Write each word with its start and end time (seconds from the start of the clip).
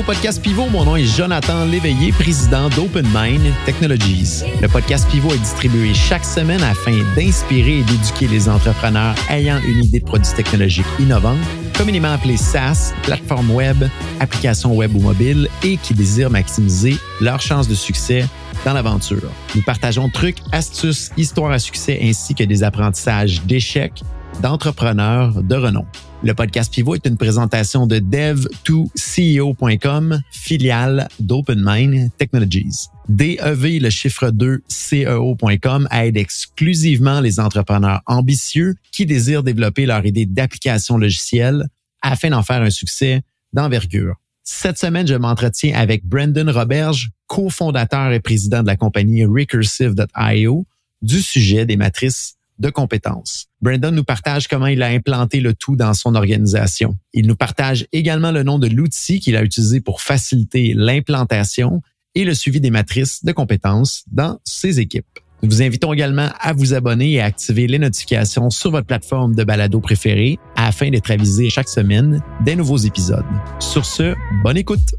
au 0.00 0.02
podcast 0.02 0.40
Pivot. 0.40 0.66
Mon 0.70 0.84
nom 0.84 0.96
est 0.96 1.04
Jonathan 1.04 1.66
Léveillé, 1.66 2.10
président 2.12 2.70
d'Open 2.70 3.06
Mind 3.14 3.42
Technologies. 3.66 4.42
Le 4.62 4.68
podcast 4.68 5.06
Pivot 5.10 5.34
est 5.34 5.38
distribué 5.38 5.92
chaque 5.92 6.24
semaine 6.24 6.62
afin 6.62 6.96
d'inspirer 7.14 7.80
et 7.80 7.82
d'éduquer 7.82 8.26
les 8.28 8.48
entrepreneurs 8.48 9.14
ayant 9.28 9.58
une 9.66 9.84
idée 9.84 10.00
de 10.00 10.04
produits 10.04 10.32
technologiques 10.34 10.86
innovants, 10.98 11.36
communément 11.76 12.12
appelés 12.12 12.38
SaaS, 12.38 12.94
plateforme 13.02 13.50
web, 13.50 13.84
applications 14.20 14.74
web 14.74 14.94
ou 14.96 15.00
mobile, 15.00 15.48
et 15.62 15.76
qui 15.76 15.92
désirent 15.92 16.30
maximiser 16.30 16.96
leurs 17.20 17.42
chances 17.42 17.68
de 17.68 17.74
succès 17.74 18.24
dans 18.64 18.72
l'aventure. 18.72 19.30
Nous 19.54 19.62
partageons 19.62 20.08
trucs, 20.08 20.38
astuces, 20.52 21.10
histoires 21.18 21.52
à 21.52 21.58
succès 21.58 21.98
ainsi 22.02 22.34
que 22.34 22.44
des 22.44 22.62
apprentissages 22.62 23.42
d'échecs 23.42 24.02
d'entrepreneurs 24.42 25.42
de 25.42 25.54
renom. 25.54 25.86
Le 26.22 26.34
podcast 26.34 26.70
Pivot 26.72 26.96
est 26.96 27.06
une 27.06 27.16
présentation 27.16 27.86
de 27.86 27.98
dev2ceo.com, 27.98 30.20
filiale 30.30 31.08
d'OpenMind 31.18 32.10
Technologies. 32.18 32.88
DEV, 33.08 33.80
le 33.80 33.88
chiffre 33.88 34.28
2, 34.30 34.62
CEO.com 34.68 35.88
aide 35.90 36.18
exclusivement 36.18 37.20
les 37.20 37.40
entrepreneurs 37.40 38.02
ambitieux 38.06 38.74
qui 38.92 39.06
désirent 39.06 39.42
développer 39.42 39.86
leur 39.86 40.04
idée 40.04 40.26
d'application 40.26 40.98
logicielle 40.98 41.64
afin 42.02 42.28
d'en 42.30 42.42
faire 42.42 42.62
un 42.62 42.70
succès 42.70 43.22
d'envergure. 43.54 44.16
Cette 44.44 44.78
semaine, 44.78 45.06
je 45.06 45.14
m'entretiens 45.14 45.74
avec 45.74 46.04
Brendan 46.04 46.50
Roberge, 46.50 47.10
cofondateur 47.28 48.12
et 48.12 48.20
président 48.20 48.62
de 48.62 48.66
la 48.66 48.76
compagnie 48.76 49.24
Recursive.io, 49.24 50.66
du 51.02 51.22
sujet 51.22 51.64
des 51.64 51.76
matrices 51.76 52.36
de 52.60 52.70
compétences. 52.70 53.46
Brandon 53.60 53.90
nous 53.90 54.04
partage 54.04 54.46
comment 54.46 54.66
il 54.66 54.82
a 54.82 54.86
implanté 54.86 55.40
le 55.40 55.54
tout 55.54 55.76
dans 55.76 55.94
son 55.94 56.14
organisation. 56.14 56.94
Il 57.12 57.26
nous 57.26 57.36
partage 57.36 57.86
également 57.92 58.30
le 58.30 58.42
nom 58.42 58.58
de 58.58 58.68
l'outil 58.68 59.18
qu'il 59.18 59.36
a 59.36 59.42
utilisé 59.42 59.80
pour 59.80 60.00
faciliter 60.00 60.74
l'implantation 60.76 61.82
et 62.14 62.24
le 62.24 62.34
suivi 62.34 62.60
des 62.60 62.70
matrices 62.70 63.24
de 63.24 63.32
compétences 63.32 64.04
dans 64.10 64.38
ses 64.44 64.80
équipes. 64.80 65.06
Nous 65.42 65.48
vous 65.48 65.62
invitons 65.62 65.92
également 65.94 66.28
à 66.38 66.52
vous 66.52 66.74
abonner 66.74 67.12
et 67.12 67.20
à 67.20 67.24
activer 67.24 67.66
les 67.66 67.78
notifications 67.78 68.50
sur 68.50 68.70
votre 68.70 68.86
plateforme 68.86 69.34
de 69.34 69.42
balado 69.42 69.80
préférée 69.80 70.38
afin 70.54 70.90
d'être 70.90 71.10
avisé 71.10 71.48
chaque 71.48 71.68
semaine 71.68 72.22
des 72.44 72.56
nouveaux 72.56 72.76
épisodes. 72.76 73.24
Sur 73.58 73.86
ce, 73.86 74.14
bonne 74.44 74.58
écoute. 74.58 74.94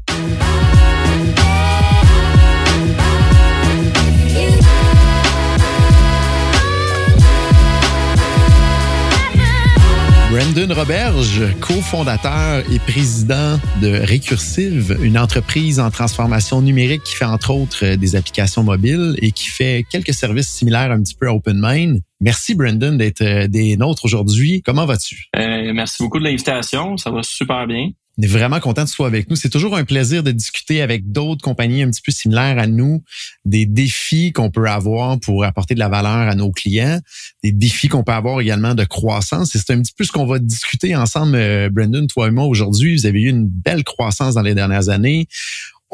Brandon 10.42 10.74
Roberge, 10.74 11.40
cofondateur 11.60 12.64
et 12.68 12.80
président 12.80 13.60
de 13.80 14.00
Recursive, 14.10 14.98
une 15.00 15.16
entreprise 15.16 15.78
en 15.78 15.88
transformation 15.92 16.60
numérique 16.60 17.04
qui 17.04 17.14
fait 17.14 17.24
entre 17.24 17.54
autres 17.54 17.94
des 17.94 18.16
applications 18.16 18.64
mobiles 18.64 19.14
et 19.18 19.30
qui 19.30 19.46
fait 19.46 19.86
quelques 19.88 20.12
services 20.12 20.48
similaires 20.48 20.90
un 20.90 21.00
petit 21.00 21.14
peu 21.14 21.28
à 21.28 21.32
OpenMind. 21.32 22.00
Merci 22.20 22.56
Brandon 22.56 22.96
d'être 22.96 23.20
euh, 23.20 23.46
des 23.46 23.76
nôtres 23.76 24.04
aujourd'hui. 24.04 24.62
Comment 24.62 24.84
vas-tu? 24.84 25.28
Euh, 25.36 25.72
merci 25.72 26.02
beaucoup 26.02 26.18
de 26.18 26.24
l'invitation. 26.24 26.96
Ça 26.96 27.10
va 27.10 27.22
super 27.22 27.68
bien. 27.68 27.90
On 28.18 28.22
est 28.22 28.26
vraiment 28.26 28.60
content 28.60 28.84
de 28.84 28.90
toi 28.90 29.06
avec 29.06 29.30
nous. 29.30 29.36
C'est 29.36 29.48
toujours 29.48 29.74
un 29.76 29.84
plaisir 29.84 30.22
de 30.22 30.32
discuter 30.32 30.82
avec 30.82 31.10
d'autres 31.10 31.42
compagnies 31.42 31.82
un 31.82 31.90
petit 31.90 32.02
peu 32.02 32.12
similaires 32.12 32.58
à 32.58 32.66
nous, 32.66 33.02
des 33.46 33.64
défis 33.64 34.32
qu'on 34.32 34.50
peut 34.50 34.68
avoir 34.68 35.18
pour 35.18 35.44
apporter 35.44 35.74
de 35.74 35.78
la 35.78 35.88
valeur 35.88 36.28
à 36.28 36.34
nos 36.34 36.50
clients, 36.50 37.00
des 37.42 37.52
défis 37.52 37.88
qu'on 37.88 38.04
peut 38.04 38.12
avoir 38.12 38.40
également 38.40 38.74
de 38.74 38.84
croissance. 38.84 39.54
Et 39.54 39.58
c'est 39.58 39.72
un 39.72 39.80
petit 39.80 39.94
peu 39.96 40.04
ce 40.04 40.12
qu'on 40.12 40.26
va 40.26 40.38
discuter 40.38 40.94
ensemble, 40.94 41.36
euh, 41.36 41.70
Brendan, 41.70 42.06
toi 42.06 42.28
et 42.28 42.30
moi 42.30 42.44
aujourd'hui. 42.44 42.96
Vous 42.96 43.06
avez 43.06 43.22
eu 43.22 43.28
une 43.28 43.46
belle 43.48 43.82
croissance 43.82 44.34
dans 44.34 44.42
les 44.42 44.54
dernières 44.54 44.90
années. 44.90 45.26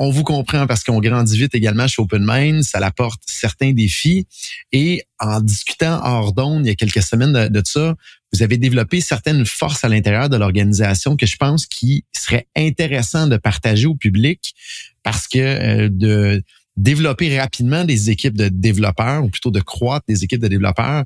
On 0.00 0.10
vous 0.10 0.22
comprend 0.22 0.68
parce 0.68 0.84
qu'on 0.84 1.00
grandit 1.00 1.36
vite 1.36 1.56
également 1.56 1.88
chez 1.88 2.00
OpenMind. 2.00 2.62
Ça 2.62 2.78
apporte 2.78 3.20
certains 3.26 3.72
défis. 3.72 4.28
Et 4.70 5.02
en 5.18 5.40
discutant 5.40 6.00
hors 6.04 6.32
d'onde 6.32 6.64
il 6.64 6.68
y 6.68 6.70
a 6.70 6.76
quelques 6.76 7.02
semaines 7.02 7.48
de, 7.48 7.62
ça, 7.64 7.96
vous 8.32 8.42
avez 8.42 8.58
développé 8.58 9.00
certaines 9.00 9.44
forces 9.46 9.84
à 9.84 9.88
l'intérieur 9.88 10.28
de 10.28 10.36
l'organisation 10.36 11.16
que 11.16 11.26
je 11.26 11.36
pense 11.36 11.66
qui 11.66 12.04
serait 12.12 12.46
intéressant 12.56 13.26
de 13.26 13.36
partager 13.36 13.86
au 13.86 13.94
public 13.94 14.54
parce 15.02 15.26
que 15.26 15.38
euh, 15.38 15.88
de 15.90 16.42
développer 16.76 17.38
rapidement 17.38 17.84
des 17.84 18.10
équipes 18.10 18.36
de 18.36 18.48
développeurs 18.48 19.24
ou 19.24 19.28
plutôt 19.28 19.50
de 19.50 19.60
croître 19.60 20.06
des 20.08 20.22
équipes 20.24 20.40
de 20.40 20.48
développeurs, 20.48 21.04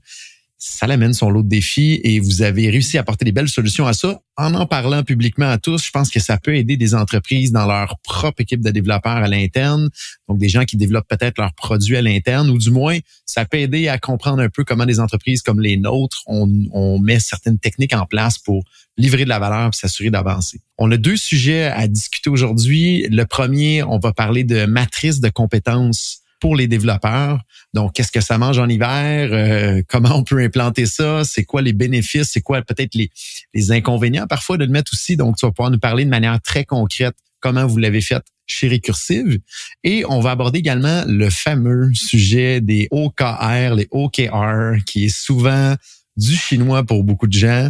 ça 0.64 0.86
l'amène 0.86 1.12
son 1.12 1.28
lot 1.28 1.42
de 1.42 1.48
défis 1.48 2.00
et 2.04 2.20
vous 2.20 2.42
avez 2.42 2.70
réussi 2.70 2.96
à 2.96 3.00
apporter 3.00 3.24
des 3.24 3.32
belles 3.32 3.48
solutions 3.48 3.84
à 3.84 3.94
ça 3.94 4.20
en 4.36 4.54
en 4.54 4.64
parlant 4.64 5.02
publiquement 5.02 5.48
à 5.48 5.58
tous. 5.58 5.84
Je 5.84 5.90
pense 5.90 6.08
que 6.08 6.20
ça 6.20 6.38
peut 6.38 6.54
aider 6.54 6.76
des 6.76 6.94
entreprises 6.94 7.50
dans 7.50 7.66
leur 7.66 7.98
propre 8.04 8.42
équipe 8.42 8.60
de 8.60 8.70
développeurs 8.70 9.16
à 9.16 9.26
l'interne, 9.26 9.90
donc 10.28 10.38
des 10.38 10.48
gens 10.48 10.64
qui 10.64 10.76
développent 10.76 11.08
peut-être 11.08 11.38
leurs 11.38 11.52
produits 11.54 11.96
à 11.96 12.02
l'interne, 12.02 12.48
ou 12.48 12.58
du 12.58 12.70
moins, 12.70 12.96
ça 13.26 13.44
peut 13.44 13.58
aider 13.58 13.88
à 13.88 13.98
comprendre 13.98 14.40
un 14.40 14.48
peu 14.48 14.62
comment 14.62 14.86
des 14.86 15.00
entreprises 15.00 15.42
comme 15.42 15.60
les 15.60 15.76
nôtres, 15.76 16.22
on, 16.26 16.48
on 16.70 17.00
met 17.00 17.18
certaines 17.18 17.58
techniques 17.58 17.94
en 17.94 18.06
place 18.06 18.38
pour 18.38 18.62
livrer 18.96 19.24
de 19.24 19.30
la 19.30 19.40
valeur 19.40 19.70
et 19.70 19.76
s'assurer 19.76 20.10
d'avancer. 20.10 20.60
On 20.78 20.92
a 20.92 20.96
deux 20.96 21.16
sujets 21.16 21.64
à 21.64 21.88
discuter 21.88 22.30
aujourd'hui. 22.30 23.08
Le 23.10 23.24
premier, 23.24 23.82
on 23.82 23.98
va 23.98 24.12
parler 24.12 24.44
de 24.44 24.64
matrice 24.66 25.18
de 25.18 25.28
compétences 25.28 26.21
pour 26.42 26.56
les 26.56 26.66
développeurs. 26.66 27.38
Donc, 27.72 27.92
qu'est-ce 27.92 28.10
que 28.10 28.20
ça 28.20 28.36
mange 28.36 28.58
en 28.58 28.68
hiver? 28.68 29.28
Euh, 29.32 29.80
comment 29.86 30.16
on 30.16 30.24
peut 30.24 30.40
implanter 30.42 30.86
ça? 30.86 31.22
C'est 31.22 31.44
quoi 31.44 31.62
les 31.62 31.72
bénéfices? 31.72 32.30
C'est 32.32 32.40
quoi 32.40 32.60
peut-être 32.62 32.96
les, 32.96 33.12
les 33.54 33.70
inconvénients 33.70 34.26
parfois 34.26 34.56
de 34.56 34.64
le 34.64 34.72
mettre 34.72 34.90
aussi? 34.92 35.16
Donc, 35.16 35.36
tu 35.36 35.46
vas 35.46 35.52
pouvoir 35.52 35.70
nous 35.70 35.78
parler 35.78 36.04
de 36.04 36.10
manière 36.10 36.40
très 36.40 36.64
concrète 36.64 37.14
comment 37.38 37.64
vous 37.64 37.78
l'avez 37.78 38.00
fait 38.00 38.20
chez 38.44 38.68
Recursive. 38.68 39.38
Et 39.84 40.04
on 40.08 40.18
va 40.18 40.32
aborder 40.32 40.58
également 40.58 41.04
le 41.06 41.30
fameux 41.30 41.92
sujet 41.94 42.60
des 42.60 42.88
OKR, 42.90 43.76
les 43.76 43.86
OKR, 43.92 44.84
qui 44.84 45.04
est 45.04 45.16
souvent 45.16 45.76
du 46.16 46.34
chinois 46.34 46.84
pour 46.84 47.04
beaucoup 47.04 47.26
de 47.26 47.32
gens. 47.32 47.68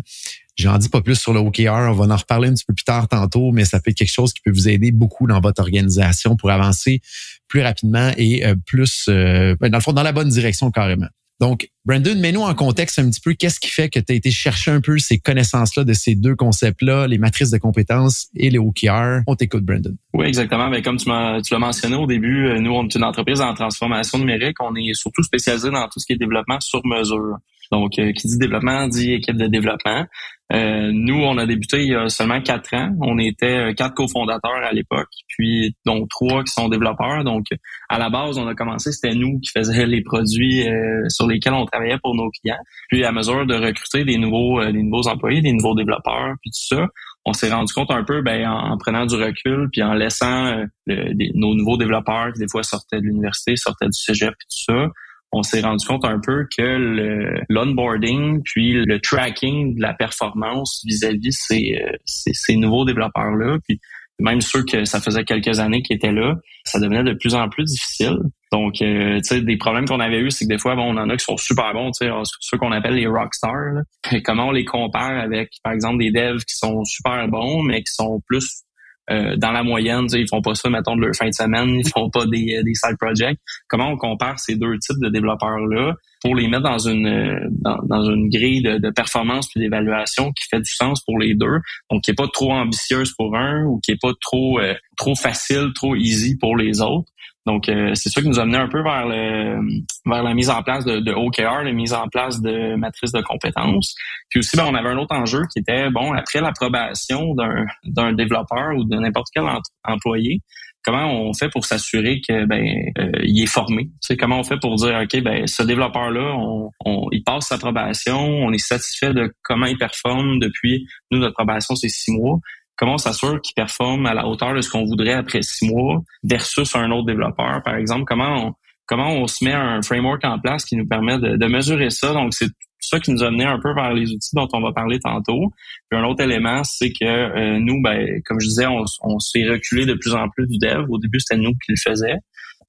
J'en 0.57 0.77
dis 0.77 0.91
pas 0.91 1.01
plus 1.01 1.15
sur 1.15 1.33
le 1.33 1.41
OKR, 1.41 1.89
on 1.91 1.93
va 1.93 2.15
en 2.15 2.17
reparler 2.17 2.49
un 2.49 2.55
petit 2.55 2.65
peu 2.67 2.75
plus 2.75 2.85
tard 2.85 3.09
tantôt, 3.09 3.53
mais 3.53 3.65
ça 3.65 3.81
peut 3.81 3.91
être 3.91 3.97
quelque 3.97 4.13
chose 4.13 4.33
qui 4.35 4.43
peut 4.45 4.51
vous 4.51 4.69
aider 4.69 4.93
beaucoup 4.93 5.27
dans 5.27 5.41
votre 5.41 5.63
organisation 5.63 6.37
pour 6.37 6.51
avancer 6.51 7.01
plus 7.49 7.63
rapidement 7.63 8.11
et 8.19 8.45
euh, 8.45 8.55
plus, 8.67 9.07
euh, 9.09 9.57
dans 9.61 9.79
le 9.79 9.81
fond, 9.81 9.93
dans 9.93 10.03
la 10.03 10.13
bonne 10.13 10.29
direction 10.29 10.71
carrément. 10.71 11.09
Donc, 11.41 11.69
Brandon, 11.85 12.15
mets-nous 12.21 12.43
en 12.43 12.55
contexte 12.55 13.01
un 13.01 13.11
petit 13.11 13.21
peu 13.21 13.33
qu'est-ce 13.33 13.59
qui 13.59 13.69
fait 13.69 13.89
que 13.89 13.99
tu 13.99 14.13
as 14.13 14.15
été 14.15 14.31
chercher 14.31 14.71
un 14.71 14.81
peu 14.81 14.99
ces 14.99 15.19
connaissances-là 15.19 15.83
de 15.83 15.93
ces 15.93 16.15
deux 16.15 16.37
concepts-là, 16.37 17.09
les 17.09 17.19
matrices 17.19 17.51
de 17.51 17.59
compétences 17.59 18.29
et 18.37 18.49
les 18.49 18.59
OKR. 18.59 19.23
On 19.27 19.35
t'écoute, 19.35 19.65
Brandon. 19.65 19.97
Oui, 20.15 20.27
exactement. 20.27 20.69
Mais 20.69 20.83
comme 20.83 20.99
tu, 20.99 21.07
tu 21.07 21.11
l'as 21.53 21.59
mentionné 21.59 21.97
au 21.97 22.07
début, 22.07 22.47
euh, 22.47 22.61
nous, 22.61 22.71
on 22.71 22.85
est 22.85 22.95
une 22.95 23.03
entreprise 23.03 23.41
en 23.41 23.55
transformation 23.55 24.19
numérique. 24.19 24.59
On 24.61 24.77
est 24.77 24.95
surtout 24.95 25.25
spécialisé 25.25 25.71
dans 25.71 25.89
tout 25.89 25.99
ce 25.99 26.07
qui 26.07 26.13
est 26.13 26.17
développement 26.17 26.61
sur 26.61 26.81
mesure. 26.87 27.39
Donc, 27.73 27.93
qui 27.93 28.13
dit 28.13 28.39
développement 28.39 28.87
dit 28.87 29.15
équipe 29.15 29.37
de 29.37 29.47
développement. 29.47 30.07
Euh, 30.53 30.91
nous, 30.93 31.15
on 31.15 31.39
a 31.39 31.47
débuté 31.47 31.83
il 31.83 31.93
y 31.93 31.95
a 31.95 32.09
seulement 32.09 32.43
quatre 32.43 32.75
ans. 32.75 32.91
On 33.01 33.19
était 33.19 33.71
euh, 33.71 33.73
quatre 33.73 33.95
cofondateurs 33.95 34.63
à 34.63 34.73
l'époque, 34.73 35.09
puis 35.29 35.75
donc 35.87 36.09
trois 36.11 36.45
qui 36.45 36.53
sont 36.53 36.69
développeurs. 36.69 37.25
Donc, 37.25 37.47
à 37.89 37.99
la 37.99 38.11
base, 38.11 38.37
on 38.37 38.47
a 38.47 38.55
commencé, 38.55 38.93
c'était 38.93 39.15
nous 39.15 39.41
qui 39.41 39.51
faisions 39.51 39.87
les 39.87 40.03
produits 40.03 40.69
euh, 40.69 41.09
sur 41.09 41.27
lesquels 41.27 41.55
on 41.55 41.65
travaillait 41.65 41.99
pour 42.03 42.15
nos 42.15 42.31
clients. 42.31 42.61
Puis, 42.89 43.05
à 43.05 43.13
mesure 43.13 43.47
de 43.47 43.55
recruter 43.55 44.05
des 44.05 44.19
nouveaux, 44.19 44.63
des 44.65 44.83
nouveaux 44.83 45.09
employés, 45.09 45.41
des 45.41 45.53
nouveaux 45.53 45.75
développeurs, 45.75 46.35
puis 46.43 46.51
tout 46.51 46.77
ça, 46.77 46.87
on 47.25 47.33
s'est 47.33 47.51
rendu 47.51 47.73
compte 47.73 47.91
un 47.91 48.05
peu, 48.05 48.21
ben, 48.21 48.47
en, 48.47 48.77
prenant 48.77 49.07
du 49.07 49.15
recul, 49.15 49.69
puis 49.73 49.83
en 49.83 49.95
laissant 49.95 50.55
nos 50.87 51.55
nouveaux 51.55 51.79
développeurs 51.79 52.33
qui 52.33 52.41
des 52.41 52.49
fois 52.51 52.63
sortaient 52.63 53.01
de 53.01 53.07
l'université, 53.07 53.57
sortaient 53.57 53.87
du 53.87 53.99
cégep, 53.99 54.35
puis 54.37 54.49
tout 54.51 54.75
ça 54.75 54.89
on 55.33 55.43
s'est 55.43 55.63
rendu 55.63 55.85
compte 55.87 56.05
un 56.05 56.21
peu 56.21 56.47
que 56.57 57.41
l'onboarding 57.49 58.43
puis 58.45 58.85
le 58.85 59.01
tracking 59.01 59.77
de 59.77 59.81
la 59.81 59.95
performance 59.95 60.83
vis-à-vis 60.87 61.33
ces, 61.33 61.81
euh, 61.83 61.97
ces, 62.05 62.33
ces, 62.35 62.57
nouveaux 62.57 62.85
développeurs-là, 62.85 63.59
puis 63.67 63.81
même 64.19 64.41
ceux 64.41 64.63
que 64.63 64.85
ça 64.85 65.01
faisait 65.01 65.25
quelques 65.25 65.59
années 65.59 65.83
qui 65.83 65.95
étaient 65.95 66.13
là, 66.13 66.35
ça 66.65 66.79
devenait 66.79 67.03
de 67.03 67.15
plus 67.15 67.35
en 67.35 67.49
plus 67.49 67.65
difficile. 67.65 68.19
Donc, 68.53 68.83
euh, 68.83 69.17
tu 69.17 69.25
sais, 69.25 69.41
des 69.41 69.57
problèmes 69.57 69.87
qu'on 69.87 70.01
avait 70.01 70.21
eu, 70.21 70.31
c'est 70.31 70.45
que 70.45 70.51
des 70.51 70.59
fois, 70.59 70.77
bon, 70.77 70.95
on 70.95 70.99
en 70.99 71.09
a 71.09 71.17
qui 71.17 71.25
sont 71.25 71.39
super 71.39 71.73
bons, 71.73 71.91
tu 71.91 72.07
sais, 72.07 72.13
ceux 72.41 72.59
qu'on 72.59 72.71
appelle 72.71 72.95
les 72.95 73.07
rockstars. 73.07 73.83
Comment 74.25 74.49
on 74.49 74.53
les 74.53 74.67
compare 74.67 75.19
avec, 75.19 75.51
par 75.65 75.73
exemple, 75.73 75.99
des 75.99 76.11
devs 76.11 76.45
qui 76.45 76.57
sont 76.57 76.85
super 76.85 77.27
bons, 77.29 77.63
mais 77.63 77.79
qui 77.83 77.93
sont 77.93 78.21
plus 78.27 78.63
euh, 79.11 79.37
dans 79.37 79.51
la 79.51 79.63
moyenne, 79.63 80.07
ils 80.13 80.29
font 80.29 80.43
pas 80.43 80.55
ça, 80.55 80.71
mettons, 80.71 80.95
de 80.95 81.03
leur 81.03 81.15
fin 81.15 81.29
de 81.29 81.35
semaine, 81.35 81.81
ils 81.81 81.89
font 81.89 82.09
pas 82.09 82.25
des, 82.27 82.57
euh, 82.57 82.63
des 82.63 82.75
side 82.75 82.97
projects. 82.99 83.37
Comment 83.69 83.91
on 83.91 83.97
compare 83.97 84.39
ces 84.39 84.55
deux 84.55 84.79
types 84.79 85.01
de 85.01 85.09
développeurs-là 85.09 85.95
pour 86.23 86.37
les 86.37 86.47
mettre 86.47 86.63
dans 86.63 86.79
une 86.79 87.07
euh, 87.07 87.49
dans, 87.65 88.05
une 88.05 88.29
grille 88.29 88.63
de, 88.63 88.79
de 88.79 88.91
performance 88.91 89.49
puis 89.49 89.61
d'évaluation 89.61 90.31
qui 90.33 90.47
fait 90.49 90.61
du 90.61 90.73
sens 90.73 91.03
pour 91.03 91.19
les 91.19 91.35
deux, 91.35 91.59
donc 91.91 92.03
qui 92.03 92.13
est 92.13 92.17
pas 92.17 92.29
trop 92.33 92.53
ambitieuse 92.53 93.13
pour 93.17 93.37
un 93.37 93.65
ou 93.65 93.81
qui 93.81 93.91
est 93.91 94.01
pas 94.01 94.13
trop 94.21 94.61
trop 94.97 95.17
facile, 95.17 95.71
trop 95.75 95.97
easy 95.97 96.39
pour 96.39 96.57
les 96.57 96.81
autres? 96.81 97.11
Donc, 97.47 97.69
euh, 97.69 97.91
c'est 97.95 98.09
ça 98.09 98.21
qui 98.21 98.29
nous 98.29 98.39
a 98.39 98.45
un 98.45 98.69
peu 98.69 98.83
vers 98.83 99.07
le 99.07 99.61
vers 100.07 100.23
la 100.23 100.35
mise 100.35 100.49
en 100.49 100.63
place 100.63 100.85
de, 100.85 101.13
OKR, 101.13 101.65
la 101.65 101.73
mise 101.73 101.93
en 101.93 102.09
place 102.09 102.41
de 102.41 102.77
matrices 102.77 103.13
de 103.13 103.21
compétences. 103.21 103.95
Puis 104.31 104.41
aussi, 104.41 104.57
ben, 104.57 104.67
on 104.69 104.75
avait 104.75 104.91
un 104.91 104.99
autre 104.99 105.15
enjeu 105.15 105.41
qui 105.53 105.59
était, 105.59 105.91
bon, 105.91 106.13
après 106.13 106.41
l'approbation 106.41 107.35
d'un 107.35 107.65
d'un 107.85 108.13
développeur 108.13 108.77
ou 108.77 108.85
de 108.85 108.97
n'importe 108.97 109.29
quel 109.35 109.45
employé, 109.85 110.41
comment 110.85 111.07
on 111.07 111.33
fait 111.33 111.49
pour 111.49 111.65
s'assurer 111.65 112.21
que 112.27 112.45
ben 112.47 112.65
euh, 112.99 113.11
il 113.25 113.43
est 113.43 113.47
formé? 113.47 113.91
C'est 114.01 114.17
comment 114.17 114.39
on 114.39 114.45
fait 114.45 114.59
pour 114.61 114.77
dire 114.77 115.01
ok 115.03 115.23
ben 115.23 115.47
ce 115.47 115.63
développeur 115.63 116.11
là 116.11 116.35
on, 116.37 116.71
on 116.85 117.09
il 117.13 117.23
passe 117.23 117.49
sa 117.49 117.59
probation 117.59 118.19
on 118.19 118.53
est 118.53 118.59
satisfait 118.59 119.13
de 119.13 119.33
comment 119.43 119.67
il 119.67 119.79
performe 119.79 120.39
depuis 120.39 120.87
nous 121.11 121.19
notre 121.19 121.35
probation 121.35 121.75
c'est 121.77 121.89
six 121.89 122.13
mois 122.13 122.39
comment 122.77 122.95
on 122.95 122.99
s'assure 122.99 123.41
qu'il 123.41 123.55
performe 123.55 124.07
à 124.07 124.15
la 124.15 124.27
hauteur 124.27 124.55
de 124.55 124.61
ce 124.61 124.71
qu'on 124.71 124.85
voudrait 124.85 125.15
après 125.15 125.43
six 125.43 125.69
mois 125.69 126.03
versus 126.23 126.75
un 126.77 126.91
autre 126.91 127.07
développeur? 127.07 127.63
Par 127.65 127.77
exemple 127.77 128.05
comment 128.07 128.47
on 128.47 128.53
comment 128.87 129.13
on 129.13 129.27
se 129.27 129.45
met 129.45 129.53
un 129.53 129.81
framework 129.83 130.25
en 130.25 130.39
place 130.39 130.65
qui 130.65 130.77
nous 130.77 130.87
permet 130.87 131.19
de, 131.19 131.37
de 131.37 131.47
mesurer 131.47 131.91
ça? 131.91 132.13
Donc 132.13 132.35
c'est 132.35 132.49
ça 132.83 133.01
qui 133.01 133.13
nous 133.13 133.23
a 133.23 133.31
mené 133.31 133.45
un 133.45 133.59
peu 133.59 133.73
vers 133.75 133.93
les 133.93 134.11
outils 134.11 134.35
dont 134.35 134.49
on 134.53 134.61
va 134.61 134.73
parler 134.73 134.99
tantôt. 134.99 135.53
Puis 135.89 135.99
un 135.99 136.05
autre 136.05 136.23
élément, 136.23 136.63
c'est 136.65 136.91
que 136.91 137.05
euh, 137.05 137.59
nous, 137.59 137.81
ben, 137.81 138.21
comme 138.25 138.41
je 138.41 138.49
disais, 138.49 138.67
on, 138.67 139.19
s'est 139.19 139.49
reculé 139.49 139.87
de 139.87 139.95
plus 139.95 140.15
en 140.15 140.29
plus 140.29 140.47
du 140.47 140.59
dev. 140.59 140.85
Au 140.89 140.99
début, 140.99 141.21
c'était 141.21 141.41
nous 141.41 141.53
qui 141.53 141.71
le 141.71 141.77
faisions. 141.83 142.19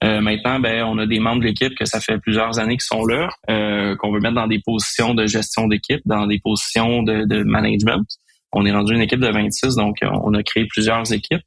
Euh, 0.04 0.22
maintenant, 0.22 0.60
ben, 0.60 0.84
on 0.84 0.98
a 0.98 1.06
des 1.06 1.20
membres 1.20 1.42
de 1.42 1.46
l'équipe 1.46 1.76
que 1.76 1.86
ça 1.86 2.00
fait 2.00 2.18
plusieurs 2.20 2.60
années 2.60 2.78
qui 2.78 2.86
sont 2.86 3.06
là, 3.06 3.30
euh, 3.50 3.96
qu'on 3.96 4.12
veut 4.12 4.20
mettre 4.20 4.36
dans 4.36 4.48
des 4.48 4.60
positions 4.60 5.14
de 5.14 5.26
gestion 5.26 5.68
d'équipe, 5.68 6.02
dans 6.06 6.28
des 6.28 6.40
positions 6.40 7.04
de, 7.04 7.26
de 7.26 7.44
management. 7.44 8.06
On 8.54 8.66
est 8.66 8.72
rendu 8.72 8.94
une 8.94 9.02
équipe 9.02 9.20
de 9.20 9.30
26, 9.30 9.76
donc 9.76 9.98
on 10.02 10.34
a 10.34 10.44
créé 10.44 10.66
plusieurs 10.68 11.12
équipes. 11.12 11.42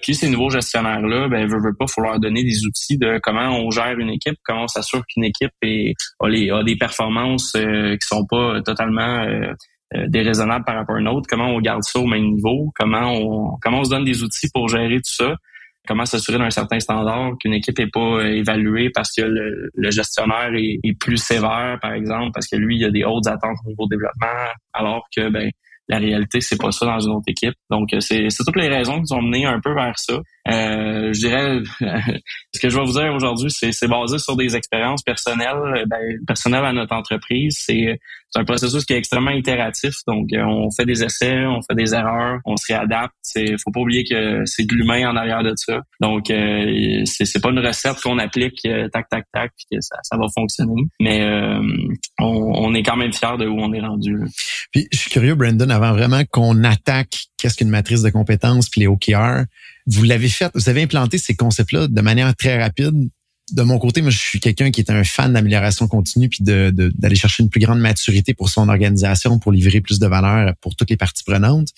Puis 0.00 0.14
ces 0.14 0.30
nouveaux 0.30 0.50
gestionnaires-là, 0.50 1.28
ben, 1.28 1.46
veut, 1.48 1.74
pas, 1.76 1.86
faut 1.88 2.00
leur 2.00 2.20
donner 2.20 2.44
des 2.44 2.64
outils 2.64 2.98
de 2.98 3.18
comment 3.20 3.48
on 3.50 3.70
gère 3.70 3.98
une 3.98 4.10
équipe, 4.10 4.36
comment 4.44 4.64
on 4.64 4.68
s'assure 4.68 5.02
qu'une 5.06 5.24
équipe 5.24 5.50
est, 5.62 5.94
a, 6.20 6.62
des 6.62 6.76
performances 6.76 7.52
euh, 7.56 7.96
qui 7.96 8.06
sont 8.06 8.24
pas 8.24 8.62
totalement 8.62 9.22
euh, 9.22 9.52
euh, 9.96 10.04
déraisonnables 10.08 10.64
par 10.64 10.76
rapport 10.76 10.96
à 10.96 11.00
une 11.00 11.08
autre, 11.08 11.26
comment 11.28 11.48
on 11.48 11.60
garde 11.60 11.82
ça 11.82 11.98
au 11.98 12.06
même 12.06 12.30
niveau, 12.30 12.70
comment 12.76 13.12
on, 13.12 13.58
comment 13.60 13.80
on 13.80 13.84
se 13.84 13.90
donne 13.90 14.04
des 14.04 14.22
outils 14.22 14.48
pour 14.54 14.68
gérer 14.68 14.96
tout 14.98 15.14
ça, 15.14 15.34
comment 15.88 16.04
s'assurer 16.04 16.38
d'un 16.38 16.50
certain 16.50 16.78
standard, 16.78 17.32
qu'une 17.40 17.54
équipe 17.54 17.80
est 17.80 17.90
pas 17.90 18.22
évaluée 18.22 18.90
parce 18.94 19.12
que 19.12 19.22
le, 19.22 19.90
gestionnaire 19.90 20.54
est, 20.54 20.78
est, 20.84 20.96
plus 20.96 21.16
sévère, 21.16 21.76
par 21.82 21.94
exemple, 21.94 22.30
parce 22.34 22.46
que 22.46 22.56
lui, 22.56 22.76
il 22.76 22.84
a 22.84 22.90
des 22.90 23.02
hautes 23.02 23.26
attentes 23.26 23.56
au 23.64 23.70
niveau 23.70 23.86
développement, 23.88 24.28
alors 24.74 25.08
que 25.14 25.28
ben 25.28 25.50
la 25.88 25.98
réalité, 25.98 26.40
c'est 26.40 26.60
pas 26.60 26.70
ça 26.70 26.86
dans 26.86 27.00
une 27.00 27.12
autre 27.12 27.28
équipe. 27.28 27.54
Donc, 27.70 27.92
euh, 27.94 28.00
c'est 28.00 28.28
toutes 28.44 28.56
les 28.56 28.68
raisons 28.68 29.02
qui 29.02 29.12
ont 29.14 29.22
mené 29.22 29.46
un 29.46 29.60
peu 29.60 29.74
vers 29.74 29.98
ça. 29.98 30.14
Euh, 30.48 31.12
je 31.12 31.18
dirais, 31.18 31.60
ce 32.54 32.60
que 32.60 32.68
je 32.68 32.78
vais 32.78 32.84
vous 32.84 32.92
dire 32.92 33.12
aujourd'hui, 33.14 33.50
c'est 33.50 33.88
basé 33.88 34.18
sur 34.18 34.36
des 34.36 34.54
expériences 34.54 35.02
personnelles, 35.02 35.84
ben, 35.86 36.00
personnelles 36.26 36.64
à 36.64 36.72
notre 36.72 36.94
entreprise. 36.94 37.56
C'est 37.58 37.98
un 38.34 38.44
processus 38.44 38.84
qui 38.84 38.92
est 38.92 38.98
extrêmement 38.98 39.30
itératif. 39.30 39.94
Donc, 40.06 40.32
euh, 40.32 40.42
on 40.44 40.70
fait 40.70 40.84
des 40.84 41.02
essais, 41.02 41.44
on 41.46 41.60
fait 41.62 41.74
des 41.74 41.94
erreurs, 41.94 42.40
on 42.44 42.56
se 42.56 42.72
réadapte. 42.72 43.14
C'est, 43.22 43.56
faut 43.62 43.70
pas 43.70 43.80
oublier 43.80 44.04
que 44.04 44.42
c'est 44.44 44.64
de 44.64 44.74
l'humain 44.74 45.08
en 45.10 45.16
arrière 45.16 45.42
de 45.42 45.52
ça. 45.56 45.80
Donc, 46.00 46.30
euh, 46.30 47.02
c'est 47.04 47.40
pas 47.40 47.50
une 47.50 47.60
recette 47.60 48.00
qu'on 48.02 48.18
applique 48.18 48.60
tac 48.92 49.08
tac 49.08 49.24
tac 49.32 49.52
puis 49.56 49.66
que 49.72 49.80
ça, 49.80 49.96
ça 50.02 50.16
va 50.16 50.26
fonctionner. 50.34 50.82
Mais 51.00 51.26
on, 52.18 52.24
on, 52.24 52.74
est 52.74 52.82
quand 52.82 52.96
même 52.96 53.12
fiers 53.12 53.36
de 53.38 53.46
où 53.46 53.58
on 53.58 53.72
est 53.72 53.80
rendu. 53.80 54.18
Puis, 54.72 54.88
je 54.92 54.98
suis 54.98 55.10
curieux, 55.10 55.34
Brandon, 55.34 55.70
avant 55.70 55.92
vraiment 55.92 56.22
qu'on 56.30 56.64
attaque 56.64 57.26
qu'est-ce 57.36 57.56
qu'une 57.56 57.70
matrice 57.70 58.02
de 58.02 58.10
compétences 58.10 58.68
puis 58.68 58.82
les 58.82 58.86
OKR 58.86 59.44
vous 59.88 60.04
l'avez 60.04 60.28
fait, 60.28 60.50
vous 60.54 60.68
avez 60.68 60.82
implanté 60.82 61.18
ces 61.18 61.34
concepts-là 61.34 61.88
de 61.88 62.00
manière 62.00 62.34
très 62.36 62.60
rapide. 62.60 63.08
De 63.52 63.62
mon 63.62 63.78
côté, 63.78 64.02
moi, 64.02 64.10
je 64.10 64.18
suis 64.18 64.40
quelqu'un 64.40 64.70
qui 64.70 64.80
est 64.80 64.90
un 64.90 65.04
fan 65.04 65.32
d'amélioration 65.32 65.88
continue 65.88 66.28
puis 66.28 66.40
d'aller 66.42 67.16
chercher 67.16 67.42
une 67.42 67.48
plus 67.48 67.60
grande 67.60 67.80
maturité 67.80 68.34
pour 68.34 68.48
son 68.48 68.68
organisation, 68.68 69.38
pour 69.38 69.52
livrer 69.52 69.80
plus 69.80 69.98
de 69.98 70.06
valeur 70.06 70.54
pour 70.60 70.76
toutes 70.76 70.90
les 70.90 70.96
parties 70.96 71.24
prenantes. 71.24 71.68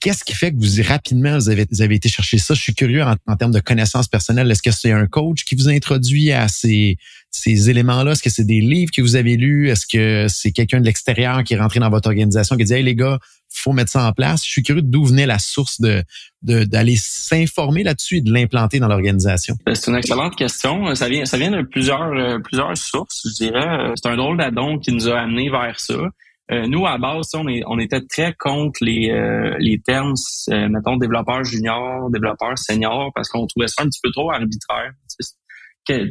Qu'est-ce 0.00 0.24
qui 0.24 0.34
fait 0.34 0.50
que 0.50 0.56
vous 0.56 0.82
rapidement 0.82 1.36
vous 1.36 1.50
avez, 1.50 1.94
été 1.94 2.08
chercher 2.08 2.38
ça? 2.38 2.54
Je 2.54 2.62
suis 2.62 2.74
curieux 2.74 3.02
en, 3.02 3.36
termes 3.36 3.52
de 3.52 3.60
connaissances 3.60 4.08
personnelles. 4.08 4.50
Est-ce 4.50 4.62
que 4.62 4.70
c'est 4.70 4.92
un 4.92 5.06
coach 5.06 5.44
qui 5.44 5.54
vous 5.54 5.68
a 5.68 5.72
introduit 5.72 6.32
à 6.32 6.48
ces, 6.48 6.96
ces 7.30 7.68
éléments-là? 7.68 8.12
Est-ce 8.12 8.22
que 8.22 8.30
c'est 8.30 8.44
des 8.44 8.60
livres 8.60 8.90
que 8.96 9.02
vous 9.02 9.16
avez 9.16 9.36
lus? 9.36 9.68
Est-ce 9.68 9.86
que 9.86 10.26
c'est 10.30 10.52
quelqu'un 10.52 10.80
de 10.80 10.86
l'extérieur 10.86 11.44
qui 11.44 11.52
est 11.52 11.58
rentré 11.58 11.80
dans 11.80 11.90
votre 11.90 12.08
organisation 12.08 12.56
qui 12.56 12.64
dit 12.64 12.72
Hey 12.72 12.82
les 12.82 12.94
gars, 12.94 13.18
faut 13.52 13.72
mettre 13.72 13.90
ça 13.90 14.06
en 14.06 14.12
place. 14.12 14.44
Je 14.44 14.50
suis 14.50 14.62
curieux 14.62 14.82
d'où 14.82 15.04
venait 15.04 15.26
la 15.26 15.38
source 15.38 15.80
de 15.80 16.02
d'aller 16.42 16.96
s'informer 16.96 17.82
là-dessus 17.82 18.16
et 18.16 18.20
de 18.22 18.32
l'implanter 18.32 18.78
dans 18.78 18.88
l'organisation. 18.88 19.56
Ben, 19.66 19.74
c'est 19.74 19.90
une 19.90 19.96
excellente 19.98 20.36
question. 20.36 20.94
Ça 20.94 21.08
vient 21.08 21.24
ça 21.26 21.36
vient 21.36 21.50
de 21.50 21.62
plusieurs 21.62 22.12
euh, 22.12 22.38
plusieurs 22.38 22.76
sources, 22.76 23.22
je 23.26 23.44
dirais. 23.44 23.92
C'est 23.96 24.08
un 24.08 24.16
drôle 24.16 24.38
d'adon 24.38 24.78
qui 24.78 24.92
nous 24.92 25.08
a 25.08 25.20
amené 25.20 25.50
vers 25.50 25.78
ça. 25.78 26.00
Euh, 26.50 26.66
nous, 26.66 26.84
à 26.84 26.98
base, 26.98 27.28
on, 27.34 27.78
était 27.78 28.00
très 28.00 28.34
contre 28.36 28.80
les, 28.82 29.10
euh, 29.10 29.54
les 29.60 29.80
termes, 29.80 30.14
mettons, 30.48 30.96
développeur 30.96 31.44
junior, 31.44 32.10
développeur 32.10 32.58
senior, 32.58 33.12
parce 33.14 33.28
qu'on 33.28 33.46
trouvait 33.46 33.68
ça 33.68 33.84
un 33.84 33.86
petit 33.86 34.00
peu 34.02 34.10
trop 34.10 34.32
arbitraire 34.32 34.90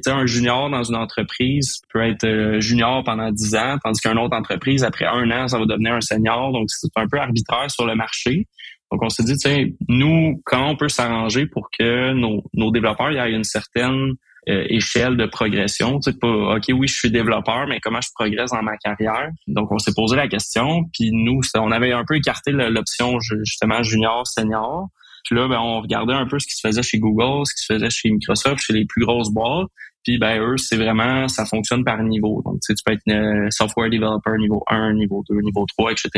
un 0.07 0.25
junior 0.25 0.69
dans 0.69 0.83
une 0.83 0.95
entreprise 0.95 1.79
peut 1.93 2.01
être 2.01 2.25
euh, 2.25 2.59
junior 2.59 3.03
pendant 3.03 3.31
10 3.31 3.55
ans, 3.55 3.77
tandis 3.83 4.01
qu'une 4.01 4.17
autre 4.17 4.35
entreprise, 4.35 4.83
après 4.83 5.05
un 5.05 5.29
an, 5.31 5.47
ça 5.47 5.57
va 5.57 5.65
devenir 5.65 5.93
un 5.93 6.01
senior. 6.01 6.51
Donc, 6.51 6.69
c'est 6.69 6.87
un 6.95 7.07
peu 7.07 7.19
arbitraire 7.19 7.69
sur 7.69 7.85
le 7.85 7.95
marché. 7.95 8.47
Donc, 8.91 9.03
on 9.03 9.09
s'est 9.09 9.23
dit, 9.23 9.35
tiens, 9.37 9.67
nous, 9.87 10.41
comment 10.45 10.71
on 10.71 10.75
peut 10.75 10.89
s'arranger 10.89 11.45
pour 11.45 11.69
que 11.77 12.13
nos, 12.13 12.43
nos 12.53 12.71
développeurs 12.71 13.11
aient 13.11 13.31
une 13.31 13.43
certaine 13.43 14.13
euh, 14.49 14.65
échelle 14.69 15.15
de 15.15 15.27
progression? 15.27 15.99
Tu 15.99 16.11
sais, 16.11 16.17
pas, 16.17 16.55
OK, 16.55 16.65
oui, 16.73 16.87
je 16.87 16.95
suis 16.95 17.11
développeur, 17.11 17.67
mais 17.67 17.79
comment 17.79 18.01
je 18.01 18.09
progresse 18.15 18.51
dans 18.51 18.63
ma 18.63 18.77
carrière? 18.77 19.29
Donc, 19.47 19.71
on 19.71 19.77
s'est 19.77 19.93
posé 19.95 20.15
la 20.15 20.27
question. 20.27 20.85
Puis 20.93 21.11
nous, 21.13 21.41
on 21.55 21.71
avait 21.71 21.91
un 21.91 22.03
peu 22.07 22.15
écarté 22.15 22.51
l'option 22.51 23.19
justement 23.19 23.83
junior, 23.83 24.25
senior. 24.25 24.87
Puis 25.29 25.37
là, 25.37 25.47
ben, 25.47 25.59
on 25.59 25.79
regardait 25.79 26.13
un 26.13 26.25
peu 26.25 26.39
ce 26.39 26.47
qui 26.47 26.55
se 26.55 26.67
faisait 26.67 26.81
chez 26.81 26.97
Google, 26.97 27.45
ce 27.45 27.53
qui 27.53 27.63
se 27.63 27.73
faisait 27.73 27.89
chez 27.91 28.09
Microsoft, 28.09 28.59
chez 28.59 28.73
les 28.73 28.85
plus 28.85 29.05
grosses 29.05 29.29
boîtes. 29.29 29.67
Puis 30.03 30.17
ben 30.17 30.41
eux, 30.41 30.57
c'est 30.57 30.77
vraiment, 30.77 31.27
ça 31.27 31.45
fonctionne 31.45 31.83
par 31.83 32.01
niveau. 32.01 32.41
Donc, 32.43 32.55
tu, 32.65 32.73
tu 32.73 32.81
peux 32.83 32.93
être 32.93 33.07
un 33.09 33.51
software 33.51 33.91
developer 33.91 34.31
niveau 34.39 34.63
1, 34.67 34.93
niveau 34.93 35.23
2, 35.29 35.35
niveau 35.41 35.67
3, 35.77 35.91
etc. 35.91 36.09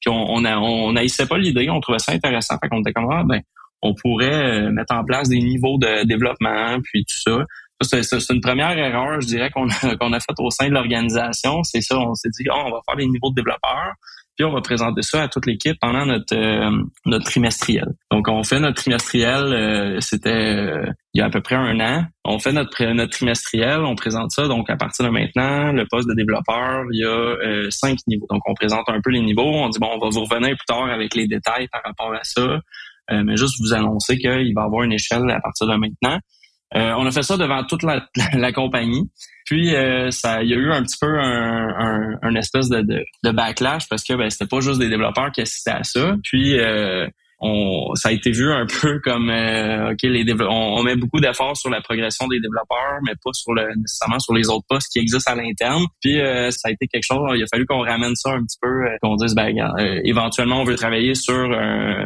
Puis 0.00 0.08
on, 0.08 0.32
on, 0.32 0.44
a, 0.46 0.56
on 0.56 0.94
pas 0.94 1.38
l'idée, 1.38 1.68
on 1.68 1.80
trouvait 1.80 1.98
ça 1.98 2.12
intéressant. 2.12 2.56
Fait 2.62 2.70
qu'on 2.70 2.80
était 2.80 2.94
comme, 2.94 3.10
ah, 3.10 3.24
ben, 3.26 3.42
on 3.82 3.94
pourrait 3.94 4.32
euh, 4.32 4.70
mettre 4.70 4.94
en 4.94 5.04
place 5.04 5.28
des 5.28 5.40
niveaux 5.40 5.76
de 5.76 6.06
développement, 6.06 6.78
puis 6.82 7.04
tout 7.04 7.30
ça. 7.30 7.44
C'est 8.00 8.32
une 8.32 8.40
première 8.40 8.76
erreur, 8.78 9.20
je 9.20 9.26
dirais, 9.26 9.50
qu'on 9.50 9.68
a, 9.68 9.96
qu'on 10.00 10.12
a 10.14 10.20
faite 10.20 10.38
au 10.38 10.50
sein 10.50 10.68
de 10.68 10.74
l'organisation. 10.74 11.62
C'est 11.64 11.82
ça, 11.82 11.98
on 11.98 12.14
s'est 12.14 12.30
dit, 12.30 12.48
oh, 12.50 12.62
on 12.66 12.70
va 12.70 12.80
faire 12.86 12.96
des 12.96 13.06
niveaux 13.06 13.28
de 13.28 13.34
développeurs. 13.34 13.92
Puis 14.38 14.44
on 14.44 14.52
va 14.52 14.60
présenter 14.60 15.02
ça 15.02 15.24
à 15.24 15.28
toute 15.28 15.46
l'équipe 15.46 15.76
pendant 15.80 16.06
notre 16.06 16.36
euh, 16.36 16.70
notre 17.06 17.24
trimestriel. 17.24 17.88
Donc 18.12 18.28
on 18.28 18.44
fait 18.44 18.60
notre 18.60 18.76
trimestriel, 18.80 19.42
euh, 19.52 20.00
c'était 20.00 20.30
euh, 20.30 20.86
il 21.12 21.18
y 21.18 21.22
a 21.22 21.26
à 21.26 21.30
peu 21.30 21.40
près 21.40 21.56
un 21.56 21.80
an. 21.80 22.04
On 22.24 22.38
fait 22.38 22.52
notre 22.52 22.84
notre 22.84 23.10
trimestriel, 23.10 23.80
on 23.80 23.96
présente 23.96 24.30
ça. 24.30 24.46
Donc 24.46 24.70
à 24.70 24.76
partir 24.76 25.06
de 25.06 25.10
maintenant, 25.10 25.72
le 25.72 25.84
poste 25.90 26.08
de 26.08 26.14
développeur, 26.14 26.84
il 26.92 27.00
y 27.00 27.04
a 27.04 27.68
cinq 27.70 27.98
niveaux. 28.06 28.28
Donc 28.30 28.42
on 28.46 28.54
présente 28.54 28.88
un 28.88 29.00
peu 29.00 29.10
les 29.10 29.22
niveaux. 29.22 29.42
On 29.42 29.70
dit 29.70 29.80
bon, 29.80 29.90
on 29.92 29.98
va 29.98 30.08
vous 30.08 30.24
revenir 30.24 30.50
plus 30.50 30.66
tard 30.68 30.88
avec 30.88 31.16
les 31.16 31.26
détails 31.26 31.66
par 31.72 31.82
rapport 31.84 32.14
à 32.14 32.22
ça. 32.22 32.60
mais 33.10 33.36
juste 33.36 33.60
vous 33.60 33.74
annoncer 33.74 34.18
qu'il 34.18 34.54
va 34.54 34.62
y 34.62 34.64
avoir 34.64 34.84
une 34.84 34.92
échelle 34.92 35.28
à 35.30 35.40
partir 35.40 35.66
de 35.66 35.74
maintenant. 35.74 36.20
On 36.74 37.06
a 37.06 37.10
fait 37.10 37.22
ça 37.22 37.36
devant 37.36 37.64
toute 37.64 37.82
la, 37.82 38.06
la 38.34 38.52
compagnie. 38.52 39.10
Puis 39.48 39.74
euh, 39.74 40.10
ça, 40.10 40.42
il 40.42 40.50
y 40.50 40.52
a 40.52 40.58
eu 40.58 40.70
un 40.70 40.82
petit 40.82 40.98
peu 41.00 41.18
un, 41.18 42.34
espèce 42.34 42.68
de, 42.68 43.32
backlash 43.32 43.88
parce 43.88 44.04
que 44.04 44.12
ben, 44.12 44.28
c'était 44.28 44.46
pas 44.46 44.60
juste 44.60 44.78
des 44.78 44.90
développeurs 44.90 45.32
qui 45.32 45.40
assistaient 45.40 45.70
à 45.70 45.84
ça. 45.84 46.16
Puis 46.22 46.58
euh, 46.58 47.08
on, 47.40 47.94
ça 47.94 48.10
a 48.10 48.12
été 48.12 48.30
vu 48.30 48.52
un 48.52 48.66
peu 48.82 49.00
comme 49.00 49.30
euh, 49.30 49.92
ok 49.92 50.02
les 50.02 50.26
on, 50.42 50.82
met 50.82 50.96
beaucoup 50.96 51.18
d'efforts 51.18 51.56
sur 51.56 51.70
la 51.70 51.80
progression 51.80 52.28
des 52.28 52.40
développeurs, 52.40 52.98
mais 53.06 53.14
pas 53.24 53.32
sur 53.32 53.54
le 53.54 53.74
nécessairement 53.74 54.18
sur 54.18 54.34
les 54.34 54.50
autres 54.50 54.66
postes 54.68 54.92
qui 54.92 54.98
existent 54.98 55.32
à 55.32 55.34
l'interne. 55.34 55.84
Puis 56.02 56.18
ça 56.50 56.68
a 56.68 56.70
été 56.70 56.86
quelque 56.86 57.06
chose. 57.06 57.30
Il 57.34 57.42
a 57.42 57.46
fallu 57.50 57.64
qu'on 57.64 57.80
ramène 57.80 58.16
ça 58.16 58.32
un 58.32 58.42
petit 58.42 58.58
peu, 58.60 58.84
qu'on 59.00 59.16
dise 59.16 59.34
ben 59.34 59.48
éventuellement 60.04 60.60
on 60.60 60.64
veut 60.64 60.76
travailler 60.76 61.14
sur 61.14 61.48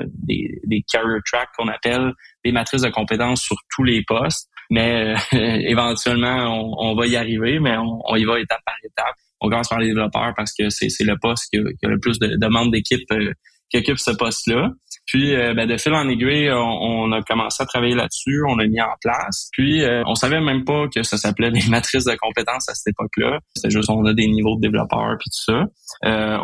des, 0.07 0.61
des 0.64 0.85
career 0.92 1.19
tracks 1.26 1.50
qu'on 1.59 1.66
appelle 1.66 2.12
des 2.45 2.52
matrices 2.52 2.83
de 2.83 2.90
compétences 2.90 3.42
sur 3.42 3.57
tous 3.75 3.83
les 3.83 4.04
postes. 4.04 4.49
Mais 4.73 5.14
euh, 5.14 5.17
éventuellement, 5.69 6.81
on, 6.81 6.95
va 6.95 7.07
y 7.07 7.14
arriver, 7.14 7.61
mais 7.61 7.76
on, 7.76 8.17
y 8.17 8.25
va 8.25 8.41
étape 8.41 8.62
par 8.64 8.75
étape. 8.83 9.14
On 9.43 9.50
commence 9.50 9.69
par 9.69 9.79
les 9.79 9.88
développeurs 9.88 10.33
parce 10.35 10.55
que 10.59 10.71
c'est 10.71 10.88
le 11.00 11.17
poste 11.21 11.50
qui 11.52 11.59
a, 11.59 11.88
le 11.88 12.00
plus 12.00 12.19
de, 12.19 12.37
de 12.37 12.47
membres 12.47 12.71
d'équipe 12.71 13.05
euh, 13.12 13.35
qui 13.73 13.79
occupe 13.79 13.99
ce 13.99 14.11
poste-là. 14.11 14.71
Puis, 15.07 15.35
euh, 15.35 15.55
ben, 15.55 15.67
de 15.67 15.76
fil 15.76 15.93
en 15.95 16.09
aiguille, 16.09 16.50
on, 16.52 17.11
a 17.12 17.23
commencé 17.23 17.62
à 17.62 17.67
travailler 17.67 17.95
là-dessus, 17.95 18.43
on 18.49 18.59
a 18.59 18.67
mis 18.67 18.81
en 18.81 18.95
place. 19.00 19.49
Puis, 19.52 19.83
on 20.07 20.14
savait 20.14 20.41
même 20.41 20.64
pas 20.64 20.87
que 20.95 21.02
ça 21.02 21.17
s'appelait 21.17 21.50
des 21.50 21.67
matrices 21.71 22.05
de 22.05 22.14
compétences 22.14 22.69
à 22.69 22.75
cette 22.75 22.93
époque-là. 22.93 23.38
C'est 23.57 23.71
juste 23.71 23.91
on 23.91 24.05
a 24.05 24.14
des 24.14 24.29
niveaux 24.29 24.57
de 24.57 24.61
développeurs 24.61 25.17
puis 25.19 25.29
tout 25.31 25.52
ça. 25.52 25.64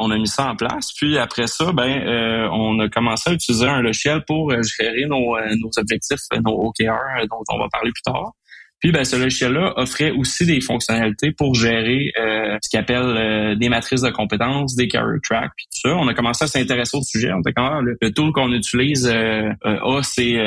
on 0.00 0.10
a 0.10 0.16
mis 0.16 0.26
ça 0.26 0.50
en 0.50 0.56
place. 0.56 0.92
Puis 0.96 1.18
après 1.18 1.46
ça, 1.46 1.72
ben, 1.72 2.48
on 2.52 2.78
a 2.80 2.88
commencé 2.88 3.30
à 3.30 3.32
utiliser 3.34 3.66
un 3.66 3.80
logiciel 3.80 4.24
pour 4.26 4.50
gérer 4.50 5.04
nos, 5.06 5.36
nos 5.38 5.70
objectifs, 5.76 6.20
nos 6.44 6.68
OKR, 6.68 7.26
dont 7.30 7.44
on 7.50 7.58
va 7.58 7.68
parler 7.70 7.92
plus 7.92 8.02
tard. 8.02 8.32
Puis 8.80 8.92
ben, 8.92 9.04
ce 9.04 9.16
logiciel-là 9.16 9.72
offrait 9.76 10.12
aussi 10.12 10.46
des 10.46 10.60
fonctionnalités 10.60 11.32
pour 11.32 11.54
gérer 11.54 12.12
euh, 12.16 12.56
ce 12.62 12.68
qu'il 12.68 12.78
appelle 12.78 13.02
euh, 13.02 13.56
des 13.56 13.68
matrices 13.68 14.02
de 14.02 14.10
compétences, 14.10 14.76
des 14.76 14.86
career 14.86 15.18
tracks, 15.22 15.50
puis 15.56 15.66
tout 15.66 15.88
ça. 15.88 15.96
On 15.96 16.06
a 16.06 16.14
commencé 16.14 16.44
à 16.44 16.46
s'intéresser 16.46 16.96
au 16.96 17.02
sujet. 17.02 17.32
On 17.32 17.40
était 17.40 17.52
quand 17.52 17.82
même, 17.82 17.96
le, 18.00 18.12
tool 18.12 18.30
qu'on 18.32 18.52
utilise 18.52 19.08
euh, 19.12 19.50
a 19.64 20.02
ces, 20.02 20.38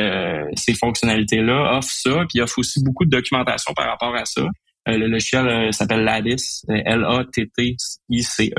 ces 0.55 0.73
fonctionnalités-là, 0.75 1.77
offre 1.77 1.91
ça, 1.91 2.23
puis 2.29 2.39
offre 2.41 2.59
aussi 2.59 2.81
beaucoup 2.83 3.03
de 3.03 3.09
documentation 3.09 3.73
par 3.73 3.88
rapport 3.88 4.15
à 4.15 4.23
ça. 4.23 4.43
le 4.88 5.07
logiciel 5.07 5.73
s'appelle 5.73 6.05
Lattice, 6.05 6.65
L-A-T-T-I-C-E. 6.69 8.53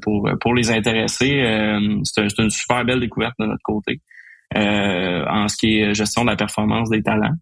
pour 0.00 0.30
pour 0.40 0.54
les 0.54 0.70
intéressés, 0.70 1.42
c'est 2.04 2.38
une 2.38 2.50
super 2.50 2.84
belle 2.84 3.00
découverte 3.00 3.34
de 3.40 3.46
notre 3.46 3.62
côté 3.64 4.00
en 4.54 5.48
ce 5.48 5.56
qui 5.56 5.80
est 5.80 5.92
gestion 5.94 6.22
de 6.22 6.30
la 6.30 6.36
performance 6.36 6.88
des 6.88 7.02
talents. 7.02 7.34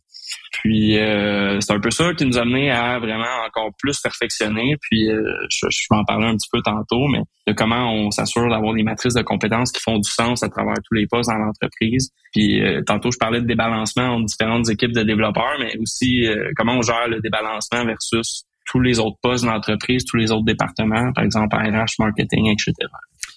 Puis 0.52 0.98
euh, 0.98 1.60
c'est 1.60 1.72
un 1.72 1.80
peu 1.80 1.90
ça 1.90 2.14
qui 2.14 2.24
nous 2.24 2.38
a 2.38 2.42
amené 2.42 2.70
à 2.70 2.98
vraiment 2.98 3.44
encore 3.46 3.70
plus 3.78 4.00
perfectionner. 4.00 4.76
Puis 4.80 5.10
euh, 5.10 5.22
je, 5.50 5.66
je, 5.70 5.86
vais 5.90 5.96
en 5.96 6.04
parler 6.04 6.26
un 6.26 6.36
petit 6.36 6.48
peu 6.52 6.60
tantôt, 6.62 7.06
mais 7.08 7.20
de 7.46 7.52
comment 7.52 7.92
on 7.92 8.10
s'assure 8.10 8.48
d'avoir 8.48 8.74
des 8.74 8.82
matrices 8.82 9.14
de 9.14 9.22
compétences 9.22 9.72
qui 9.72 9.80
font 9.80 9.98
du 9.98 10.10
sens 10.10 10.42
à 10.42 10.48
travers 10.48 10.76
tous 10.84 10.94
les 10.94 11.06
postes 11.06 11.30
dans 11.30 11.38
l'entreprise. 11.38 12.10
Puis 12.32 12.62
euh, 12.62 12.82
tantôt 12.86 13.10
je 13.10 13.18
parlais 13.18 13.40
de 13.40 13.46
débalancement 13.46 14.14
entre 14.14 14.26
différentes 14.26 14.68
équipes 14.70 14.92
de 14.92 15.02
développeurs, 15.02 15.56
mais 15.58 15.76
aussi 15.78 16.26
comment 16.56 16.78
on 16.78 16.82
gère 16.82 17.08
le 17.08 17.20
débalancement 17.20 17.84
versus 17.84 18.44
tous 18.64 18.80
les 18.80 18.99
autres 18.99 19.18
postes 19.23 19.44
de 19.44 19.50
l'entreprise, 19.50 20.04
tous 20.04 20.16
les 20.16 20.30
autres 20.30 20.44
départements, 20.44 21.12
par 21.12 21.25
exemple 21.25 21.56
RH, 21.56 21.94
marketing, 21.99 22.49
etc. 22.49 22.73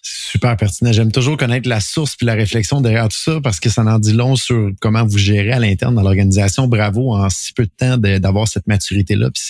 Super 0.01 0.55
pertinent. 0.55 0.91
J'aime 0.93 1.11
toujours 1.11 1.35
connaître 1.35 1.67
la 1.67 1.79
source 1.79 2.15
puis 2.15 2.25
la 2.25 2.33
réflexion 2.33 2.79
derrière 2.79 3.09
tout 3.09 3.17
ça 3.17 3.41
parce 3.41 3.59
que 3.59 3.69
ça 3.69 3.83
en 3.83 3.99
dit 3.99 4.13
long 4.13 4.35
sur 4.35 4.71
comment 4.79 5.05
vous 5.05 5.17
gérez 5.17 5.51
à 5.51 5.59
l'interne 5.59 5.95
dans 5.95 6.01
l'organisation. 6.01 6.67
Bravo 6.67 7.13
en 7.13 7.29
si 7.29 7.51
peu 7.53 7.65
de 7.65 7.71
temps 7.75 7.97
d'avoir 7.97 8.47
cette 8.47 8.67
maturité-là 8.67 9.29
puis 9.31 9.43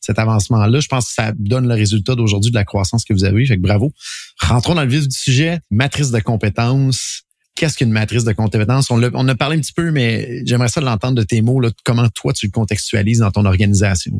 cet 0.00 0.18
avancement-là. 0.18 0.80
Je 0.80 0.88
pense 0.88 1.08
que 1.08 1.14
ça 1.14 1.32
donne 1.36 1.68
le 1.68 1.74
résultat 1.74 2.14
d'aujourd'hui 2.16 2.50
de 2.50 2.56
la 2.56 2.64
croissance 2.64 3.04
que 3.04 3.14
vous 3.14 3.24
avez. 3.24 3.46
Fait 3.46 3.56
que 3.56 3.62
bravo. 3.62 3.92
Rentrons 4.40 4.74
dans 4.74 4.84
le 4.84 4.90
vif 4.90 5.08
du 5.08 5.16
sujet. 5.16 5.60
Matrice 5.70 6.10
de 6.10 6.20
compétences. 6.20 7.22
Qu'est-ce 7.54 7.78
qu'une 7.78 7.92
matrice 7.92 8.24
de 8.24 8.32
compétences? 8.32 8.90
On, 8.90 9.02
a, 9.02 9.10
on 9.14 9.28
a 9.28 9.34
parlé 9.34 9.56
un 9.56 9.60
petit 9.60 9.72
peu, 9.72 9.90
mais 9.90 10.44
j'aimerais 10.44 10.68
ça 10.68 10.80
l'entendre 10.80 11.14
de 11.14 11.22
tes 11.22 11.40
mots. 11.40 11.60
Là, 11.60 11.70
comment 11.84 12.08
toi, 12.08 12.32
tu 12.32 12.46
le 12.46 12.52
contextualises 12.52 13.20
dans 13.20 13.30
ton 13.30 13.44
organisation? 13.44 14.12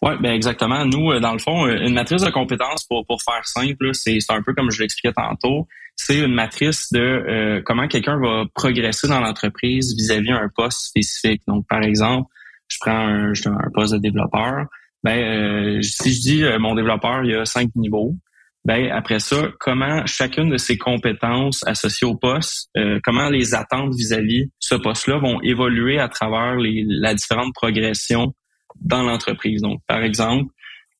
Oui, 0.00 0.12
ben 0.20 0.32
exactement. 0.32 0.84
Nous, 0.84 1.10
euh, 1.10 1.18
dans 1.18 1.32
le 1.32 1.40
fond, 1.40 1.66
euh, 1.66 1.76
une 1.80 1.94
matrice 1.94 2.22
de 2.22 2.30
compétences, 2.30 2.84
pour, 2.84 3.04
pour 3.06 3.20
faire 3.22 3.44
simple, 3.44 3.90
c'est 3.94 4.18
un 4.28 4.42
peu 4.42 4.54
comme 4.54 4.70
je 4.70 4.80
l'expliquais 4.80 5.12
tantôt, 5.12 5.66
c'est 5.96 6.20
une 6.20 6.34
matrice 6.34 6.92
de 6.92 7.00
euh, 7.00 7.62
comment 7.64 7.88
quelqu'un 7.88 8.18
va 8.20 8.44
progresser 8.54 9.08
dans 9.08 9.20
l'entreprise 9.20 9.96
vis-à-vis 9.96 10.30
un 10.30 10.48
poste 10.54 10.86
spécifique. 10.86 11.42
Donc, 11.48 11.66
par 11.68 11.82
exemple, 11.82 12.30
je 12.68 12.76
prends 12.80 12.92
un, 12.92 13.32
un 13.32 13.70
poste 13.74 13.94
de 13.94 13.98
développeur. 13.98 14.66
Ben, 15.02 15.80
si 15.82 16.12
je 16.12 16.20
dis 16.20 16.44
mon 16.58 16.74
développeur, 16.74 17.24
il 17.24 17.30
y 17.30 17.34
a 17.34 17.44
cinq 17.44 17.70
niveaux. 17.76 18.14
Ben 18.64 18.90
après 18.90 19.20
ça, 19.20 19.48
comment 19.60 20.04
chacune 20.06 20.50
de 20.50 20.58
ces 20.58 20.76
compétences 20.76 21.64
associées 21.66 22.06
au 22.06 22.16
poste, 22.16 22.68
comment 23.04 23.30
les 23.30 23.54
attentes 23.54 23.94
vis-à-vis 23.94 24.50
ce 24.58 24.74
poste-là 24.74 25.18
vont 25.18 25.40
évoluer 25.42 26.00
à 26.00 26.08
travers 26.08 26.56
les, 26.56 26.84
la 26.86 27.14
différente 27.14 27.54
progression 27.54 28.34
dans 28.80 29.02
l'entreprise. 29.02 29.62
Donc, 29.62 29.80
par 29.86 30.02
exemple, 30.02 30.52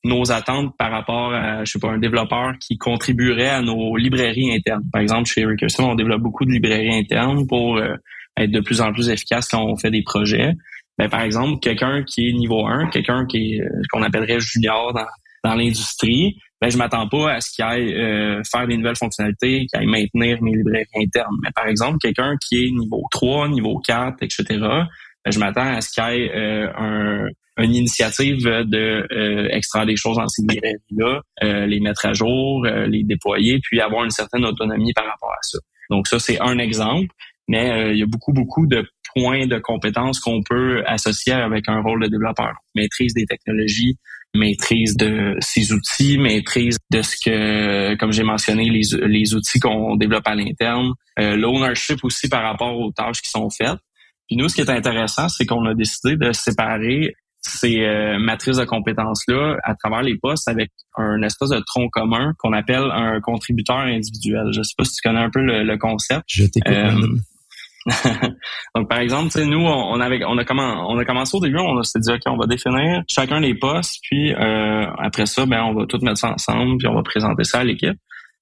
nos 0.05 0.31
attentes 0.31 0.77
par 0.77 0.91
rapport 0.91 1.33
à, 1.33 1.65
je 1.65 1.73
sais 1.73 1.79
pas, 1.79 1.91
un 1.91 1.99
développeur 1.99 2.53
qui 2.61 2.79
contribuerait 2.79 3.49
à 3.49 3.63
nos 3.63 3.97
librairies 3.97 4.55
internes. 4.55 4.85
Par 4.93 5.03
exemple, 5.03 5.29
chez 5.29 5.45
Recursion, 5.45 5.91
on 5.91 5.95
développe 5.95 6.23
beaucoup 6.23 6.45
de 6.45 6.51
librairies 6.51 6.95
internes 6.95 7.47
pour 7.47 7.77
euh, 7.77 7.95
être 8.37 8.51
de 8.51 8.61
plus 8.61 8.81
en 8.81 8.93
plus 8.93 9.09
efficace 9.09 9.49
quand 9.49 9.65
on 9.65 9.77
fait 9.77 9.91
des 9.91 10.03
projets. 10.03 10.53
Ben, 10.99 11.09
par 11.09 11.23
exemple, 11.23 11.61
quelqu'un 11.61 12.05
qui 12.05 12.29
est 12.29 12.33
niveau 12.33 12.67
1, 12.67 12.91
quelqu'un 12.91 13.27
qui 13.27 13.55
est 13.55 13.61
euh, 13.61 13.69
qu'on 13.91 14.03
appellerait 14.03 14.41
junior 14.41 14.93
dans, 14.93 15.07
dans 15.45 15.55
l'industrie, 15.55 16.37
ben, 16.61 16.71
je 16.71 16.79
m'attends 16.79 17.09
pas 17.09 17.35
à 17.35 17.41
ce 17.41 17.51
qu'il 17.53 17.65
aille 17.65 17.95
euh, 17.95 18.43
faire 18.51 18.67
des 18.67 18.77
nouvelles 18.77 18.97
fonctionnalités, 18.97 19.67
qu'il 19.67 19.81
aille 19.81 19.87
maintenir 19.87 20.43
mes 20.43 20.53
librairies 20.53 20.87
internes. 20.97 21.37
Mais 21.43 21.51
par 21.55 21.67
exemple, 21.67 21.99
quelqu'un 21.99 22.37
qui 22.41 22.65
est 22.65 22.71
niveau 22.71 23.03
3, 23.11 23.49
niveau 23.49 23.81
4, 23.85 24.23
etc., 24.23 24.45
ben, 24.51 25.33
je 25.33 25.39
m'attends 25.39 25.75
à 25.75 25.81
ce 25.81 25.91
qu'il 25.91 26.05
y 26.05 26.23
ait 26.25 26.69
un, 26.77 27.27
une 27.59 27.75
initiative 27.75 28.45
de 28.45 29.07
euh, 29.13 29.49
extraire 29.51 29.87
des 29.87 29.97
choses 29.97 30.17
dans 30.17 30.29
ces 30.29 30.43
librairies-là, 30.43 31.21
euh, 31.43 31.67
les 31.67 31.81
mettre 31.81 32.07
à 32.07 32.13
jour, 32.13 32.65
euh, 32.65 32.87
les 32.87 33.03
déployer, 33.03 33.59
puis 33.63 33.81
avoir 33.81 34.05
une 34.05 34.11
certaine 34.11 34.45
autonomie 34.45 34.93
par 34.93 35.07
rapport 35.07 35.33
à 35.33 35.43
ça. 35.43 35.59
Donc 35.91 36.07
ça, 36.07 36.19
c'est 36.19 36.41
un 36.41 36.59
exemple, 36.59 37.09
mais 37.49 37.93
il 37.93 37.99
y 37.99 38.03
a 38.03 38.07
beaucoup, 38.07 38.33
beaucoup 38.33 38.67
de 38.67 38.87
points 39.15 39.47
de 39.47 39.59
compétences 39.59 40.21
qu'on 40.21 40.43
peut 40.43 40.83
associer 40.87 41.33
avec 41.33 41.67
un 41.69 41.81
rôle 41.81 42.03
de 42.03 42.09
développeur. 42.09 42.53
Maîtrise 42.75 43.15
des 43.15 43.25
technologies, 43.25 43.97
maîtrise 44.35 44.97
de 44.99 45.35
ces 45.41 45.73
outils, 45.73 46.19
maîtrise 46.19 46.77
de 46.93 47.01
ce 47.01 47.17
que, 47.17 47.95
comme 47.97 48.13
j'ai 48.13 48.23
mentionné, 48.23 48.69
les, 48.69 48.83
les 49.07 49.35
outils 49.35 49.61
qu'on 49.61 49.97
développe 49.97 50.27
à 50.27 50.35
l'interne, 50.35 50.93
l'ownership 51.17 52.05
aussi 52.05 52.29
par 52.29 52.43
rapport 52.43 52.79
aux 52.79 52.93
tâches 52.93 53.23
qui 53.23 53.31
sont 53.31 53.49
faites. 53.49 53.79
Puis 54.27 54.37
nous, 54.37 54.51
ce 54.51 54.55
qui 54.55 54.61
est 54.61 54.71
intéressant, 54.71 55.31
c'est 55.31 55.47
qu'on 55.47 55.65
a 55.65 55.75
décidé 55.75 56.17
de 56.17 56.33
séparer 56.33 57.15
ces 57.41 57.85
euh, 57.85 58.19
matrices 58.19 58.57
de 58.57 58.65
compétences-là 58.65 59.57
à 59.63 59.75
travers 59.75 60.03
les 60.03 60.17
postes 60.17 60.49
avec 60.49 60.71
un 60.97 61.23
espèce 61.23 61.51
de 61.51 61.63
tronc 61.67 61.89
commun 61.91 62.33
qu'on 62.39 62.53
appelle 62.53 62.91
un 62.93 63.21
contributeur 63.21 63.79
individuel. 63.79 64.49
Je 64.53 64.63
sais 64.63 64.75
pas 64.77 64.85
si 64.85 64.95
tu 64.95 65.09
connais 65.09 65.21
un 65.21 65.31
peu 65.31 65.41
le, 65.41 65.77
concept. 65.79 66.25
Je 66.27 66.45
t'écoute. 66.45 66.73
Euh, 66.73 67.17
donc, 68.75 68.89
par 68.89 68.99
exemple, 68.99 69.31
nous, 69.45 69.61
on, 69.61 70.01
avait, 70.01 70.25
on 70.25 70.37
a 70.37 70.45
on 70.55 70.99
a 70.99 71.05
commencé 71.05 71.37
au 71.37 71.41
début, 71.41 71.59
on 71.59 71.83
s'est 71.83 72.01
dit, 72.01 72.13
OK, 72.13 72.21
on 72.27 72.37
va 72.37 72.47
définir 72.47 73.03
chacun 73.09 73.41
des 73.41 73.55
postes, 73.55 73.99
puis 74.03 74.35
euh, 74.35 74.87
après 74.99 75.27
ça, 75.27 75.47
ben, 75.47 75.63
on 75.63 75.75
va 75.75 75.87
tout 75.87 75.99
mettre 76.03 76.19
ça 76.19 76.33
ensemble, 76.33 76.79
puis 76.79 76.89
on 76.89 76.95
va 76.95 77.03
présenter 77.03 77.45
ça 77.45 77.61
à 77.61 77.65
l'équipe. 77.65 77.97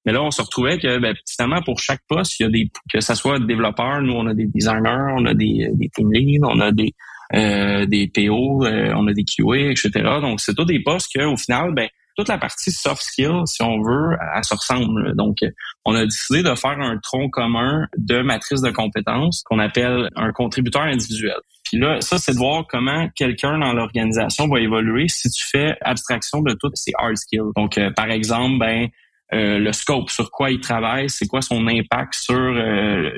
Mais 0.05 0.13
là, 0.13 0.23
on 0.23 0.31
se 0.31 0.41
retrouvait 0.41 0.79
que 0.79 0.99
ben, 0.99 1.15
finalement, 1.29 1.61
pour 1.63 1.79
chaque 1.81 2.01
poste, 2.09 2.39
il 2.41 2.45
y 2.45 2.47
a 2.47 2.49
des, 2.49 2.71
que 2.93 3.01
ça 3.01 3.15
soit 3.15 3.39
développeur, 3.41 4.01
nous, 4.03 4.15
on 4.15 4.27
a 4.27 4.35
des 4.35 4.47
designers, 4.47 5.13
on 5.17 5.27
a 5.27 5.35
des, 5.35 5.69
des 5.75 5.89
team 5.91 6.11
leads, 6.13 6.47
on 6.47 6.61
a 6.61 6.73
des 6.73 6.95
euh, 7.35 7.87
des 7.87 8.09
PO, 8.09 8.65
euh, 8.65 8.93
on 8.95 9.07
a 9.09 9.13
des 9.13 9.25
QA, 9.25 9.71
etc. 9.71 9.91
Donc, 10.21 10.41
c'est 10.41 10.55
tous 10.55 10.65
des 10.65 10.81
postes 10.81 11.13
qu'au 11.13 11.37
final, 11.37 11.73
ben, 11.75 11.89
toute 12.17 12.29
la 12.29 12.39
partie 12.39 12.71
soft 12.71 13.03
skills, 13.03 13.43
si 13.47 13.63
on 13.63 13.83
veut, 13.83 14.17
elle 14.35 14.45
se 14.45 14.55
ressemble. 14.55 15.15
Donc, 15.17 15.39
on 15.85 15.95
a 15.95 16.05
décidé 16.05 16.43
de 16.43 16.55
faire 16.55 16.79
un 16.81 16.99
tronc 16.99 17.29
commun 17.29 17.87
de 17.99 18.23
matrice 18.23 18.63
de 18.63 18.71
compétences 18.71 19.43
qu'on 19.45 19.59
appelle 19.59 20.09
un 20.17 20.33
contributeur 20.33 20.83
individuel. 20.83 21.37
Puis 21.65 21.79
là, 21.79 22.01
ça, 22.01 22.17
c'est 22.17 22.33
de 22.33 22.39
voir 22.39 22.65
comment 22.69 23.09
quelqu'un 23.17 23.59
dans 23.59 23.75
l'organisation 23.75 24.49
va 24.49 24.61
évoluer 24.61 25.09
si 25.09 25.29
tu 25.29 25.45
fais 25.47 25.77
abstraction 25.83 26.41
de 26.41 26.55
toutes 26.59 26.77
ces 26.77 26.93
hard 26.97 27.19
skills. 27.19 27.53
Donc, 27.55 27.77
euh, 27.77 27.91
par 27.91 28.11
exemple, 28.11 28.59
ben, 28.61 28.89
le 29.33 29.73
scope, 29.73 30.09
sur 30.09 30.31
quoi 30.31 30.51
il 30.51 30.61
travaille, 30.61 31.11
c'est 31.11 31.27
quoi 31.27 31.43
son 31.43 31.67
impact 31.67 32.15
sur 32.15 32.53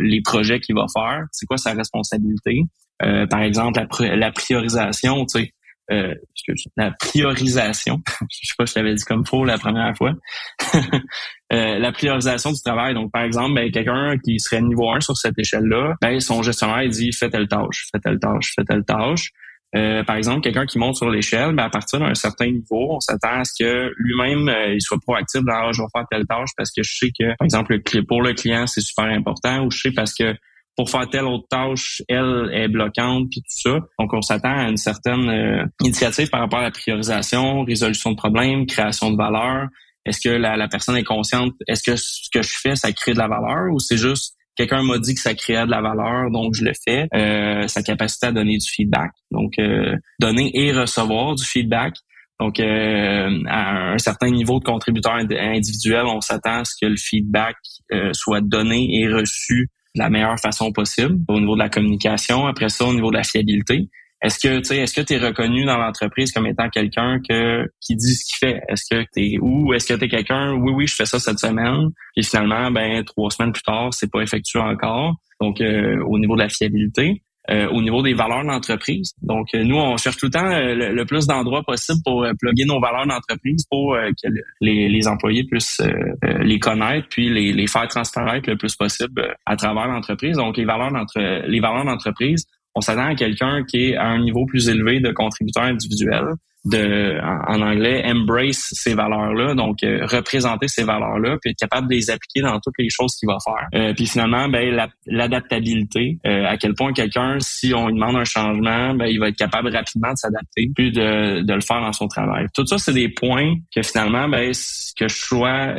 les 0.01 0.23
projets 0.23 0.59
qu'il 0.59 0.75
va 0.75 0.87
faire, 0.93 1.27
c'est 1.31 1.45
quoi 1.45 1.59
sa 1.59 1.75
responsabilité. 1.75 2.63
Euh, 3.03 3.27
par 3.27 3.43
exemple, 3.43 3.81
la, 4.01 4.17
la 4.17 4.33
priorisation, 4.33 5.25
tu 5.27 5.41
sais, 5.41 5.53
euh, 5.91 6.15
la 6.77 6.91
priorisation, 6.91 8.01
je 8.31 8.47
sais 8.49 8.55
pas 8.59 8.67
si 8.67 8.75
je 8.75 8.79
l'avais 8.81 8.95
dit 8.95 9.05
comme 9.05 9.25
faux 9.25 9.45
la 9.45 9.57
première 9.57 9.97
fois, 9.97 10.13
euh, 11.53 11.79
la 11.79 11.93
priorisation 11.93 12.53
du 12.53 12.61
travail. 12.61 12.95
Donc, 12.95 13.11
par 13.11 13.23
exemple, 13.23 13.55
ben, 13.55 13.71
quelqu'un 13.71 14.17
qui 14.23 14.39
serait 14.39 14.61
niveau 14.61 14.91
1 14.91 15.01
sur 15.01 15.17
cette 15.17 15.39
échelle-là, 15.39 15.95
ben, 16.03 16.21
son 16.21 16.43
gestionnaire 16.43 16.83
il 16.83 16.91
dit 16.91 17.11
fais 17.13 17.31
telle 17.31 17.49
tâche, 17.49 17.89
fais 17.91 18.01
telle 18.01 18.19
tâche, 18.19 18.53
fais 18.55 18.65
telle 18.65 18.85
tâche. 18.85 19.31
Euh, 19.77 20.03
par 20.03 20.17
exemple, 20.17 20.41
quelqu'un 20.41 20.65
qui 20.65 20.79
monte 20.79 20.97
sur 20.97 21.11
l'échelle, 21.11 21.55
ben, 21.55 21.65
à 21.65 21.71
partir 21.71 22.01
d'un 22.01 22.15
certain 22.15 22.47
niveau, 22.47 22.97
on 22.97 23.01
s'attend 23.01 23.41
à 23.41 23.45
ce 23.45 23.53
que 23.63 23.93
lui-même 23.97 24.49
euh, 24.49 24.75
il 24.75 24.81
soit 24.81 24.99
proactif 24.99 25.43
dans 25.43 25.53
ah, 25.55 25.73
je 25.73 25.83
vais 25.83 25.89
faire 25.95 26.07
telle 26.11 26.27
tâche 26.27 26.51
parce 26.57 26.71
que 26.71 26.83
je 26.83 26.97
sais 26.97 27.11
que, 27.19 27.37
par 27.37 27.45
exemple, 27.45 27.79
pour 28.07 28.23
le 28.23 28.33
client, 28.35 28.67
c'est 28.67 28.81
super 28.81 29.07
important, 29.07 29.65
ou 29.65 29.71
je 29.71 29.81
sais 29.81 29.93
parce 29.93 30.15
que 30.15 30.35
pour 30.79 30.89
faire 30.89 31.09
telle 31.11 31.25
autre 31.25 31.49
tâche, 31.51 32.03
elle 32.07 32.51
est 32.53 32.69
bloquante, 32.69 33.31
puis 33.33 33.41
tout 33.41 33.71
ça. 33.71 33.81
Donc, 33.99 34.13
on 34.13 34.23
s'attend 34.23 34.57
à 34.57 34.69
une 34.69 34.77
certaine 34.77 35.29
euh, 35.29 35.65
initiative 35.83 36.31
par 36.31 36.39
rapport 36.39 36.61
à 36.61 36.63
la 36.63 36.71
priorisation, 36.71 37.65
résolution 37.65 38.13
de 38.13 38.17
problèmes, 38.17 38.65
création 38.65 39.11
de 39.11 39.17
valeur. 39.17 39.67
Est-ce 40.07 40.21
que 40.21 40.29
la, 40.29 40.69
personne 40.69 40.97
est 40.97 41.03
consciente? 41.03 41.53
Est-ce 41.67 41.83
que 41.83 41.97
ce 41.97 42.29
que 42.33 42.43
je 42.43 42.53
fais, 42.63 42.77
ça 42.77 42.93
crée 42.93 43.13
de 43.13 43.19
la 43.19 43.27
valeur 43.27 43.73
ou 43.73 43.81
c'est 43.81 43.97
juste 43.97 44.37
quelqu'un 44.55 44.85
m'a 44.85 44.99
dit 44.99 45.15
que 45.17 45.21
ça 45.21 45.35
créait 45.35 45.67
de 45.67 45.71
la 45.71 45.81
valeur, 45.81 46.31
donc 46.31 46.55
je 46.55 46.65
le 46.65 46.73
fais. 46.85 47.09
Euh, 47.13 47.67
sa 47.67 47.83
capacité 47.83 48.29
à 48.29 48.33
donner 48.33 48.57
du 48.57 48.69
feedback. 48.69 49.11
Donc, 49.33 49.59
euh, 49.59 49.97
donner 50.21 50.53
et 50.55 50.73
recevoir 50.73 51.35
du 51.35 51.45
feedback. 51.45 51.95
Donc, 52.39 52.61
à 52.61 53.93
un 53.95 53.99
certain 53.99 54.31
niveau 54.31 54.61
de 54.61 54.65
contributeur 54.65 55.15
individuel, 55.15 56.05
on 56.07 56.21
s'attend 56.21 56.61
à 56.61 56.65
ce 56.65 56.75
que 56.81 56.87
le 56.87 56.97
feedback 56.97 57.57
soit 58.13 58.41
donné 58.43 59.01
et 59.01 59.09
reçu 59.09 59.71
de 59.99 60.03
la 60.03 60.11
meilleure 60.11 60.39
façon 60.39 60.73
possible 60.73 61.19
au 61.29 61.39
niveau 61.39 61.55
de 61.55 61.61
la 61.61 61.69
communication. 61.69 62.47
Après 62.47 62.69
ça, 62.69 62.87
au 62.87 62.95
niveau 62.95 63.11
de 63.11 63.17
la 63.17 63.25
fiabilité. 63.25 63.89
Est-ce 64.21 64.39
que 64.41 64.59
tu 64.61 64.75
est-ce 64.75 64.95
que 64.95 65.01
tu 65.01 65.15
es 65.15 65.19
reconnu 65.19 65.65
dans 65.65 65.79
l'entreprise 65.79 66.33
comme 66.33 66.47
étant 66.47 66.69
quelqu'un 66.71 67.21
que 67.29 67.65
qui 67.81 67.95
dit 67.95 68.15
ce 68.15 68.25
qu'il 68.25 68.49
fait? 68.49 68.61
Est-ce 68.69 68.85
que 68.91 69.03
tu 69.15 69.35
es 69.35 69.39
ou 69.41 69.73
est-ce 69.75 69.93
que 69.93 69.95
tu 69.95 70.07
es 70.07 70.09
quelqu'un? 70.09 70.55
Oui 70.55 70.73
oui, 70.75 70.87
je 70.89 70.95
fais 70.97 71.07
ça 71.07 71.21
cette 71.21 71.39
semaine 71.39 71.91
puis 72.15 72.25
finalement 72.25 72.71
ben 72.73 73.05
trois 73.05 73.31
semaines 73.31 73.53
plus 73.53 73.63
tard, 73.63 73.95
c'est 73.95 74.11
pas 74.11 74.21
effectué 74.21 74.59
encore. 74.59 75.15
Donc 75.41 75.61
euh, 75.61 76.03
au 76.05 76.19
niveau 76.19 76.35
de 76.35 76.43
la 76.43 76.49
fiabilité, 76.49 77.23
euh, 77.51 77.69
au 77.69 77.83
niveau 77.83 78.03
des 78.03 78.15
valeurs 78.15 78.45
d'entreprise. 78.45 79.13
Donc, 79.23 79.49
nous, 79.55 79.77
on 79.77 79.97
cherche 79.97 80.17
tout 80.17 80.27
le 80.27 80.31
temps 80.31 80.49
le, 80.49 81.05
plus 81.05 81.27
d'endroits 81.27 81.63
possible 81.63 82.01
pour 82.05 82.27
plugger 82.39 82.65
nos 82.65 82.81
valeurs 82.81 83.07
d'entreprise 83.07 83.65
pour 83.71 83.95
que 83.95 84.29
les, 84.61 85.09
employés 85.09 85.45
puissent 85.45 85.83
les 86.23 86.59
connaître 86.59 87.09
puis 87.09 87.31
les, 87.31 87.53
les 87.53 87.67
faire 87.67 87.89
transparaître 87.89 88.49
le 88.51 88.57
plus 88.57 88.75
possible 88.77 89.35
à 89.47 89.57
travers 89.57 89.87
l'entreprise. 89.87 90.37
Donc, 90.37 90.57
les 90.57 90.65
valeurs 90.65 90.93
d'entre 90.93 91.19
les 91.47 91.61
valeurs 91.61 91.85
d'entreprise, 91.85 92.47
on 92.75 92.81
s'attend 92.81 93.07
à 93.07 93.15
quelqu'un 93.15 93.65
qui 93.65 93.87
est 93.87 93.97
à 93.97 94.07
un 94.07 94.21
niveau 94.21 94.47
plus 94.47 94.69
élevé 94.69 95.01
de 95.01 95.11
contributeur 95.11 95.65
individuel 95.65 96.25
de 96.69 97.19
en, 97.23 97.63
anglais 97.63 98.03
embrace 98.05 98.69
ces 98.73 98.95
valeurs-là, 98.95 99.55
donc 99.55 99.83
euh, 99.83 100.07
représenter 100.07 100.69
ces 100.69 100.85
valeurs-là, 100.85 101.37
puis 101.41 101.51
être 101.51 101.59
capable 101.59 101.89
de 101.89 101.95
les 101.95 102.11
appliquer 102.11 102.43
dans 102.43 102.59
toutes 102.61 102.75
les 102.79 102.89
choses 102.91 103.15
qu'il 103.17 103.29
va 103.29 103.39
faire. 103.45 103.69
Euh, 103.75 103.95
puis 103.95 104.07
finalement, 104.07 104.49
ben 104.49 104.89
l'adaptabilité, 105.07 106.19
euh, 106.27 106.45
à 106.47 106.57
quel 106.57 106.75
point 106.75 106.93
quelqu'un, 106.93 107.39
si 107.41 107.73
on 107.75 107.89
lui 107.89 107.95
demande 107.95 108.17
un 108.17 108.25
changement, 108.25 108.95
ben 108.95 109.07
il 109.07 109.19
va 109.19 109.29
être 109.29 109.37
capable 109.37 109.75
rapidement 109.75 110.11
de 110.11 110.17
s'adapter, 110.17 110.71
puis 110.75 110.93
de, 110.93 111.43
de 111.43 111.55
le 111.55 111.61
faire 111.61 111.81
dans 111.81 111.93
son 111.93 112.09
travail. 112.09 112.47
Tout 112.55 112.67
ça, 112.67 112.79
c'est 112.79 112.93
des 112.93 113.09
points 113.09 113.55
que 113.75 113.83
finalement, 113.83 114.29
ben 114.29 114.53
que 114.99 115.07
je 115.07 115.17
sois 115.17 115.75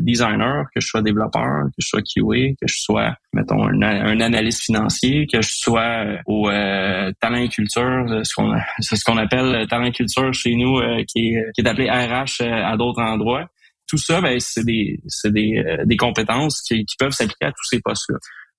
designer, 0.00 0.64
que 0.74 0.80
je 0.80 0.86
sois 0.86 1.02
développeur, 1.02 1.64
que 1.66 1.78
je 1.78 1.88
sois 1.88 2.00
QA, 2.00 2.52
que 2.60 2.66
je 2.66 2.76
sois, 2.76 3.14
mettons, 3.32 3.64
un, 3.64 3.82
un 3.82 4.20
analyste 4.20 4.62
financier, 4.64 5.26
que 5.26 5.42
je 5.42 5.50
sois 5.50 6.04
au 6.26 6.48
talent 7.20 7.38
et 7.38 7.48
culture, 7.48 8.06
ce 8.22 8.34
qu'on 8.34 8.52
ce 8.80 9.04
qu'on 9.04 9.16
appelle 9.16 9.66
talent 9.68 9.86
et 9.86 9.92
culture 9.92 10.21
chez 10.32 10.54
nous 10.54 10.78
euh, 10.78 11.02
qui, 11.08 11.34
est, 11.34 11.44
qui 11.54 11.62
est 11.62 11.68
appelé 11.68 11.90
RH 11.90 12.42
euh, 12.42 12.64
à 12.64 12.76
d'autres 12.76 13.02
endroits. 13.02 13.46
Tout 13.88 13.98
ça, 13.98 14.20
ben, 14.20 14.38
c'est 14.38 14.64
des, 14.64 15.00
des, 15.24 15.56
euh, 15.58 15.84
des 15.84 15.96
compétences 15.96 16.62
qui, 16.62 16.84
qui 16.84 16.96
peuvent 16.98 17.12
s'appliquer 17.12 17.46
à 17.46 17.50
tous 17.50 17.64
ces 17.68 17.80
postes-là. 17.80 18.18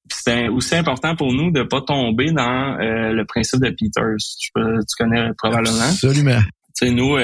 C'est 0.10 0.48
aussi 0.50 0.76
important 0.76 1.16
pour 1.16 1.32
nous 1.34 1.50
de 1.52 1.64
pas 1.64 1.80
tomber 1.80 2.32
dans 2.32 2.76
le 2.78 3.24
principe 3.24 3.62
de 3.62 3.70
Peters. 3.70 4.18
Tu, 4.38 4.50
tu 4.54 4.96
connais 5.00 5.30
probablement. 5.38 5.80
Absolument. 5.80 6.42
sais, 6.74 6.92
nous, 6.92 7.18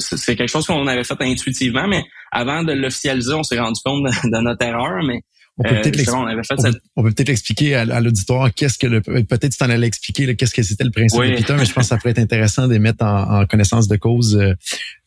c'est 0.00 0.34
quelque 0.34 0.48
chose 0.48 0.66
qu'on 0.66 0.88
avait 0.88 1.04
fait 1.04 1.20
intuitivement, 1.20 1.86
mais 1.86 2.02
avant 2.32 2.64
de 2.64 2.72
l'officialiser, 2.72 3.34
on 3.34 3.44
s'est 3.44 3.60
rendu 3.60 3.80
compte 3.84 4.02
de, 4.02 4.30
de, 4.36 4.42
notre 4.42 4.64
erreur. 4.66 5.04
Mais 5.04 5.20
on 5.58 7.02
peut 7.02 7.10
peut-être 7.10 7.28
expliquer 7.28 7.74
à, 7.74 8.00
l'auditoire 8.00 8.52
qu'est-ce 8.54 8.78
que 8.78 8.86
le 8.86 9.00
peut-être 9.00 9.50
tu 9.50 9.58
t'en 9.58 9.68
allais 9.68 9.86
expliquer 9.86 10.36
qu'est-ce 10.36 10.54
que 10.54 10.62
c'était 10.62 10.84
le 10.84 10.90
principe 10.90 11.20
de 11.20 11.36
Peter, 11.36 11.54
mais 11.58 11.64
je 11.64 11.72
pense 11.72 11.84
que 11.84 11.88
ça 11.88 11.96
pourrait 11.96 12.10
être 12.10 12.18
intéressant 12.18 12.68
de 12.68 12.78
mettre 12.78 13.04
en, 13.04 13.44
connaissance 13.46 13.88
de 13.88 13.96
cause 13.96 14.36
euh, 14.36 14.54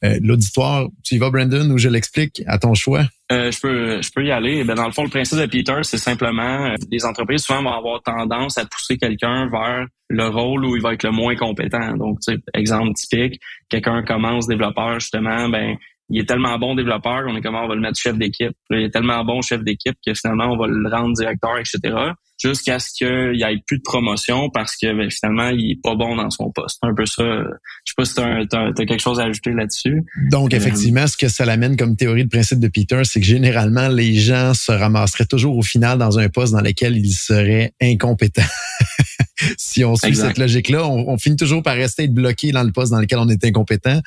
euh, 0.04 0.20
l'auditoire. 0.22 0.88
Tu 1.04 1.16
y 1.16 1.18
vas, 1.18 1.30
Brandon, 1.30 1.70
ou 1.70 1.78
je 1.78 1.90
l'explique 1.90 2.42
à 2.48 2.58
ton 2.58 2.74
choix? 2.74 3.06
Euh, 3.32 3.50
je 3.52 3.62
peux 3.62 4.02
je 4.02 4.12
peux 4.14 4.26
y 4.26 4.32
aller. 4.32 4.64
Ben, 4.64 4.76
dans 4.76 4.88
le 4.88 4.92
fond, 4.92 5.04
le 5.04 5.10
principe 5.10 5.40
de 5.40 5.46
Peter, 5.46 5.78
c'est 5.84 5.98
simplement 5.98 6.76
les 6.92 7.06
entreprises 7.06 7.44
souvent 7.44 7.64
vont 7.64 7.74
avoir 7.74 8.02
tendance 8.04 8.58
à 8.58 8.66
pousser 8.66 8.98
quelqu'un 8.98 9.50
vers 9.50 9.86
le 10.10 10.28
rôle 10.28 10.66
où 10.66 10.76
il 10.76 10.82
va 10.82 10.94
être 10.94 11.04
le 11.04 11.12
moins 11.12 11.36
compétent. 11.36 11.96
Donc, 11.96 12.20
tu 12.20 12.34
sais, 12.34 12.40
exemple 12.54 12.94
typique, 12.94 13.40
quelqu'un 13.70 14.04
commence 14.04 14.48
développeur 14.48 15.00
justement, 15.00 15.48
ben 15.48 15.78
il 16.12 16.20
est 16.20 16.26
tellement 16.26 16.58
bon 16.60 16.76
développeur 16.76 17.24
qu'on 17.24 17.36
est 17.36 17.42
comment 17.42 17.64
on 17.64 17.68
va 17.68 17.76
le 17.76 17.82
mettre 17.82 18.00
chef 18.00 18.18
d'équipe. 18.18 18.52
Il 18.70 18.84
est 18.84 18.92
tellement 18.92 19.24
bon 19.24 19.42
chef 19.42 19.64
d'équipe 19.64 19.96
que 20.06 20.14
finalement 20.14 20.52
on 20.52 20.58
va 20.58 20.68
le 20.68 20.90
rendre 20.90 21.14
directeur, 21.16 21.58
etc. 21.58 21.96
Jusqu'à 22.44 22.80
ce 22.80 22.90
qu'il 22.98 23.32
n'y 23.34 23.44
ait 23.44 23.62
plus 23.66 23.78
de 23.78 23.84
promotion 23.84 24.50
parce 24.50 24.76
que 24.76 24.94
ben, 24.94 25.10
finalement 25.10 25.50
il 25.50 25.72
est 25.72 25.82
pas 25.82 25.96
bon 25.96 26.16
dans 26.16 26.30
son 26.30 26.52
poste. 26.52 26.80
Un 26.82 26.94
peu 26.94 27.06
ça. 27.06 27.24
Je 27.24 27.92
sais 27.92 27.94
pas 27.96 28.06
si 28.06 28.16
tu 28.16 28.22
as, 28.22 28.86
quelque 28.86 29.00
chose 29.00 29.20
à 29.20 29.24
ajouter 29.24 29.52
là-dessus. 29.52 30.04
Donc 30.32 30.54
euh, 30.54 30.58
effectivement, 30.58 31.08
ce 31.08 31.16
que 31.16 31.30
ça 31.30 31.46
l'amène 31.46 31.78
comme 31.78 31.96
théorie 31.96 32.26
de 32.26 32.30
principe 32.30 32.60
de 32.60 32.68
Peter, 32.68 33.02
c'est 33.04 33.22
que 33.22 33.26
généralement 33.26 33.88
les 33.88 34.16
gens 34.16 34.54
se 34.54 34.72
ramasseraient 34.72 35.28
toujours 35.28 35.56
au 35.58 35.62
final 35.62 35.98
dans 35.98 36.20
un 36.20 36.30
poste 36.30 36.54
dans 36.54 36.62
lequel 36.62 36.98
ils 36.98 37.14
seraient 37.14 37.74
incompétents. 37.82 38.42
si 39.58 39.84
on 39.84 39.96
suit 39.96 40.16
cette 40.16 40.38
logique-là, 40.38 40.88
on, 40.88 41.18
finit 41.18 41.36
toujours 41.36 41.64
par 41.64 41.76
rester 41.76 42.08
bloqué 42.08 42.52
dans 42.52 42.64
le 42.64 42.72
poste 42.72 42.92
dans 42.92 43.00
lequel 43.00 43.20
on 43.20 43.30
est 43.30 43.44
incompétent. 43.46 44.02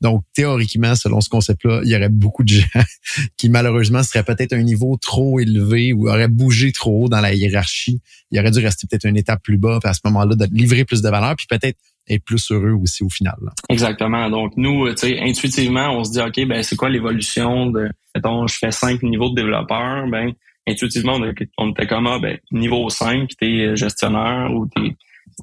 Donc, 0.00 0.24
théoriquement, 0.34 0.94
selon 0.94 1.20
ce 1.20 1.28
concept-là, 1.28 1.80
il 1.84 1.90
y 1.90 1.96
aurait 1.96 2.08
beaucoup 2.08 2.44
de 2.44 2.48
gens 2.48 2.66
qui, 3.36 3.48
malheureusement, 3.48 4.02
seraient 4.02 4.24
peut-être 4.24 4.52
à 4.52 4.56
un 4.56 4.62
niveau 4.62 4.96
trop 5.00 5.40
élevé 5.40 5.92
ou 5.92 6.08
auraient 6.08 6.28
bougé 6.28 6.72
trop 6.72 7.04
haut 7.04 7.08
dans 7.08 7.20
la 7.20 7.34
hiérarchie. 7.34 8.00
Il 8.30 8.38
aurait 8.38 8.50
dû 8.50 8.60
rester 8.60 8.86
peut-être 8.86 9.06
une 9.06 9.16
étape 9.16 9.42
plus 9.42 9.58
bas, 9.58 9.78
puis 9.82 9.90
à 9.90 9.94
ce 9.94 10.00
moment-là, 10.04 10.34
de 10.36 10.46
livrer 10.52 10.84
plus 10.84 11.02
de 11.02 11.08
valeur, 11.08 11.34
puis 11.36 11.46
peut-être 11.48 11.78
être 12.08 12.24
plus 12.24 12.50
heureux 12.50 12.72
aussi 12.72 13.04
au 13.04 13.08
final. 13.08 13.36
Exactement. 13.68 14.28
Donc, 14.30 14.52
nous, 14.56 14.88
tu 14.90 14.96
sais, 14.96 15.20
intuitivement, 15.20 15.96
on 15.96 16.04
se 16.04 16.12
dit, 16.12 16.20
OK, 16.20 16.48
ben, 16.48 16.62
c'est 16.62 16.76
quoi 16.76 16.88
l'évolution 16.88 17.66
de, 17.66 17.88
mettons, 18.14 18.46
je 18.46 18.56
fais 18.58 18.70
cinq 18.70 19.02
niveaux 19.02 19.30
de 19.30 19.36
développeur, 19.36 20.06
ben, 20.08 20.32
intuitivement, 20.70 21.18
on 21.58 21.70
était 21.70 21.86
comme, 21.86 22.06
ah, 22.06 22.18
ben, 22.18 22.38
niveau 22.50 22.88
5, 22.88 23.28
tu 23.38 23.44
es 23.44 23.76
gestionnaire 23.76 24.50
ou 24.52 24.68
tu 24.74 24.96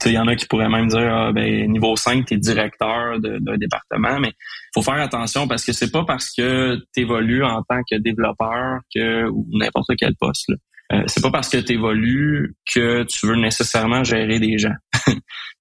il 0.05 0.11
y 0.11 0.19
en 0.19 0.27
a 0.27 0.35
qui 0.35 0.45
pourraient 0.45 0.69
même 0.69 0.87
dire 0.87 1.11
ah, 1.11 1.31
ben, 1.31 1.71
niveau 1.71 1.95
5, 1.95 2.25
tu 2.25 2.35
es 2.35 2.37
directeur 2.37 3.19
d'un 3.19 3.57
département, 3.57 4.19
mais 4.19 4.31
faut 4.73 4.81
faire 4.81 5.01
attention 5.01 5.47
parce 5.47 5.65
que 5.65 5.73
c'est 5.73 5.91
pas 5.91 6.03
parce 6.05 6.31
que 6.31 6.77
tu 6.93 7.01
évolues 7.01 7.43
en 7.43 7.63
tant 7.63 7.81
que 7.89 7.95
développeur 7.97 8.79
que 8.93 9.27
ou 9.27 9.47
n'importe 9.51 9.91
quel 9.97 10.15
poste. 10.15 10.49
Là. 10.49 10.55
Euh, 10.93 11.03
c'est 11.07 11.21
pas 11.21 11.31
parce 11.31 11.49
que 11.49 11.57
tu 11.57 11.73
évolues 11.73 12.55
que 12.73 13.03
tu 13.03 13.27
veux 13.27 13.35
nécessairement 13.35 14.03
gérer 14.03 14.39
des 14.39 14.57
gens. 14.57 14.75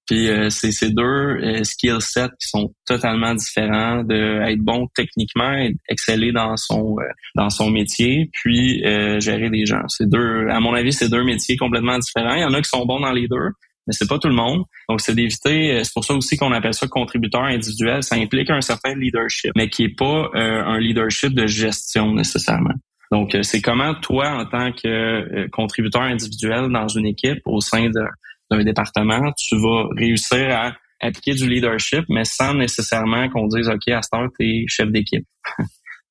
Puis 0.07 0.29
euh, 0.29 0.49
c'est 0.49 0.71
ces 0.71 0.89
deux 0.89 1.03
euh, 1.03 1.63
skill 1.63 1.97
sets 1.99 2.29
qui 2.39 2.47
sont 2.47 2.73
totalement 2.85 3.35
différents 3.35 4.03
de 4.03 4.41
être 4.49 4.61
bon 4.61 4.87
techniquement, 4.95 5.53
et 5.53 5.75
exceller 5.89 6.31
dans 6.31 6.55
son 6.55 6.95
euh, 6.99 7.03
dans 7.35 7.49
son 7.49 7.69
métier, 7.69 8.29
puis 8.31 8.81
gérer 9.19 9.49
des 9.49 9.65
gens. 9.65 9.83
C'est 9.87 10.09
deux, 10.09 10.47
à 10.49 10.59
mon 10.59 10.73
avis, 10.73 10.93
c'est 10.93 11.09
deux 11.09 11.23
métiers 11.23 11.57
complètement 11.57 11.99
différents. 11.99 12.35
Il 12.35 12.41
y 12.41 12.45
en 12.45 12.53
a 12.53 12.61
qui 12.61 12.69
sont 12.69 12.85
bons 12.85 12.99
dans 12.99 13.11
les 13.11 13.27
deux, 13.27 13.49
mais 13.85 13.93
c'est 13.93 14.07
pas 14.07 14.17
tout 14.17 14.29
le 14.29 14.33
monde. 14.33 14.63
Donc 14.89 15.01
c'est 15.01 15.13
d'éviter. 15.13 15.83
C'est 15.83 15.93
pour 15.93 16.05
ça 16.05 16.13
aussi 16.13 16.37
qu'on 16.37 16.53
appelle 16.53 16.73
ça 16.73 16.87
contributeur 16.87 17.43
individuel. 17.43 18.01
Ça 18.01 18.15
implique 18.15 18.49
un 18.49 18.61
certain 18.61 18.95
leadership, 18.95 19.51
mais 19.55 19.69
qui 19.69 19.83
est 19.83 19.95
pas 19.95 20.29
un 20.33 20.79
leadership 20.79 21.33
de 21.33 21.47
gestion 21.47 22.13
nécessairement. 22.13 22.75
Donc, 23.11 23.37
c'est 23.41 23.61
comment 23.61 23.93
toi, 23.95 24.31
en 24.31 24.45
tant 24.45 24.71
que 24.73 25.47
contributeur 25.47 26.01
individuel 26.01 26.69
dans 26.69 26.89
une 26.89 27.05
équipe 27.05 27.39
au 27.45 27.61
sein 27.61 27.89
de, 27.89 28.03
d'un 28.51 28.63
département, 28.63 29.31
tu 29.37 29.55
vas 29.57 29.87
réussir 29.95 30.49
à 30.51 30.73
appliquer 30.99 31.33
du 31.33 31.47
leadership, 31.47 32.05
mais 32.09 32.25
sans 32.25 32.53
nécessairement 32.53 33.29
qu'on 33.29 33.47
dise, 33.47 33.67
OK, 33.69 33.87
à 33.89 34.01
cette 34.01 34.13
heure, 34.13 34.29
tu 34.39 34.45
es 34.45 34.65
chef 34.67 34.89
d'équipe. 34.89 35.25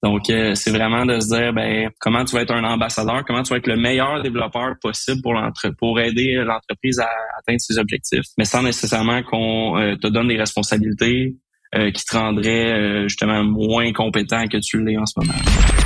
Donc, 0.02 0.28
euh, 0.28 0.54
c'est 0.54 0.70
vraiment 0.70 1.06
de 1.06 1.18
se 1.18 1.34
dire, 1.34 1.52
ben, 1.52 1.90
comment 1.98 2.24
tu 2.24 2.36
vas 2.36 2.42
être 2.42 2.52
un 2.52 2.62
ambassadeur, 2.64 3.24
comment 3.26 3.42
tu 3.42 3.50
vas 3.50 3.56
être 3.56 3.66
le 3.66 3.76
meilleur 3.76 4.22
développeur 4.22 4.74
possible 4.80 5.22
pour, 5.22 5.34
pour 5.78 5.98
aider 5.98 6.34
l'entreprise 6.44 7.00
à 7.00 7.08
atteindre 7.38 7.60
ses 7.60 7.78
objectifs, 7.78 8.26
mais 8.38 8.44
sans 8.44 8.62
nécessairement 8.62 9.22
qu'on 9.22 9.78
euh, 9.78 9.96
te 9.96 10.06
donne 10.08 10.28
des 10.28 10.36
responsabilités 10.36 11.34
euh, 11.74 11.90
qui 11.90 12.04
te 12.04 12.16
rendraient 12.16 13.08
justement 13.08 13.42
moins 13.42 13.92
compétent 13.92 14.46
que 14.46 14.58
tu 14.58 14.84
l'es 14.84 14.98
en 14.98 15.06
ce 15.06 15.18
moment. 15.18 15.85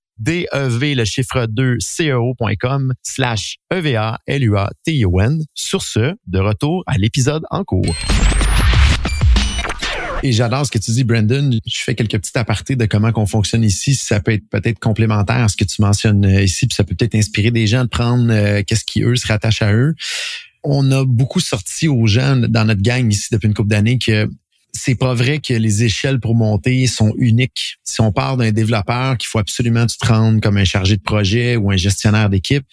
DEV, 0.21 0.93
le 0.95 1.03
chiffre 1.03 1.47
2, 1.47 1.77
CEO.com 1.79 2.93
slash 3.01 3.57
EVA, 3.73 4.19
LUA, 4.27 4.69
T-I-O-N. 4.85 5.43
Sur 5.55 5.81
ce, 5.81 6.13
de 6.27 6.39
retour 6.39 6.83
à 6.85 6.99
l'épisode 6.99 7.43
en 7.49 7.63
cours. 7.63 7.95
Et 10.21 10.31
j'adore 10.31 10.67
ce 10.67 10.71
que 10.71 10.77
tu 10.77 10.91
dis, 10.91 11.03
Brandon. 11.03 11.49
Je 11.65 11.83
fais 11.83 11.95
quelques 11.95 12.19
petits 12.19 12.37
apartés 12.37 12.75
de 12.75 12.85
comment 12.85 13.11
qu'on 13.11 13.25
fonctionne 13.25 13.63
ici. 13.63 13.95
Ça 13.95 14.19
peut 14.19 14.33
être 14.33 14.47
peut-être 14.47 14.77
complémentaire 14.77 15.37
à 15.37 15.47
ce 15.47 15.57
que 15.57 15.63
tu 15.63 15.81
mentionnes 15.81 16.23
euh, 16.23 16.43
ici, 16.43 16.67
puis 16.67 16.75
ça 16.75 16.83
peut 16.83 16.93
peut-être 16.93 17.15
inspirer 17.15 17.49
des 17.49 17.65
gens 17.65 17.83
de 17.83 17.89
prendre 17.89 18.31
euh, 18.31 18.61
qu'est-ce 18.65 18.85
qui, 18.85 19.01
eux, 19.01 19.15
se 19.15 19.25
rattache 19.25 19.63
à 19.63 19.73
eux. 19.73 19.95
On 20.63 20.91
a 20.91 21.03
beaucoup 21.03 21.39
sorti 21.39 21.87
aux 21.87 22.05
gens 22.05 22.35
dans 22.35 22.65
notre 22.65 22.83
gang 22.83 23.11
ici 23.11 23.29
depuis 23.31 23.47
une 23.47 23.55
couple 23.55 23.69
d'années 23.69 23.97
que 23.97 24.29
c'est 24.73 24.95
pas 24.95 25.13
vrai 25.13 25.39
que 25.39 25.53
les 25.53 25.83
échelles 25.83 26.19
pour 26.19 26.35
monter 26.35 26.87
sont 26.87 27.13
uniques. 27.17 27.77
Si 27.83 28.01
on 28.01 28.11
part 28.11 28.37
d'un 28.37 28.51
développeur 28.51 29.17
qu'il 29.17 29.27
faut 29.27 29.39
absolument 29.39 29.85
tu 29.85 29.97
te 29.97 30.07
rendre 30.07 30.39
comme 30.39 30.57
un 30.57 30.63
chargé 30.63 30.95
de 30.95 31.01
projet 31.01 31.55
ou 31.55 31.71
un 31.71 31.77
gestionnaire 31.77 32.29
d'équipe, 32.29 32.63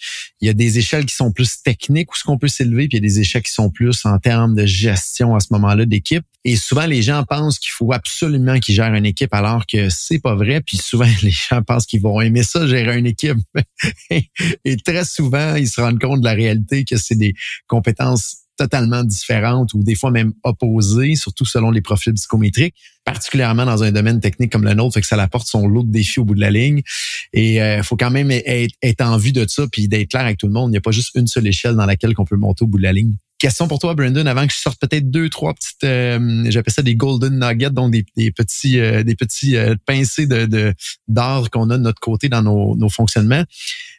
il 0.41 0.47
y 0.47 0.49
a 0.49 0.53
des 0.53 0.77
échelles 0.77 1.05
qui 1.05 1.15
sont 1.15 1.31
plus 1.31 1.61
techniques 1.61 2.11
où 2.13 2.17
ce 2.17 2.23
qu'on 2.23 2.37
peut 2.37 2.47
s'élever, 2.47 2.87
puis 2.87 2.97
il 2.97 3.03
y 3.03 3.05
a 3.05 3.07
des 3.07 3.19
échelles 3.19 3.43
qui 3.43 3.51
sont 3.51 3.69
plus 3.69 4.05
en 4.05 4.17
termes 4.17 4.55
de 4.55 4.65
gestion 4.65 5.35
à 5.35 5.39
ce 5.39 5.47
moment-là 5.51 5.85
d'équipe. 5.85 6.23
Et 6.45 6.55
souvent, 6.55 6.85
les 6.85 7.01
gens 7.01 7.23
pensent 7.23 7.59
qu'il 7.59 7.71
faut 7.71 7.91
absolument 7.91 8.59
qu'ils 8.59 8.75
gèrent 8.75 8.93
une 8.93 9.05
équipe 9.05 9.33
alors 9.33 9.65
que 9.67 9.89
c'est 9.89 10.19
pas 10.19 10.35
vrai. 10.35 10.61
Puis 10.61 10.77
souvent, 10.77 11.05
les 11.21 11.31
gens 11.31 11.61
pensent 11.61 11.85
qu'ils 11.85 12.01
vont 12.01 12.21
aimer 12.21 12.43
ça, 12.43 12.65
gérer 12.65 12.97
une 12.97 13.07
équipe. 13.07 13.37
Et 14.09 14.77
très 14.77 15.03
souvent, 15.03 15.55
ils 15.55 15.67
se 15.67 15.81
rendent 15.81 15.99
compte 15.99 16.21
de 16.21 16.25
la 16.25 16.33
réalité 16.33 16.85
que 16.85 16.97
c'est 16.97 17.15
des 17.15 17.33
compétences 17.67 18.37
totalement 18.59 19.03
différentes 19.03 19.73
ou 19.73 19.83
des 19.83 19.95
fois 19.95 20.11
même 20.11 20.33
opposées, 20.43 21.15
surtout 21.15 21.45
selon 21.45 21.71
les 21.71 21.81
profils 21.81 22.13
psychométriques, 22.13 22.75
particulièrement 23.05 23.65
dans 23.65 23.83
un 23.83 23.91
domaine 23.91 24.19
technique 24.19 24.51
comme 24.51 24.65
le 24.65 24.73
nôtre, 24.73 24.95
fait 24.95 25.01
que 25.01 25.07
ça 25.07 25.21
apporte 25.21 25.47
son 25.47 25.67
lot 25.67 25.83
de 25.83 25.91
défis 25.91 26.19
au 26.19 26.25
bout 26.25 26.35
de 26.35 26.41
la 26.41 26.51
ligne. 26.51 26.81
Et 27.31 27.55
il 27.55 27.59
euh, 27.59 27.83
faut 27.83 27.95
quand 27.95 28.11
même 28.11 28.31
être, 28.31 28.75
être, 28.81 29.01
en 29.01 29.17
vue 29.17 29.31
de 29.31 29.47
ça 29.47 29.65
puis 29.71 29.87
d'être 29.87 30.09
clair 30.09 30.23
avec 30.23 30.37
tout 30.37 30.47
le 30.47 30.53
monde. 30.53 30.69
Il 30.69 30.71
n'y 30.71 30.77
a 30.77 30.81
pas 30.81 30.91
juste 30.91 31.15
une 31.15 31.27
seule 31.27 31.47
échelle 31.47 31.75
dans 31.75 31.85
laquelle 31.85 32.13
on 32.17 32.25
peut 32.25 32.35
monter 32.35 32.65
au 32.65 32.67
bout 32.67 32.77
de 32.77 32.83
la 32.83 32.91
ligne 32.91 33.15
question 33.39 33.67
pour 33.67 33.79
toi, 33.79 33.95
Brandon, 33.95 34.25
avant 34.25 34.45
que 34.45 34.53
je 34.53 34.59
sorte 34.59 34.79
peut-être 34.79 35.09
deux, 35.09 35.29
trois 35.29 35.53
petites, 35.53 35.83
euh, 35.83 36.45
j'appelle 36.49 36.73
ça 36.73 36.81
des 36.83 36.95
golden 36.95 37.39
nuggets, 37.39 37.71
donc 37.71 37.91
des, 37.91 38.31
petits, 38.31 38.79
euh, 38.79 39.03
des 39.03 39.15
petits 39.15 39.55
euh, 39.55 39.75
pincés 39.85 40.27
de 40.27 40.73
qu'on 41.51 41.69
a 41.69 41.77
de 41.77 41.83
notre 41.83 41.99
côté 41.99 42.29
dans 42.29 42.43
nos, 42.43 42.75
nos 42.75 42.89
fonctionnements. 42.89 43.43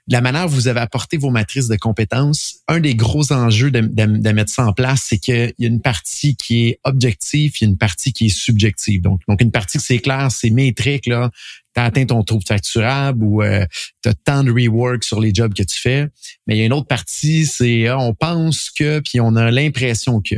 La 0.09 0.21
manière 0.21 0.47
dont 0.47 0.55
vous 0.55 0.69
avez 0.69 0.81
apporté 0.81 1.17
vos 1.17 1.31
matrices 1.31 1.69
de 1.69 1.77
compétences, 1.77 2.59
un 2.69 2.81
des 2.81 2.95
gros 2.95 3.33
enjeux 3.33 3.71
de, 3.71 3.81
de, 3.81 4.19
de 4.19 4.31
mettre 4.31 4.53
ça 4.53 4.67
en 4.67 4.73
place, 4.73 5.07
c'est 5.09 5.19
qu'il 5.19 5.55
y 5.59 5.65
a 5.65 5.69
une 5.69 5.81
partie 5.81 6.37
qui 6.37 6.67
est 6.69 6.81
objective, 6.85 7.53
il 7.61 7.65
y 7.65 7.67
a 7.67 7.71
une 7.71 7.79
partie 7.79 8.13
qui 8.13 8.27
est 8.27 8.37
subjective. 8.37 9.03
Donc, 9.03 9.21
donc 9.29 9.41
une 9.41 9.53
partie 9.53 9.79
c'est 9.81 9.99
clair, 9.99 10.29
c'est 10.31 10.51
métrique 10.51 11.07
là, 11.07 11.31
tu 11.75 11.81
as 11.81 11.85
atteint 11.85 12.07
ton 12.07 12.23
taux 12.23 12.41
facturable 12.47 13.25
ou 13.25 13.43
euh, 13.43 13.65
tu 14.03 14.09
as 14.09 14.15
tant 14.15 14.45
de 14.45 14.51
rework 14.51 15.05
sur 15.05 15.21
les 15.21 15.33
jobs 15.35 15.55
que 15.55 15.63
tu 15.63 15.79
fais. 15.79 16.09
Mais 16.47 16.57
il 16.57 16.59
y 16.59 16.63
a 16.63 16.67
une 16.67 16.73
autre 16.73 16.89
partie, 16.89 17.47
c'est 17.47 17.87
ah, 17.87 17.99
on 17.99 18.15
pense 18.15 18.71
que, 18.71 19.01
puis 19.01 19.21
on 19.21 19.37
a 19.37 19.51
l'impression 19.51 20.21
que. 20.21 20.37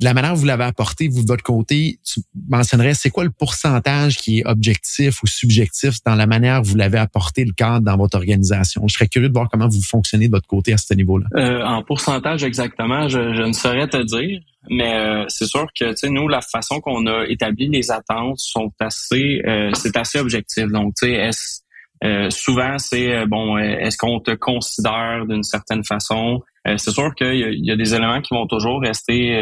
De 0.00 0.04
la 0.04 0.14
manière 0.14 0.32
dont 0.32 0.40
vous 0.40 0.46
l'avez 0.46 0.64
apporté, 0.64 1.06
vous 1.06 1.22
de 1.22 1.28
votre 1.28 1.44
côté, 1.44 2.00
tu 2.04 2.20
mentionnerais, 2.48 2.94
c'est 2.94 3.10
quoi 3.10 3.22
le 3.22 3.30
pourcentage 3.30 4.16
qui 4.16 4.40
est 4.40 4.46
objectif 4.46 5.22
ou 5.22 5.28
subjectif 5.28 6.02
dans 6.04 6.16
la 6.16 6.26
manière 6.26 6.62
dont 6.62 6.70
vous 6.70 6.76
l'avez 6.76 6.98
apporté 6.98 7.44
le 7.44 7.52
cadre 7.52 7.84
dans 7.84 7.96
votre 7.96 8.16
organisation? 8.16 8.82
Je 8.88 8.94
serais 8.94 9.06
curieux 9.06 9.28
de 9.28 9.34
voir 9.34 9.48
comment 9.48 9.68
vous 9.68 9.82
fonctionnez 9.82 10.26
de 10.26 10.32
votre 10.32 10.48
côté 10.48 10.72
à 10.72 10.78
ce 10.78 10.94
niveau-là. 10.94 11.26
Euh, 11.36 11.62
en 11.64 11.84
pourcentage 11.84 12.42
exactement, 12.42 13.08
je, 13.08 13.34
je 13.34 13.42
ne 13.42 13.52
saurais 13.52 13.86
te 13.86 14.02
dire. 14.02 14.40
Mais 14.70 14.94
euh, 14.94 15.24
c'est 15.28 15.46
sûr 15.46 15.66
que 15.78 15.90
tu 15.90 15.96
sais 15.96 16.08
nous 16.08 16.28
la 16.28 16.40
façon 16.40 16.80
qu'on 16.80 17.06
a 17.06 17.26
établi 17.26 17.68
les 17.68 17.90
attentes 17.90 18.38
sont 18.38 18.72
assez 18.80 19.42
euh, 19.46 19.70
c'est 19.74 19.96
assez 19.96 20.18
objectif. 20.18 20.66
Donc 20.68 20.94
tu 20.94 21.06
sais 21.06 21.12
est 21.12 21.62
euh, 22.02 22.30
souvent 22.30 22.78
c'est 22.78 23.26
bon 23.26 23.58
est-ce 23.58 23.96
qu'on 23.98 24.20
te 24.20 24.32
considère 24.32 25.26
d'une 25.28 25.42
certaine 25.42 25.84
façon? 25.84 26.42
C'est 26.66 26.90
sûr 26.92 27.14
qu'il 27.14 27.34
y, 27.34 27.66
y, 27.66 27.70
a 27.70 27.76
des 27.76 27.94
éléments 27.94 28.20
qui 28.22 28.32
vont 28.32 28.46
toujours 28.46 28.80
rester 28.80 29.38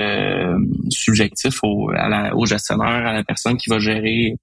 subjectifs 0.90 1.58
au, 1.62 1.90
à 1.90 2.08
la, 2.08 2.36
au 2.36 2.46
gestionnaire, 2.46 3.06
à 3.06 3.12
la 3.12 3.22
personne 3.22 3.56
qui 3.56 3.70
va 3.70 3.78
gérer 3.78 4.34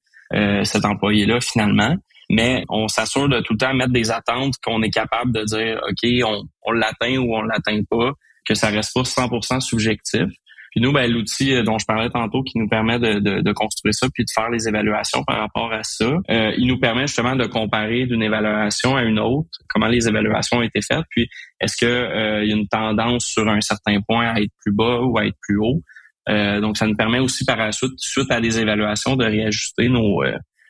cet 0.63 0.85
employé-là 0.85 1.39
finalement. 1.41 1.95
Mais 2.29 2.63
on 2.69 2.87
s'assure 2.87 3.27
de 3.27 3.39
tout 3.41 3.53
le 3.53 3.57
temps 3.59 3.73
mettre 3.73 3.91
des 3.91 4.11
attentes 4.11 4.53
qu'on 4.63 4.81
est 4.83 4.91
capable 4.91 5.33
de 5.33 5.43
dire 5.43 5.81
OK, 5.89 6.09
on, 6.23 6.43
on 6.61 6.71
l'atteint 6.71 7.17
ou 7.17 7.35
on 7.35 7.41
l'atteint 7.41 7.81
pas, 7.89 8.11
que 8.45 8.53
ça 8.53 8.69
reste 8.69 8.93
pas 8.93 9.01
100% 9.01 9.59
subjectif. 9.61 10.27
Puis 10.71 10.81
nous, 10.81 10.91
ben, 10.91 11.11
l'outil 11.11 11.53
euh, 11.53 11.63
dont 11.63 11.77
je 11.79 11.85
parlais 11.85 12.09
tantôt 12.09 12.43
qui 12.43 12.57
nous 12.57 12.67
permet 12.67 12.99
de, 12.99 13.19
de, 13.19 13.41
de, 13.41 13.51
construire 13.51 13.93
ça 13.93 14.07
puis 14.13 14.23
de 14.23 14.29
faire 14.33 14.49
les 14.49 14.67
évaluations 14.67 15.23
par 15.23 15.39
rapport 15.39 15.71
à 15.73 15.83
ça, 15.83 16.11
euh, 16.29 16.53
il 16.57 16.67
nous 16.67 16.79
permet 16.79 17.07
justement 17.07 17.35
de 17.35 17.45
comparer 17.45 18.05
d'une 18.05 18.21
évaluation 18.21 18.95
à 18.95 19.03
une 19.03 19.19
autre, 19.19 19.49
comment 19.67 19.87
les 19.87 20.07
évaluations 20.07 20.57
ont 20.57 20.61
été 20.61 20.79
faites, 20.81 21.05
puis 21.09 21.27
est-ce 21.59 21.77
que 21.77 21.85
euh, 21.85 22.45
y 22.45 22.53
a 22.53 22.55
une 22.55 22.67
tendance 22.67 23.25
sur 23.25 23.47
un 23.47 23.61
certain 23.61 23.99
point 24.07 24.27
à 24.27 24.39
être 24.39 24.51
plus 24.63 24.73
bas 24.73 25.01
ou 25.01 25.17
à 25.17 25.25
être 25.25 25.37
plus 25.41 25.57
haut. 25.57 25.81
donc, 26.27 26.77
ça 26.77 26.85
nous 26.85 26.95
permet 26.95 27.19
aussi 27.19 27.43
par 27.43 27.57
la 27.57 27.71
suite, 27.71 27.93
suite 27.97 28.31
à 28.31 28.39
des 28.39 28.59
évaluations, 28.59 29.15
de 29.15 29.25
réajuster 29.25 29.89
nos 29.89 30.23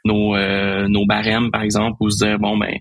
nos, 0.05 0.37
nos 0.87 1.05
barèmes, 1.05 1.51
par 1.51 1.61
exemple, 1.61 1.97
ou 1.99 2.09
se 2.09 2.25
dire 2.25 2.39
bon 2.39 2.57
ben 2.57 2.73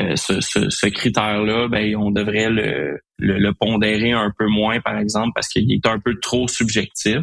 euh, 0.00 0.16
ce, 0.16 0.40
ce, 0.40 0.86
critère-là, 0.86 1.68
ben, 1.68 1.96
on 1.96 2.10
devrait 2.10 2.50
le, 2.50 2.98
le, 3.18 3.52
pondérer 3.52 4.12
un 4.12 4.32
peu 4.36 4.46
moins, 4.46 4.80
par 4.80 4.98
exemple, 4.98 5.30
parce 5.34 5.48
qu'il 5.48 5.70
est 5.72 5.86
un 5.86 5.98
peu 5.98 6.14
trop 6.20 6.48
subjectif. 6.48 7.20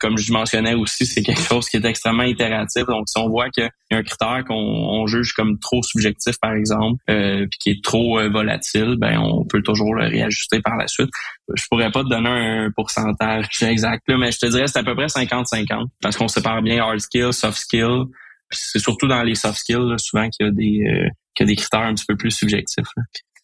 Comme 0.00 0.16
je 0.16 0.32
mentionnais 0.32 0.74
aussi, 0.74 1.06
c'est 1.06 1.22
quelque 1.22 1.42
chose 1.42 1.68
qui 1.68 1.76
est 1.76 1.84
extrêmement 1.84 2.22
itératif. 2.22 2.84
Donc, 2.86 3.08
si 3.08 3.18
on 3.18 3.28
voit 3.28 3.50
qu'il 3.50 3.68
y 3.90 3.94
a 3.94 3.98
un 3.98 4.04
critère 4.04 4.44
qu'on 4.46 5.04
juge 5.08 5.32
comme 5.32 5.58
trop 5.58 5.82
subjectif, 5.82 6.36
par 6.40 6.52
exemple, 6.52 7.02
euh, 7.10 7.46
puis 7.50 7.58
qui 7.60 7.70
est 7.70 7.84
trop 7.84 8.20
euh, 8.20 8.28
volatile, 8.28 8.94
ben 8.96 9.18
on 9.18 9.44
peut 9.44 9.60
toujours 9.60 9.96
le 9.96 10.06
réajuster 10.06 10.60
par 10.60 10.76
la 10.76 10.86
suite. 10.86 11.10
Je 11.52 11.64
pourrais 11.68 11.90
pas 11.90 12.04
te 12.04 12.08
donner 12.08 12.28
un 12.28 12.70
pourcentage 12.70 13.48
exact, 13.62 14.04
mais 14.06 14.30
je 14.30 14.38
te 14.38 14.46
dirais 14.46 14.68
c'est 14.68 14.78
à 14.78 14.84
peu 14.84 14.94
près 14.94 15.06
50-50 15.06 15.86
parce 16.00 16.16
qu'on 16.16 16.28
sépare 16.28 16.62
bien 16.62 16.80
hard 16.80 17.00
skills, 17.00 17.32
soft 17.32 17.58
skills. 17.58 18.04
C'est 18.50 18.78
surtout 18.78 19.08
dans 19.08 19.24
les 19.24 19.34
soft 19.34 19.58
skills 19.58 19.96
souvent 19.98 20.28
qu'il 20.28 20.46
y 20.46 20.48
a 20.48 20.52
des 20.52 21.10
que 21.38 21.44
des 21.44 21.56
critères 21.56 21.80
un 21.80 21.94
petit 21.94 22.06
peu 22.06 22.16
plus 22.16 22.30
subjectifs. 22.30 22.88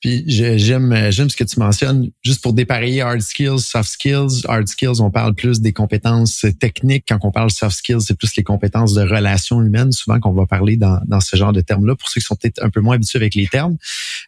Puis 0.04 0.22
j'aime 0.26 1.11
j'aime 1.11 1.30
ce 1.30 1.37
que 1.37 1.44
tu 1.44 1.59
mentionnes. 1.59 2.11
Juste 2.22 2.42
pour 2.42 2.52
dépareiller 2.52 3.00
hard 3.00 3.22
skills, 3.22 3.61
soft 3.61 3.88
skills. 3.88 4.44
Hard 4.46 4.68
skills, 4.68 5.00
on 5.00 5.11
parle 5.11 5.35
plus 5.35 5.62
des 5.62 5.72
compétences 5.72 6.44
techniques. 6.61 7.07
Quand 7.09 7.18
on 7.22 7.30
parle 7.30 7.50
soft 7.50 7.78
skills, 7.78 8.02
c'est 8.02 8.14
plus 8.14 8.37
les 8.37 8.42
compétences 8.42 8.92
de 8.92 9.00
relations 9.00 9.62
humaines, 9.62 9.92
souvent 9.92 10.20
qu'on 10.20 10.33
va 10.33 10.44
parler 10.44 10.76
dans, 10.76 11.00
dans 11.07 11.20
ce 11.20 11.37
genre 11.37 11.54
de 11.54 11.62
termes-là. 11.62 11.96
Pour 11.96 12.11
ceux 12.11 12.20
qui 12.20 12.26
sont 12.26 12.37
peut-être 12.37 12.62
un 12.62 12.68
peu 12.68 12.83
moins 12.83 12.96
habitués 12.96 13.18
avec 13.18 13.35
les 13.35 13.46
termes, 13.46 13.78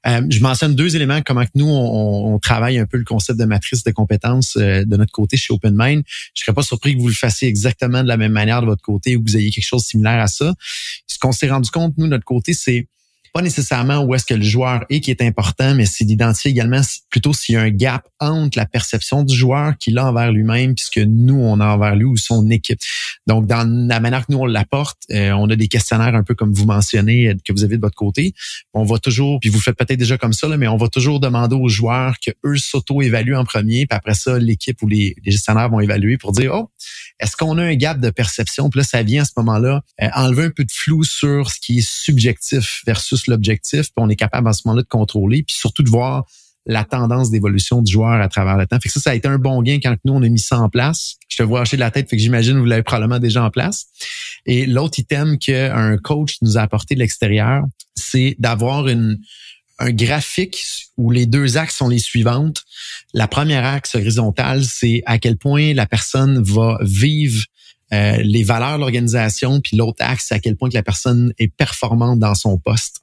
euh, 0.07 0.23
je 0.31 0.41
mentionne 0.41 0.75
deux 0.75 0.97
éléments 0.97 1.21
comment 1.21 1.45
que 1.45 1.51
nous 1.55 1.69
on, 1.69 2.35
on, 2.35 2.39
travaille 2.39 2.79
un 2.79 2.87
peu 2.87 2.97
le 2.97 3.05
concept 3.05 3.39
de 3.39 3.45
matrice 3.45 3.85
de 3.85 3.91
compétences 3.91 4.57
euh, 4.57 4.83
de 4.83 4.97
notre 4.97 5.13
côté 5.13 5.37
chez 5.37 5.53
OpenMind. 5.53 6.03
Je 6.33 6.43
serais 6.43 6.55
pas 6.55 6.63
surpris 6.63 6.97
que 6.97 7.03
vous 7.03 7.09
le 7.09 7.15
fassiez 7.15 7.49
exactement 7.49 8.03
de 8.03 8.09
la 8.09 8.17
même 8.17 8.33
manière 8.33 8.63
de 8.63 8.67
votre 8.67 8.83
côté 8.83 9.15
ou 9.15 9.23
que 9.23 9.31
vous 9.31 9.37
ayez 9.37 9.51
quelque 9.51 9.67
chose 9.67 9.83
de 9.83 9.89
similaire 9.89 10.23
à 10.23 10.27
ça. 10.27 10.55
Ce 11.07 11.19
qu'on 11.19 11.33
s'est 11.33 11.51
rendu 11.51 11.71
compte 11.71 11.99
nous 11.99 12.07
de 12.07 12.11
notre 12.13 12.25
côté, 12.25 12.55
c'est 12.55 12.89
pas 13.37 13.43
nécessairement 13.43 14.03
où 14.03 14.15
est-ce 14.15 14.25
que 14.25 14.33
le 14.33 14.43
joueur 14.43 14.87
est 14.89 15.01
qui 15.01 15.11
est 15.11 15.21
important, 15.21 15.75
mais 15.75 15.85
c'est 15.85 16.07
d'identifier 16.07 16.53
également 16.53 16.81
plutôt 17.11 17.35
s'il 17.35 17.55
y 17.55 17.59
a 17.59 17.61
un 17.61 17.69
gap 17.69 18.09
entre 18.19 18.57
la 18.57 18.65
perception 18.65 19.25
du 19.25 19.37
joueur 19.37 19.77
qu'il 19.77 19.99
a 19.99 20.07
envers 20.07 20.33
lui-même 20.33 20.75
puisque 20.75 20.97
nous, 20.97 21.39
on 21.39 21.61
a 21.61 21.67
envers 21.67 21.97
lui 21.97 22.07
ou 22.07 22.17
son 22.17 22.49
équipe. 22.49 22.81
Donc, 23.27 23.47
dans 23.47 23.69
la 23.69 24.01
manière 24.01 24.27
que 24.27 24.33
nous, 24.33 24.39
on 24.39 24.47
l'apporte, 24.47 25.03
euh, 25.11 25.33
on 25.33 25.51
a 25.51 25.57
des 25.57 25.69
questionnaires 25.69 26.15
un 26.15 26.23
peu 26.23 26.35
comme 26.35 26.55
vous 26.55 26.65
mentionnez, 26.65 27.29
euh, 27.29 27.35
que 27.45 27.53
vous 27.53 27.63
avez 27.63 27.77
de 27.77 27.83
votre 27.83 27.95
côté. 27.95 28.33
On 28.73 28.85
va 28.85 28.99
toujours, 28.99 29.39
puis 29.39 29.51
vous 29.51 29.61
faites 29.61 29.77
peut-être 29.77 29.99
déjà 29.99 30.17
comme 30.17 30.33
ça, 30.33 30.49
là, 30.49 30.57
mais 30.57 30.69
on 30.69 30.79
va 30.79 30.89
toujours 30.89 31.21
demander 31.21 31.57
aux 31.57 31.69
joueurs 31.69 32.15
que 32.25 32.31
eux 32.47 32.57
s'auto-évaluent 32.57 33.37
en 33.37 33.45
premier, 33.45 33.85
puis 33.85 33.95
après 33.99 34.15
ça, 34.15 34.39
l'équipe 34.39 34.81
ou 34.81 34.89
les, 34.89 35.15
les 35.23 35.33
gestionnaires 35.33 35.69
vont 35.69 35.81
évaluer 35.81 36.17
pour 36.17 36.33
dire, 36.33 36.55
oh, 36.55 36.71
est-ce 37.21 37.37
qu'on 37.37 37.59
a 37.59 37.63
un 37.63 37.75
gap 37.75 38.01
de 38.01 38.09
perception? 38.09 38.71
Puis 38.71 38.81
là, 38.81 38.85
ça 38.85 39.03
vient 39.03 39.23
à 39.23 39.25
ce 39.27 39.33
moment-là 39.37 39.83
euh, 40.03 40.09
enlever 40.15 40.45
un 40.45 40.51
peu 40.51 40.65
de 40.65 40.73
flou 40.73 41.05
sur 41.05 41.51
ce 41.51 41.61
qui 41.61 41.79
est 41.79 41.87
subjectif 41.87 42.83
versus 42.87 43.26
l'objectif. 43.31 43.83
Puis 43.87 43.95
on 43.97 44.09
est 44.09 44.17
capable 44.17 44.49
à 44.49 44.53
ce 44.53 44.63
moment-là 44.67 44.83
de 44.83 44.89
contrôler, 44.89 45.43
puis 45.43 45.55
surtout 45.57 45.83
de 45.83 45.91
voir 45.91 46.25
la 46.67 46.85
tendance 46.85 47.31
d'évolution 47.31 47.81
du 47.81 47.93
joueur 47.93 48.21
à 48.21 48.29
travers 48.29 48.57
le 48.57 48.67
temps. 48.67 48.79
Fait 48.81 48.89
que 48.89 48.93
ça, 48.93 49.01
ça 49.01 49.11
a 49.11 49.15
été 49.15 49.29
un 49.29 49.39
bon 49.39 49.63
gain 49.63 49.79
quand 49.81 49.95
nous, 50.05 50.15
on 50.15 50.23
a 50.23 50.29
mis 50.29 50.41
ça 50.41 50.59
en 50.59 50.69
place. 50.69 51.15
Je 51.29 51.37
te 51.37 51.43
vois 51.45 51.61
hacher 51.61 51.77
de 51.77 51.81
la 51.81 51.93
tête, 51.93 52.11
fait 52.11 52.17
que 52.17 52.23
j'imagine 52.23 52.55
que 52.55 52.59
vous 52.59 52.65
l'avez 52.65 52.83
probablement 52.83 53.21
déjà 53.21 53.45
en 53.45 53.51
place. 53.51 53.87
Et 54.47 54.67
l'autre 54.67 54.99
item 54.99 55.39
qu'un 55.39 55.97
coach 55.99 56.37
nous 56.43 56.59
a 56.59 56.63
apporté 56.63 56.97
de 56.97 57.01
l'extérieur, 57.01 57.63
c'est 57.95 58.35
d'avoir 58.41 58.89
une, 58.89 59.21
un 59.79 59.91
graphique 59.91 60.65
où 60.97 61.11
les 61.11 61.27
deux 61.27 61.57
axes 61.57 61.77
sont 61.77 61.89
les 61.89 61.99
suivantes. 61.99 62.65
La 63.15 63.29
première 63.29 63.65
axe 63.65 63.95
horizontale, 63.95 64.65
c'est 64.65 65.03
à 65.07 65.19
quel 65.19 65.37
point 65.37 65.73
la 65.73 65.87
personne 65.87 66.43
va 66.43 66.79
vivre 66.83 67.45
euh, 67.93 68.17
les 68.23 68.43
valeurs 68.43 68.75
de 68.75 68.81
l'organisation, 68.81 69.61
puis 69.61 69.77
l'autre 69.77 70.05
axe, 70.05 70.27
c'est 70.29 70.35
à 70.35 70.41
quel 70.41 70.57
point 70.57 70.69
que 70.69 70.75
la 70.75 70.83
personne 70.83 71.33
est 71.39 71.49
performante 71.49 72.19
dans 72.19 72.35
son 72.35 72.59
poste. 72.59 73.03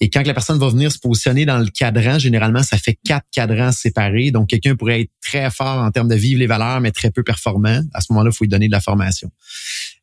Et 0.00 0.10
quand 0.10 0.26
la 0.26 0.34
personne 0.34 0.58
va 0.58 0.68
venir 0.68 0.90
se 0.90 0.98
positionner 0.98 1.46
dans 1.46 1.58
le 1.58 1.66
cadran, 1.66 2.18
généralement, 2.18 2.62
ça 2.62 2.78
fait 2.78 2.98
quatre 3.04 3.26
cadrans 3.30 3.72
séparés. 3.72 4.30
Donc, 4.30 4.48
quelqu'un 4.48 4.76
pourrait 4.76 5.02
être 5.02 5.10
très 5.20 5.50
fort 5.50 5.82
en 5.82 5.90
termes 5.90 6.08
de 6.08 6.14
vivre 6.14 6.38
les 6.40 6.46
valeurs, 6.46 6.80
mais 6.80 6.90
très 6.90 7.10
peu 7.10 7.22
performant. 7.22 7.82
À 7.94 8.00
ce 8.00 8.12
moment-là, 8.12 8.30
il 8.32 8.36
faut 8.36 8.44
lui 8.44 8.48
donner 8.48 8.66
de 8.66 8.72
la 8.72 8.80
formation. 8.80 9.30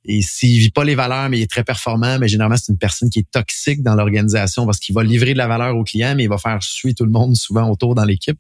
Et 0.06 0.22
s'il 0.22 0.60
vit 0.60 0.72
pas 0.72 0.84
les 0.84 0.96
valeurs, 0.96 1.30
mais 1.30 1.40
il 1.40 1.42
est 1.44 1.52
très 1.52 1.64
performant, 1.64 2.18
mais 2.20 2.28
généralement, 2.28 2.58
c'est 2.58 2.72
une 2.72 2.78
personne 2.78 3.10
qui 3.10 3.20
est 3.20 3.32
toxique 3.32 3.84
dans 3.84 3.96
l'organisation 3.96 4.66
parce 4.66 4.80
qu'il 4.80 4.96
va 4.96 5.04
livrer 5.04 5.34
de 5.34 5.38
la 5.38 5.48
valeur 5.48 5.76
au 5.76 5.84
client, 5.84 6.16
mais 6.16 6.24
il 6.24 6.30
va 6.30 6.38
faire 6.38 6.64
suivre 6.64 6.96
tout 6.96 7.06
le 7.06 7.12
monde 7.12 7.36
souvent 7.36 7.70
autour 7.70 7.96
dans 7.96 8.06
l'équipe. 8.06 8.38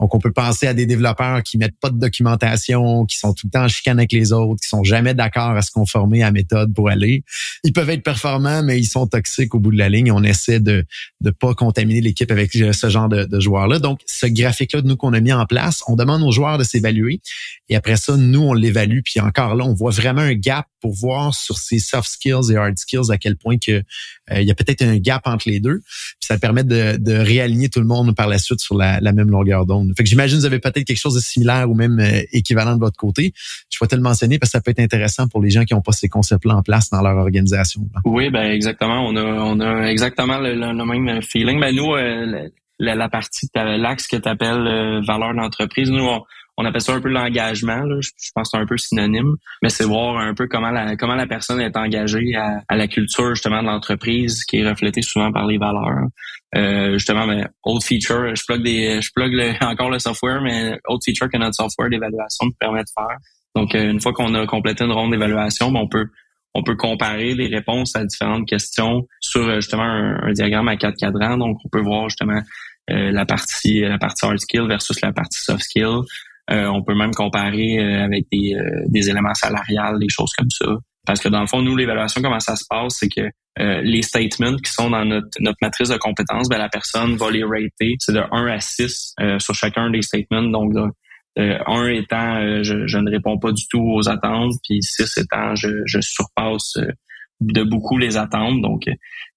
Donc, 0.00 0.14
on 0.14 0.18
peut 0.18 0.32
penser 0.32 0.66
à 0.66 0.74
des 0.74 0.86
développeurs 0.86 1.42
qui 1.42 1.58
mettent 1.58 1.78
pas 1.80 1.90
de 1.90 1.98
documentation, 1.98 3.06
qui 3.06 3.18
sont 3.18 3.34
tout 3.34 3.46
le 3.46 3.50
temps 3.50 3.64
en 3.64 3.68
chicane 3.68 3.98
avec 3.98 4.12
les 4.12 4.32
autres, 4.32 4.60
qui 4.62 4.68
sont 4.68 4.84
jamais 4.84 5.14
d'accord 5.14 5.50
à 5.50 5.62
se 5.62 5.70
conformer 5.70 6.22
à 6.22 6.26
la 6.26 6.32
méthode 6.32 6.74
pour 6.74 6.88
aller. 6.88 7.24
Ils 7.64 7.72
peuvent 7.72 7.90
être 7.90 8.02
performants, 8.02 8.62
mais 8.62 8.78
ils 8.78 8.86
sont 8.86 9.06
toxiques 9.06 9.54
au 9.54 9.60
bout 9.60 9.72
de 9.72 9.78
la 9.78 9.88
ligne. 9.88 10.10
On 10.12 10.22
essaie 10.22 10.60
de 10.66 10.84
ne 11.22 11.30
pas 11.30 11.54
contaminer 11.54 12.00
l'équipe 12.00 12.30
avec 12.30 12.52
ce 12.52 12.88
genre 12.88 13.08
de, 13.08 13.24
de 13.24 13.40
joueurs-là. 13.40 13.78
Donc, 13.78 14.00
ce 14.06 14.26
graphique-là, 14.26 14.82
nous, 14.82 14.96
qu'on 14.96 15.12
a 15.12 15.20
mis 15.20 15.32
en 15.32 15.46
place, 15.46 15.82
on 15.86 15.96
demande 15.96 16.22
aux 16.22 16.32
joueurs 16.32 16.58
de 16.58 16.64
s'évaluer. 16.64 17.20
Et 17.68 17.76
après 17.76 17.96
ça, 17.96 18.16
nous, 18.16 18.40
on 18.40 18.52
l'évalue. 18.52 19.00
Puis 19.04 19.20
encore 19.20 19.54
là, 19.54 19.64
on 19.64 19.74
voit 19.74 19.90
vraiment 19.90 20.20
un 20.20 20.34
gap 20.34 20.66
pour 20.80 20.94
voir 20.94 21.34
sur 21.34 21.58
ces 21.58 21.78
soft 21.78 22.08
skills 22.08 22.52
et 22.52 22.56
hard 22.56 22.78
skills 22.78 23.10
à 23.10 23.18
quel 23.18 23.36
point 23.36 23.58
que 23.58 23.82
euh, 24.30 24.40
il 24.40 24.46
y 24.46 24.50
a 24.50 24.54
peut-être 24.54 24.82
un 24.82 24.96
gap 24.98 25.22
entre 25.26 25.48
les 25.48 25.60
deux. 25.60 25.80
Puis 25.80 26.26
ça 26.26 26.38
permet 26.38 26.64
de, 26.64 26.96
de 26.96 27.12
réaligner 27.14 27.68
tout 27.68 27.80
le 27.80 27.86
monde 27.86 28.14
par 28.14 28.28
la 28.28 28.38
suite 28.38 28.60
sur 28.60 28.76
la, 28.76 29.00
même 29.00 29.30
longueur 29.30 29.66
d'onde. 29.66 29.92
Fait 29.96 30.04
que 30.04 30.08
j'imagine 30.08 30.36
que 30.36 30.40
vous 30.42 30.46
avez 30.46 30.58
peut-être 30.58 30.84
quelque 30.84 30.98
chose 30.98 31.14
de 31.14 31.20
similaire 31.20 31.70
ou 31.70 31.74
même 31.74 31.98
euh, 32.00 32.22
équivalent 32.32 32.74
de 32.74 32.80
votre 32.80 32.96
côté. 32.96 33.32
Je 33.70 33.78
vais 33.80 33.86
te 33.86 33.94
le 33.94 34.02
mentionner 34.02 34.38
parce 34.38 34.50
que 34.50 34.58
ça 34.58 34.60
peut 34.60 34.70
être 34.70 34.80
intéressant 34.80 35.28
pour 35.28 35.42
les 35.42 35.50
gens 35.50 35.64
qui 35.64 35.74
n'ont 35.74 35.80
pas 35.80 35.92
ces 35.92 36.08
concepts-là 36.08 36.56
en 36.56 36.62
place 36.62 36.90
dans 36.90 37.02
leur 37.02 37.16
organisation. 37.16 37.88
Oui, 38.04 38.30
ben 38.30 38.50
exactement. 38.50 39.06
On 39.06 39.16
a, 39.16 39.22
on 39.22 39.60
a 39.60 39.86
exactement 39.86 40.38
même 40.56 41.22
feeling. 41.22 41.60
Ben 41.60 41.74
nous, 41.74 41.94
euh, 41.94 42.48
la, 42.78 43.08
partie, 43.08 43.48
l'axe 43.54 44.06
que 44.06 44.16
tu 44.16 44.28
appelles 44.28 45.02
valeur 45.06 45.34
d'entreprise, 45.34 45.90
nous, 45.90 46.04
on, 46.04 46.22
on 46.58 46.64
appelle 46.64 46.80
ça 46.80 46.94
un 46.94 47.00
peu 47.00 47.10
l'engagement. 47.10 47.84
Je, 48.00 48.10
pense 48.34 48.50
que 48.50 48.56
c'est 48.56 48.62
un 48.62 48.66
peu 48.66 48.76
synonyme, 48.76 49.36
mais 49.62 49.68
c'est 49.68 49.84
voir 49.84 50.18
un 50.18 50.34
peu 50.34 50.46
comment 50.48 50.70
la 50.70 50.96
comment 50.96 51.14
la 51.14 51.26
personne 51.26 51.60
est 51.60 51.76
engagée 51.76 52.34
à, 52.34 52.76
la 52.76 52.88
culture 52.88 53.34
justement 53.34 53.62
de 53.62 53.66
l'entreprise, 53.66 54.44
qui 54.44 54.58
est 54.58 54.68
reflétée 54.68 55.02
souvent 55.02 55.30
par 55.32 55.46
les 55.46 55.58
valeurs. 55.58 56.08
Euh, 56.54 56.92
justement, 56.94 57.26
mais 57.26 57.44
autre 57.64 57.84
feature, 57.84 58.34
je 58.34 58.42
plug 58.46 58.62
des, 58.62 59.00
je 59.02 59.10
plug 59.14 59.56
encore 59.60 59.90
le 59.90 59.98
software, 59.98 60.40
mais 60.40 60.78
autre 60.88 61.02
feature 61.04 61.28
que 61.28 61.36
notre 61.36 61.54
software 61.54 61.90
d'évaluation 61.90 62.46
nous 62.46 62.54
permet 62.58 62.82
de 62.82 62.90
faire. 62.96 63.18
Donc, 63.54 63.74
euh, 63.74 63.90
une 63.90 64.00
fois 64.00 64.12
qu'on 64.12 64.34
a 64.34 64.46
complété 64.46 64.84
une 64.84 64.92
ronde 64.92 65.10
d'évaluation, 65.10 65.70
ben, 65.70 65.80
on 65.80 65.88
peut 65.88 66.06
on 66.56 66.62
peut 66.62 66.74
comparer 66.74 67.34
les 67.34 67.48
réponses 67.48 67.94
à 67.96 68.04
différentes 68.04 68.48
questions 68.48 69.06
sur 69.20 69.42
euh, 69.42 69.56
justement 69.56 69.84
un, 69.84 70.32
diagramme 70.32 70.68
à 70.68 70.76
quatre 70.76 70.96
cadrans. 70.96 71.36
Donc, 71.36 71.58
on 71.64 71.68
peut 71.68 71.82
voir 71.82 72.08
justement 72.08 72.40
euh, 72.90 73.12
la 73.12 73.26
partie 73.26 73.80
la 73.80 73.98
partie 73.98 74.24
hard 74.24 74.38
skill 74.38 74.66
versus 74.66 75.00
la 75.02 75.12
partie 75.12 75.40
soft 75.40 75.62
skill. 75.62 76.00
on 76.48 76.82
peut 76.82 76.94
même 76.94 77.12
comparer 77.12 77.78
avec 77.80 78.26
des, 78.32 79.10
éléments 79.10 79.34
salariales, 79.34 79.98
des 79.98 80.08
choses 80.08 80.32
comme 80.38 80.50
ça. 80.50 80.66
Parce 81.04 81.20
que 81.20 81.28
dans 81.28 81.40
le 81.40 81.46
fond, 81.46 81.62
nous, 81.62 81.76
l'évaluation, 81.76 82.22
comment 82.22 82.40
ça 82.40 82.56
se 82.56 82.64
passe, 82.68 82.98
c'est 83.00 83.08
que 83.08 83.28
les 83.82 84.02
statements 84.02 84.56
qui 84.56 84.70
sont 84.70 84.90
dans 84.90 85.04
notre, 85.04 85.28
matrice 85.60 85.88
de 85.88 85.96
compétences, 85.96 86.48
ben, 86.48 86.58
la 86.58 86.68
personne 86.68 87.16
va 87.16 87.30
les 87.30 87.42
rater. 87.42 87.96
C'est 87.98 88.12
de 88.12 88.22
1 88.30 88.46
à 88.46 88.60
6 88.60 89.14
sur 89.38 89.54
chacun 89.54 89.90
des 89.90 90.02
statements. 90.02 90.42
Euh, 91.38 91.58
un 91.66 91.88
étant, 91.88 92.36
euh, 92.36 92.62
je, 92.62 92.86
je, 92.86 92.98
ne 92.98 93.10
réponds 93.10 93.38
pas 93.38 93.52
du 93.52 93.66
tout 93.68 93.82
aux 93.82 94.08
attentes, 94.08 94.54
puis 94.64 94.82
six 94.82 95.18
étant, 95.18 95.54
je, 95.54 95.68
je 95.84 96.00
surpasse 96.00 96.76
euh, 96.78 96.90
de 97.40 97.62
beaucoup 97.62 97.98
les 97.98 98.16
attentes. 98.16 98.60
Donc, 98.62 98.84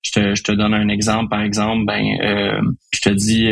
je 0.02 0.12
te, 0.12 0.36
je 0.36 0.44
te 0.44 0.52
donne 0.52 0.74
un 0.74 0.88
exemple. 0.88 1.30
Par 1.30 1.42
exemple, 1.42 1.86
ben, 1.86 2.18
euh, 2.22 2.62
je 2.92 3.02
te 3.02 3.10
dis 3.10 3.50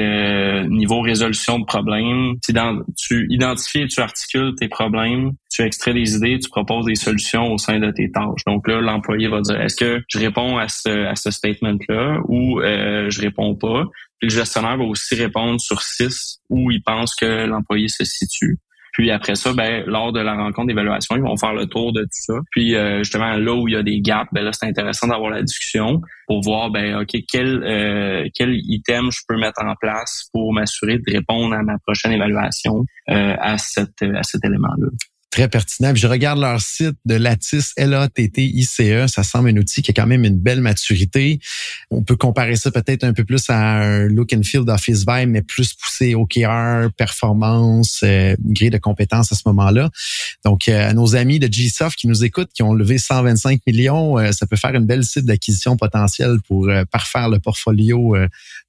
niveau 0.70 1.02
résolution 1.02 1.60
de 1.60 1.66
problèmes. 1.66 2.36
Tu 2.46 3.28
identifies 3.30 3.82
et 3.82 3.88
tu 3.88 4.00
articules 4.00 4.54
tes 4.56 4.68
problèmes, 4.68 5.32
tu 5.52 5.64
extrais 5.64 5.94
des 5.94 6.16
idées, 6.16 6.40
tu 6.40 6.50
proposes 6.50 6.86
des 6.86 6.96
solutions 6.96 7.52
au 7.52 7.58
sein 7.58 7.80
de 7.80 7.92
tes 7.92 8.12
tâches. 8.12 8.44
Donc 8.46 8.68
là, 8.68 8.80
l'employé 8.80 9.28
va 9.28 9.42
dire 9.42 9.60
est-ce 9.60 9.76
que 9.76 10.02
je 10.08 10.20
réponds 10.20 10.58
à 10.58 10.68
ce, 10.68 11.06
à 11.06 11.16
ce 11.16 11.32
statement-là 11.32 12.20
ou 12.28 12.60
euh, 12.62 13.10
je 13.10 13.22
réponds 13.22 13.56
pas? 13.56 13.86
Puis 14.20 14.30
le 14.30 14.36
gestionnaire 14.36 14.78
va 14.78 14.84
aussi 14.84 15.16
répondre 15.16 15.60
sur 15.60 15.82
six 15.82 16.40
où 16.50 16.72
il 16.72 16.82
pense 16.82 17.16
que 17.16 17.46
l'employé 17.46 17.88
se 17.88 18.04
situe. 18.04 18.58
Puis 18.98 19.12
après 19.12 19.36
ça, 19.36 19.54
ben, 19.54 19.84
lors 19.86 20.12
de 20.12 20.20
la 20.20 20.34
rencontre 20.34 20.70
d'évaluation, 20.70 21.16
ils 21.16 21.22
vont 21.22 21.38
faire 21.38 21.54
le 21.54 21.68
tour 21.68 21.94
de 21.94 22.02
tout 22.02 22.10
ça. 22.12 22.34
Puis 22.50 22.76
euh, 22.76 22.98
justement, 23.00 23.38
là 23.38 23.54
où 23.54 23.68
il 23.68 23.76
y 23.76 23.78
a 23.78 23.84
des 23.84 24.02
gaps, 24.02 24.28
ben 24.32 24.44
là, 24.44 24.52
c'est 24.52 24.66
intéressant 24.66 25.08
d'avoir 25.08 25.30
la 25.30 25.44
discussion 25.44 26.02
pour 26.26 26.42
voir, 26.42 26.72
ben, 26.72 27.02
OK, 27.02 27.16
quel, 27.28 27.64
euh, 27.64 28.28
quel 28.34 28.56
item 28.56 29.12
je 29.12 29.20
peux 29.28 29.38
mettre 29.38 29.64
en 29.64 29.76
place 29.80 30.30
pour 30.34 30.52
m'assurer 30.52 30.98
de 30.98 31.14
répondre 31.14 31.54
à 31.54 31.62
ma 31.62 31.78
prochaine 31.86 32.12
évaluation 32.12 32.86
euh, 33.10 33.36
à, 33.40 33.60
cette, 33.60 34.02
à 34.02 34.24
cet 34.24 34.44
élément-là 34.44 34.88
très 35.30 35.48
pertinent. 35.50 35.94
je 35.94 36.08
regarde 36.08 36.40
leur 36.40 36.62
site 36.62 36.96
de 37.06 37.16
Lattice, 37.16 37.74
L-A-T-T-I-C-E. 37.76 39.08
Ça 39.08 39.24
semble 39.24 39.50
un 39.50 39.58
outil 39.58 39.82
qui 39.82 39.92
a 39.92 39.94
quand 39.94 40.08
même 40.08 40.24
une 40.24 40.38
belle 40.38 40.62
maturité. 40.62 41.40
On 41.92 42.04
peut 42.04 42.16
comparer 42.16 42.56
ça 42.56 42.72
peut-être 42.72 43.04
un 43.04 43.14
peu 43.14 43.24
plus 43.24 43.50
à 43.50 43.58
un 43.58 44.08
look 44.08 44.34
and 44.34 44.44
feel 44.44 44.64
d'Office 44.64 45.06
Vibe, 45.08 45.30
mais 45.30 45.42
plus 45.42 45.74
poussé 45.74 46.16
OKR, 46.16 46.92
performance, 46.96 48.02
euh, 48.04 48.36
grille 48.40 48.70
de 48.70 48.78
compétences 48.78 49.32
à 49.32 49.36
ce 49.36 49.44
moment-là. 49.48 49.90
Donc, 50.46 50.70
euh, 50.70 50.90
à 50.90 50.94
nos 50.94 51.16
amis 51.16 51.40
de 51.40 51.48
GSoft 51.48 51.98
qui 51.98 52.08
nous 52.08 52.24
écoutent, 52.24 52.52
qui 52.54 52.64
ont 52.64 52.74
levé 52.74 52.98
125 52.98 53.62
millions, 53.68 54.18
euh, 54.18 54.32
ça 54.32 54.48
peut 54.48 54.56
faire 54.56 54.74
une 54.76 54.86
belle 54.86 55.04
site 55.04 55.26
d'acquisition 55.26 55.78
potentielle 55.78 56.38
pour 56.48 56.70
euh, 56.70 56.86
parfaire 56.86 57.30
le 57.30 57.40
portfolio 57.40 58.16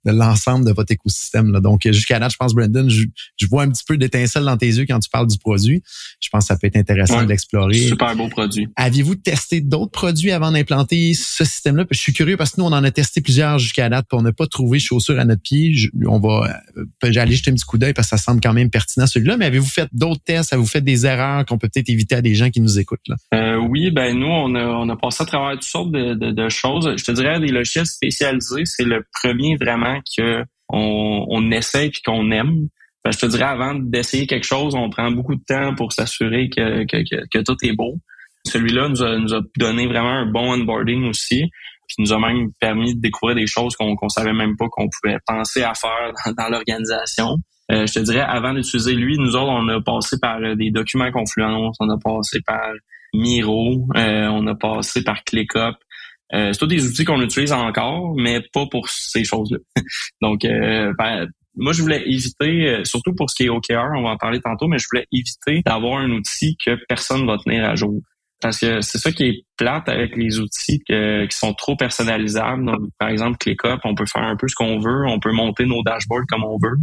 de 0.05 0.13
l'ensemble 0.13 0.67
de 0.67 0.73
votre 0.73 0.93
écosystème. 0.93 1.53
Là. 1.53 1.61
Donc, 1.61 1.83
jusqu'à 1.85 2.19
là, 2.19 2.29
je 2.29 2.37
pense, 2.37 2.55
Brandon, 2.55 2.89
je, 2.89 3.05
je 3.37 3.47
vois 3.47 3.63
un 3.63 3.71
petit 3.71 3.85
peu 3.87 3.97
d'étincelle 3.97 4.45
dans 4.45 4.57
tes 4.57 4.67
yeux 4.67 4.87
quand 4.87 4.99
tu 4.99 5.09
parles 5.11 5.29
du 5.29 5.39
produit. 5.39 5.83
Je 6.21 6.29
pense 6.31 6.48
ça 6.49 6.57
peut 6.57 6.67
être 6.67 6.77
intéressant 6.77 7.23
d'explorer. 7.25 7.75
Super 7.75 8.17
beau 8.17 8.29
produit. 8.29 8.69
Aviez-vous 8.77 9.17
testé 9.17 9.61
d'autres 9.61 9.93
produits 9.93 10.31
avant 10.31 10.51
d'implanter 10.51 11.13
ce 11.15 11.45
système-là? 11.45 11.85
Je 11.91 11.99
suis 11.99 12.13
curieux 12.13 12.37
parce 12.37 12.53
que 12.53 12.61
nous, 12.61 12.67
on 12.67 12.73
en 12.73 12.83
a 12.83 12.91
testé 12.91 13.21
plusieurs 13.21 13.59
jusqu'à 13.59 13.89
date, 13.89 14.07
on 14.13 14.23
n'a 14.23 14.33
pas 14.33 14.47
trouvé 14.47 14.79
chaussures 14.79 15.19
à 15.19 15.25
notre 15.25 15.43
pied. 15.43 15.75
on 16.07 16.19
va, 16.19 16.65
euh, 16.77 16.85
j'allais 17.11 17.33
jeter 17.33 17.51
un 17.51 17.55
petit 17.55 17.65
coup 17.65 17.79
d'œil 17.79 17.93
parce 17.93 18.11
que 18.11 18.17
ça 18.17 18.23
semble 18.23 18.41
quand 18.41 18.55
même 18.55 18.71
pertinent 18.71 19.07
celui-là. 19.07 19.37
Mais 19.37 19.47
avez-vous 19.47 19.69
fait 19.69 19.89
d'autres 19.93 20.23
tests? 20.25 20.53
Avez-vous 20.53 20.69
fait 20.69 20.81
des 20.81 21.07
erreurs 21.07 21.45
qu'on 21.45 21.59
peut 21.59 21.69
peut-être 21.69 21.91
éviter 21.91 22.15
à 22.15 22.23
des 22.23 22.35
gens 22.35 22.51
qui 22.51 22.61
nous 22.61 22.79
écoutent? 22.79 23.07
Là? 23.09 23.17
Euh, 23.35 23.57
oui, 23.57 23.91
ben 23.91 24.19
nous, 24.19 24.27
on 24.27 24.55
a, 24.55 24.65
on 24.65 24.89
a 24.89 24.97
passé 24.97 25.23
à 25.23 25.27
travers 25.27 25.53
toutes 25.53 25.65
sortes 25.65 25.93
de, 25.93 26.15
de, 26.15 26.49
choses. 26.49 26.95
Je 26.97 27.05
te 27.05 27.13
dirais 27.13 27.41
des 27.41 27.49
logiciels 27.49 27.87
spécialisés, 27.87 28.65
c'est 28.65 28.85
le 28.85 29.05
premier 29.23 29.57
vraiment 29.57 30.01
que 30.17 30.45
on, 30.71 31.27
on 31.29 31.51
essaye 31.51 31.91
puis 31.91 32.01
qu'on 32.03 32.31
aime. 32.31 32.69
Je 33.05 33.19
te 33.19 33.27
dirais, 33.27 33.45
avant 33.45 33.75
d'essayer 33.75 34.27
quelque 34.27 34.47
chose, 34.47 34.75
on 34.75 34.91
prend 34.91 35.11
beaucoup 35.11 35.35
de 35.35 35.43
temps 35.47 35.75
pour 35.75 35.93
s'assurer 35.93 36.51
que, 36.51 36.85
que, 36.85 37.03
que, 37.33 37.43
tout 37.43 37.57
est 37.63 37.73
beau. 37.73 37.95
Celui-là 38.47 38.89
nous 38.89 39.03
a, 39.03 39.19
nous 39.19 39.35
a 39.35 39.41
donné 39.57 39.87
vraiment 39.87 40.11
un 40.11 40.27
bon 40.27 40.53
onboarding 40.53 41.09
aussi, 41.09 41.45
puis 41.87 41.97
nous 41.99 42.13
a 42.13 42.19
même 42.19 42.51
permis 42.61 42.95
de 42.95 43.01
découvrir 43.01 43.37
des 43.37 43.47
choses 43.47 43.75
qu'on 43.77 43.97
qu'on 43.97 44.09
savait 44.09 44.33
même 44.33 44.57
pas 44.57 44.67
qu'on 44.71 44.89
pouvait 44.89 45.19
penser 45.27 45.63
à 45.63 45.73
faire 45.75 46.13
dans, 46.37 46.49
l'organisation. 46.49 47.37
Euh, 47.71 47.87
je 47.87 47.95
te 47.95 48.01
dirais, 48.01 48.21
avant 48.21 48.53
d'utiliser 48.53 48.95
lui, 48.95 49.17
nous 49.19 49.37
autres, 49.37 49.51
on 49.51 49.69
a 49.69 49.81
passé 49.81 50.17
par 50.21 50.39
euh, 50.43 50.55
des 50.55 50.71
documents 50.71 51.11
Confluence, 51.11 51.77
on 51.81 51.89
a 51.91 51.99
passé 51.99 52.41
par 52.47 52.73
Miro, 53.15 53.87
euh, 53.97 54.27
on 54.29 54.47
a 54.47 54.55
passé 54.55 55.03
par 55.03 55.25
ClickUp. 55.25 55.77
Euh, 56.35 56.53
c'est 56.53 56.59
tous 56.59 56.67
des 56.67 56.87
outils 56.87 57.05
qu'on 57.05 57.23
utilise 57.23 57.53
encore, 57.53 58.15
mais 58.17 58.41
pas 58.53 58.67
pour 58.71 58.89
ces 58.89 59.25
choses-là. 59.25 59.59
Donc, 60.21 60.45
euh, 60.45 60.93
ben, 60.99 61.27
moi, 61.59 61.73
je 61.73 61.83
voulais 61.83 62.03
éviter, 62.07 62.69
euh, 62.69 62.85
surtout 62.85 63.15
pour 63.15 63.31
ce 63.31 63.37
qui 63.37 63.45
est 63.45 63.49
OKR, 63.49 63.91
on 63.97 64.03
va 64.03 64.11
en 64.11 64.17
parler 64.17 64.41
tantôt, 64.41 64.69
mais 64.69 64.79
je 64.79 64.87
voulais 64.91 65.07
éviter 65.13 65.63
d'avoir 65.67 66.01
un 66.01 66.11
outil 66.11 66.57
que 66.65 66.77
personne 66.89 67.27
va 67.27 67.37
tenir 67.39 67.65
à 67.65 67.75
jour. 67.75 68.01
Parce 68.41 68.61
que 68.61 68.81
c'est 68.81 68.99
ça 68.99 69.11
qui 69.11 69.25
est 69.25 69.45
plate 69.57 69.89
avec 69.89 70.17
les 70.17 70.39
outils 70.39 70.81
qui 70.87 71.37
sont 71.37 71.55
trop 71.55 71.75
personnalisables. 71.75 72.65
Donc, 72.65 72.79
par 72.97 73.09
exemple, 73.09 73.37
ClickUp, 73.39 73.81
on 73.85 73.97
peut 73.97 74.07
faire 74.07 74.23
un 74.23 74.37
peu 74.37 74.47
ce 74.47 74.55
qu'on 74.55 74.79
veut, 74.79 75.07
on 75.07 75.19
peut 75.19 75.33
monter 75.33 75.67
nos 75.67 75.83
dashboards 75.83 76.27
comme 76.29 76.45
on 76.45 76.57
veut. 76.63 76.77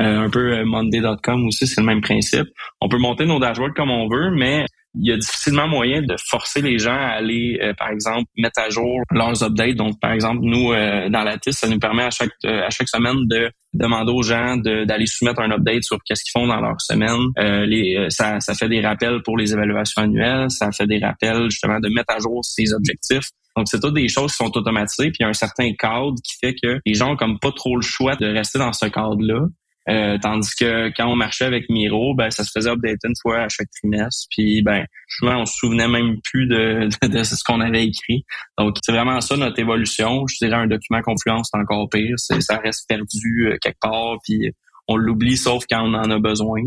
Euh, 0.00 0.20
un 0.20 0.30
peu 0.30 0.64
Monday.com 0.64 1.46
aussi, 1.46 1.66
c'est 1.66 1.80
le 1.80 1.86
même 1.86 2.00
principe. 2.00 2.46
On 2.80 2.88
peut 2.88 2.98
monter 2.98 3.26
nos 3.26 3.38
dashboards 3.38 3.74
comme 3.74 3.90
on 3.90 4.08
veut, 4.08 4.30
mais 4.30 4.64
il 5.00 5.08
y 5.08 5.12
a 5.12 5.16
difficilement 5.16 5.68
moyen 5.68 6.02
de 6.02 6.16
forcer 6.28 6.60
les 6.60 6.78
gens 6.78 6.94
à 6.94 7.16
aller, 7.16 7.58
euh, 7.62 7.72
par 7.74 7.90
exemple, 7.90 8.24
mettre 8.36 8.60
à 8.60 8.68
jour 8.68 9.00
leurs 9.10 9.42
updates. 9.42 9.76
Donc, 9.76 10.00
par 10.00 10.12
exemple, 10.12 10.40
nous, 10.42 10.72
euh, 10.72 11.08
dans 11.08 11.22
la 11.22 11.38
TIS, 11.38 11.52
ça 11.52 11.68
nous 11.68 11.78
permet 11.78 12.04
à 12.04 12.10
chaque 12.10 12.30
euh, 12.44 12.66
à 12.66 12.70
chaque 12.70 12.88
semaine 12.88 13.26
de 13.28 13.50
demander 13.74 14.12
aux 14.12 14.22
gens 14.22 14.56
d'aller 14.56 15.06
soumettre 15.06 15.40
un 15.40 15.50
update 15.50 15.84
sur 15.84 15.98
qu'est-ce 16.04 16.24
qu'ils 16.24 16.40
font 16.40 16.46
dans 16.46 16.60
leur 16.60 16.80
semaine. 16.80 17.20
les, 17.66 18.06
ça, 18.08 18.40
ça 18.40 18.54
fait 18.54 18.68
des 18.68 18.80
rappels 18.80 19.20
pour 19.22 19.36
les 19.36 19.52
évaluations 19.52 20.02
annuelles, 20.02 20.50
ça 20.50 20.72
fait 20.72 20.86
des 20.86 20.98
rappels 20.98 21.50
justement 21.50 21.78
de 21.78 21.88
mettre 21.90 22.14
à 22.14 22.18
jour 22.18 22.42
ses 22.42 22.72
objectifs. 22.72 23.28
Donc, 23.56 23.66
c'est 23.68 23.78
toutes 23.78 23.94
des 23.94 24.08
choses 24.08 24.30
qui 24.32 24.38
sont 24.38 24.56
automatisées, 24.56 25.10
puis 25.10 25.18
il 25.20 25.22
y 25.24 25.26
a 25.26 25.28
un 25.28 25.34
certain 25.34 25.70
cadre 25.78 26.14
qui 26.24 26.34
fait 26.40 26.54
que 26.54 26.80
les 26.86 26.94
gens 26.94 27.12
ont 27.12 27.16
comme 27.16 27.38
pas 27.38 27.52
trop 27.52 27.76
le 27.76 27.82
choix 27.82 28.16
de 28.16 28.26
rester 28.26 28.58
dans 28.58 28.72
ce 28.72 28.86
cadre-là. 28.86 29.46
Euh, 29.88 30.18
tandis 30.20 30.50
que 30.58 30.90
quand 30.96 31.06
on 31.06 31.16
marchait 31.16 31.44
avec 31.44 31.68
Miro, 31.70 32.14
ben 32.14 32.30
ça 32.30 32.44
se 32.44 32.50
faisait 32.54 32.70
updater 32.70 33.08
une 33.08 33.14
fois 33.22 33.42
à 33.42 33.48
chaque 33.48 33.70
trimestre. 33.70 34.26
Puis 34.30 34.62
ben 34.62 34.84
souvent 35.08 35.40
on 35.40 35.46
se 35.46 35.54
souvenait 35.56 35.88
même 35.88 36.16
plus 36.30 36.46
de, 36.46 36.88
de, 37.06 37.22
ce 37.22 37.42
qu'on 37.44 37.60
avait 37.60 37.86
écrit. 37.86 38.24
Donc 38.58 38.76
c'est 38.82 38.92
vraiment 38.92 39.20
ça 39.20 39.36
notre 39.36 39.58
évolution. 39.58 40.26
Je 40.26 40.44
dirais 40.44 40.60
un 40.60 40.66
document 40.66 41.00
Confluence 41.02 41.50
c'est 41.52 41.58
encore 41.58 41.88
pire. 41.90 42.14
ça 42.18 42.58
reste 42.58 42.86
perdu 42.88 43.48
euh, 43.48 43.56
quelque 43.62 43.78
part. 43.80 44.16
Puis 44.24 44.52
on 44.88 44.96
l'oublie 44.96 45.36
sauf 45.36 45.64
quand 45.70 45.82
on 45.82 45.94
en 45.94 46.10
a 46.10 46.18
besoin. 46.18 46.60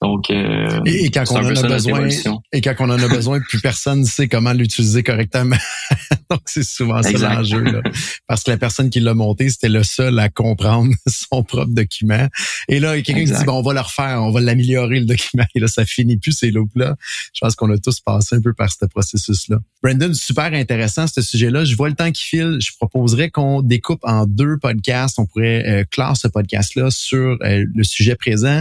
Donc 0.00 0.30
euh, 0.30 0.80
et, 0.86 1.10
quand 1.10 1.24
on 1.30 1.36
en 1.36 1.56
a 1.56 1.62
besoin 1.62 2.08
et 2.52 2.60
quand 2.60 2.74
on 2.78 2.90
en 2.90 2.98
a 2.98 3.08
besoin, 3.08 3.40
plus 3.40 3.60
personne 3.60 4.00
ne 4.00 4.06
sait 4.06 4.28
comment 4.28 4.52
l'utiliser 4.52 5.02
correctement. 5.02 5.56
Donc 6.30 6.40
c'est 6.46 6.64
souvent 6.64 7.02
ça 7.02 7.10
l'enjeu 7.18 7.82
parce 8.28 8.44
que 8.44 8.50
la 8.50 8.56
personne 8.56 8.90
qui 8.90 9.00
l'a 9.00 9.14
monté, 9.14 9.50
c'était 9.50 9.68
le 9.68 9.82
seul 9.82 10.18
à 10.18 10.28
comprendre 10.28 10.92
son 11.06 11.42
propre 11.42 11.70
document. 11.70 12.28
Et 12.68 12.78
là, 12.80 12.94
quelqu'un 13.02 13.24
qui 13.24 13.32
dit 13.32 13.44
bon, 13.44 13.58
on 13.58 13.62
va 13.62 13.74
le 13.74 13.80
refaire, 13.80 14.22
on 14.22 14.30
va 14.30 14.40
l'améliorer 14.40 15.00
le 15.00 15.06
document. 15.06 15.44
Et 15.54 15.60
là, 15.60 15.66
ça 15.66 15.84
finit 15.84 16.16
plus 16.16 16.32
ces 16.32 16.50
loops 16.50 16.74
là. 16.76 16.96
Je 17.34 17.40
pense 17.40 17.56
qu'on 17.56 17.70
a 17.70 17.78
tous 17.78 18.00
passé 18.00 18.36
un 18.36 18.40
peu 18.40 18.54
par 18.54 18.70
ce 18.70 18.86
processus 18.86 19.48
là. 19.48 19.58
Brandon, 19.82 20.14
super 20.14 20.52
intéressant 20.54 21.06
ce 21.06 21.20
sujet-là. 21.20 21.64
Je 21.64 21.74
vois 21.76 21.88
le 21.88 21.94
temps 21.94 22.10
qui 22.10 22.22
file. 22.22 22.58
Je 22.60 22.70
proposerais 22.78 23.30
qu'on 23.30 23.62
découpe 23.62 24.00
en 24.04 24.26
deux 24.26 24.58
podcasts. 24.58 25.18
On 25.18 25.26
pourrait 25.26 25.64
euh, 25.66 25.84
classer 25.90 26.22
ce 26.22 26.28
podcast-là 26.28 26.90
sur 26.90 27.36
euh, 27.42 27.63
le 27.72 27.84
sujet 27.84 28.16
présent. 28.16 28.60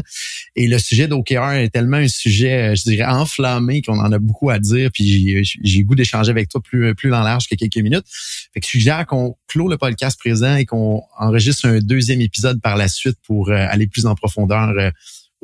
Et 0.56 0.68
le 0.68 0.78
sujet 0.78 1.08
d'OKR 1.08 1.52
est 1.54 1.70
tellement 1.70 1.98
un 1.98 2.08
sujet, 2.08 2.72
euh, 2.72 2.76
je 2.76 2.84
dirais, 2.84 3.06
enflammé 3.06 3.82
qu'on 3.82 4.00
en 4.00 4.12
a 4.12 4.20
beaucoup 4.20 4.50
à 4.50 4.60
dire. 4.60 4.90
Puis 4.94 5.44
j'ai 5.44 5.84
goût 5.84 5.96
d'échanger 5.96 6.32
avec 6.32 6.50
toi 6.50 6.62
plus, 6.62 6.94
plus 6.96 7.10
dans 7.10 7.22
large 7.22 7.48
que 7.48 7.56
quelques 7.56 7.78
minutes. 7.78 8.06
Fait 8.54 8.60
que 8.60 8.66
je 8.66 8.72
suggère 8.72 9.06
qu'on 9.06 9.36
clôt 9.48 9.68
le 9.68 9.78
podcast 9.78 10.20
présent 10.20 10.56
et 10.56 10.66
qu'on 10.66 11.02
enregistre 11.18 11.68
un 11.68 11.80
deuxième 11.80 12.22
épisode 12.22 12.62
par 12.62 12.78
la 12.78 12.88
suite 12.88 13.18
pour 13.26 13.52
aller 13.52 13.88
plus 13.88 14.06
en 14.06 14.16
profondeur 14.16 14.74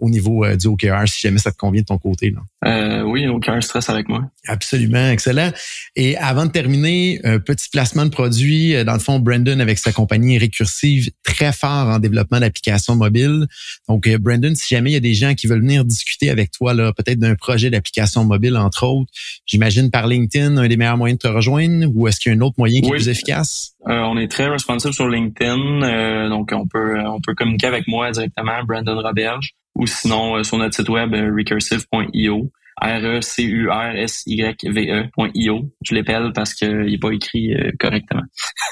au 0.02 0.10
niveau 0.10 0.46
du 0.56 0.68
OKR, 0.68 1.08
si 1.08 1.22
jamais 1.22 1.40
ça 1.40 1.52
te 1.52 1.58
convient 1.58 1.82
de 1.82 1.88
ton 1.88 1.98
côté. 1.98 2.32
Là. 2.32 3.04
oui, 3.06 3.28
aucun 3.28 3.60
stress 3.62 3.90
avec 3.90 4.10
moi. 4.10 4.24
Absolument, 4.48 5.10
excellent. 5.10 5.52
Et 5.96 6.18
avant 6.18 6.46
de 6.46 6.52
terminer, 6.52 7.20
un 7.24 7.40
petit 7.40 7.70
placement 7.70 8.06
de 8.06 8.10
produit. 8.10 8.84
Dans 8.84 8.94
le 8.94 9.00
fond, 9.00 9.20
Brandon, 9.20 9.60
avec 9.60 9.78
sa 9.78 9.92
compagnie 9.92 10.38
récursive, 10.38 11.10
très 11.24 11.52
fort 11.54 11.88
en 11.88 12.00
développement 12.00 12.40
d'applications 12.40 12.96
mobiles. 12.96 13.48
Donc, 13.88 14.08
Brandon, 14.18 14.54
si 14.56 14.74
jamais 14.74 14.92
il 14.92 14.94
y 14.94 14.98
a 14.98 15.02
des 15.02 15.14
gens 15.14 15.34
qui 15.36 15.48
veulent 15.48 15.62
venir 15.62 15.86
discuter 15.86 16.30
avec 16.30 16.52
toi, 16.52 16.74
là, 16.74 16.94
peut-être 16.94 17.20
d'un 17.20 17.36
projet 17.36 17.70
d'application 17.70 18.24
mobile, 18.26 18.58
entre 18.58 18.86
autres, 18.86 19.12
j'imagine 19.46 19.92
par 19.92 20.08
LinkedIn, 20.08 20.58
un 20.58 20.68
des 20.68 20.78
meilleurs 20.78 20.98
moyens 20.98 21.20
de 21.20 21.28
te 21.28 21.34
rejoindre, 21.34 21.88
ou 21.94 22.08
est-ce 22.08 22.20
qu'il 22.20 22.32
y 22.32 22.36
a 22.36 22.38
un 22.38 22.42
autre 22.42 22.56
moyen 22.58 22.82
qui 22.82 22.88
est 22.88 22.92
plus 22.92 23.10
efficace? 23.10 23.74
Euh, 23.88 24.00
on 24.02 24.18
est 24.18 24.30
très 24.30 24.48
responsive 24.48 24.92
sur 24.92 25.08
LinkedIn, 25.08 25.82
euh, 25.84 26.30
donc 26.30 26.50
on 26.54 26.68
peut 26.68 27.00
on 27.00 27.22
peut 27.22 27.34
communiquer 27.34 27.68
avec 27.68 27.88
moi 27.88 28.12
directement, 28.12 28.64
Brandon 28.64 29.02
Roberge, 29.02 29.54
ou 29.80 29.88
sinon 29.88 30.38
euh, 30.38 30.44
sur 30.44 30.58
notre 30.58 30.76
site 30.76 30.90
web 30.90 31.14
recursive.io. 31.14 32.52
R-E-C-U-R-S-Y-V-E.io. 32.82 33.32
Je 35.84 35.96
l'appelle 35.96 36.32
parce 36.34 36.54
qu'il 36.54 36.86
n'est 36.86 36.98
pas 36.98 37.12
écrit 37.12 37.54
euh, 37.54 37.72
correctement. 37.80 38.24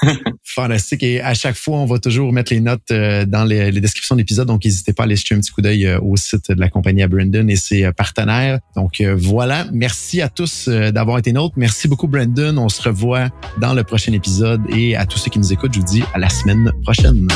Fantastique. 0.44 1.02
Et 1.02 1.20
à 1.20 1.34
chaque 1.34 1.56
fois, 1.56 1.76
on 1.78 1.84
va 1.86 1.98
toujours 1.98 2.32
mettre 2.32 2.52
les 2.52 2.60
notes 2.60 2.90
euh, 2.90 3.26
dans 3.26 3.44
les, 3.44 3.70
descriptions 3.72 4.16
d'épisodes. 4.16 4.46
Donc, 4.46 4.64
n'hésitez 4.64 4.92
pas 4.92 5.02
à 5.04 5.06
aller 5.06 5.16
jeter 5.16 5.34
un 5.34 5.40
petit 5.40 5.50
coup 5.50 5.62
d'œil 5.62 5.86
euh, 5.86 6.00
au 6.00 6.16
site 6.16 6.50
de 6.50 6.60
la 6.60 6.68
compagnie 6.68 7.02
à 7.02 7.08
Brandon 7.08 7.48
et 7.48 7.56
ses 7.56 7.92
partenaires. 7.92 8.60
Donc, 8.76 9.02
voilà. 9.16 9.66
Merci 9.72 10.22
à 10.22 10.28
tous 10.28 10.68
d'avoir 10.68 11.18
été 11.18 11.32
nôtres. 11.32 11.54
Merci 11.56 11.88
beaucoup, 11.88 12.06
Brandon. 12.08 12.56
On 12.58 12.68
se 12.68 12.82
revoit 12.82 13.30
dans 13.60 13.74
le 13.74 13.82
prochain 13.84 14.12
épisode. 14.12 14.60
Et 14.70 14.96
à 14.96 15.06
tous 15.06 15.18
ceux 15.18 15.30
qui 15.30 15.38
nous 15.38 15.52
écoutent, 15.52 15.74
je 15.74 15.80
vous 15.80 15.86
dis 15.86 16.02
à 16.14 16.18
la 16.18 16.28
semaine 16.28 16.72
prochaine. 16.82 17.28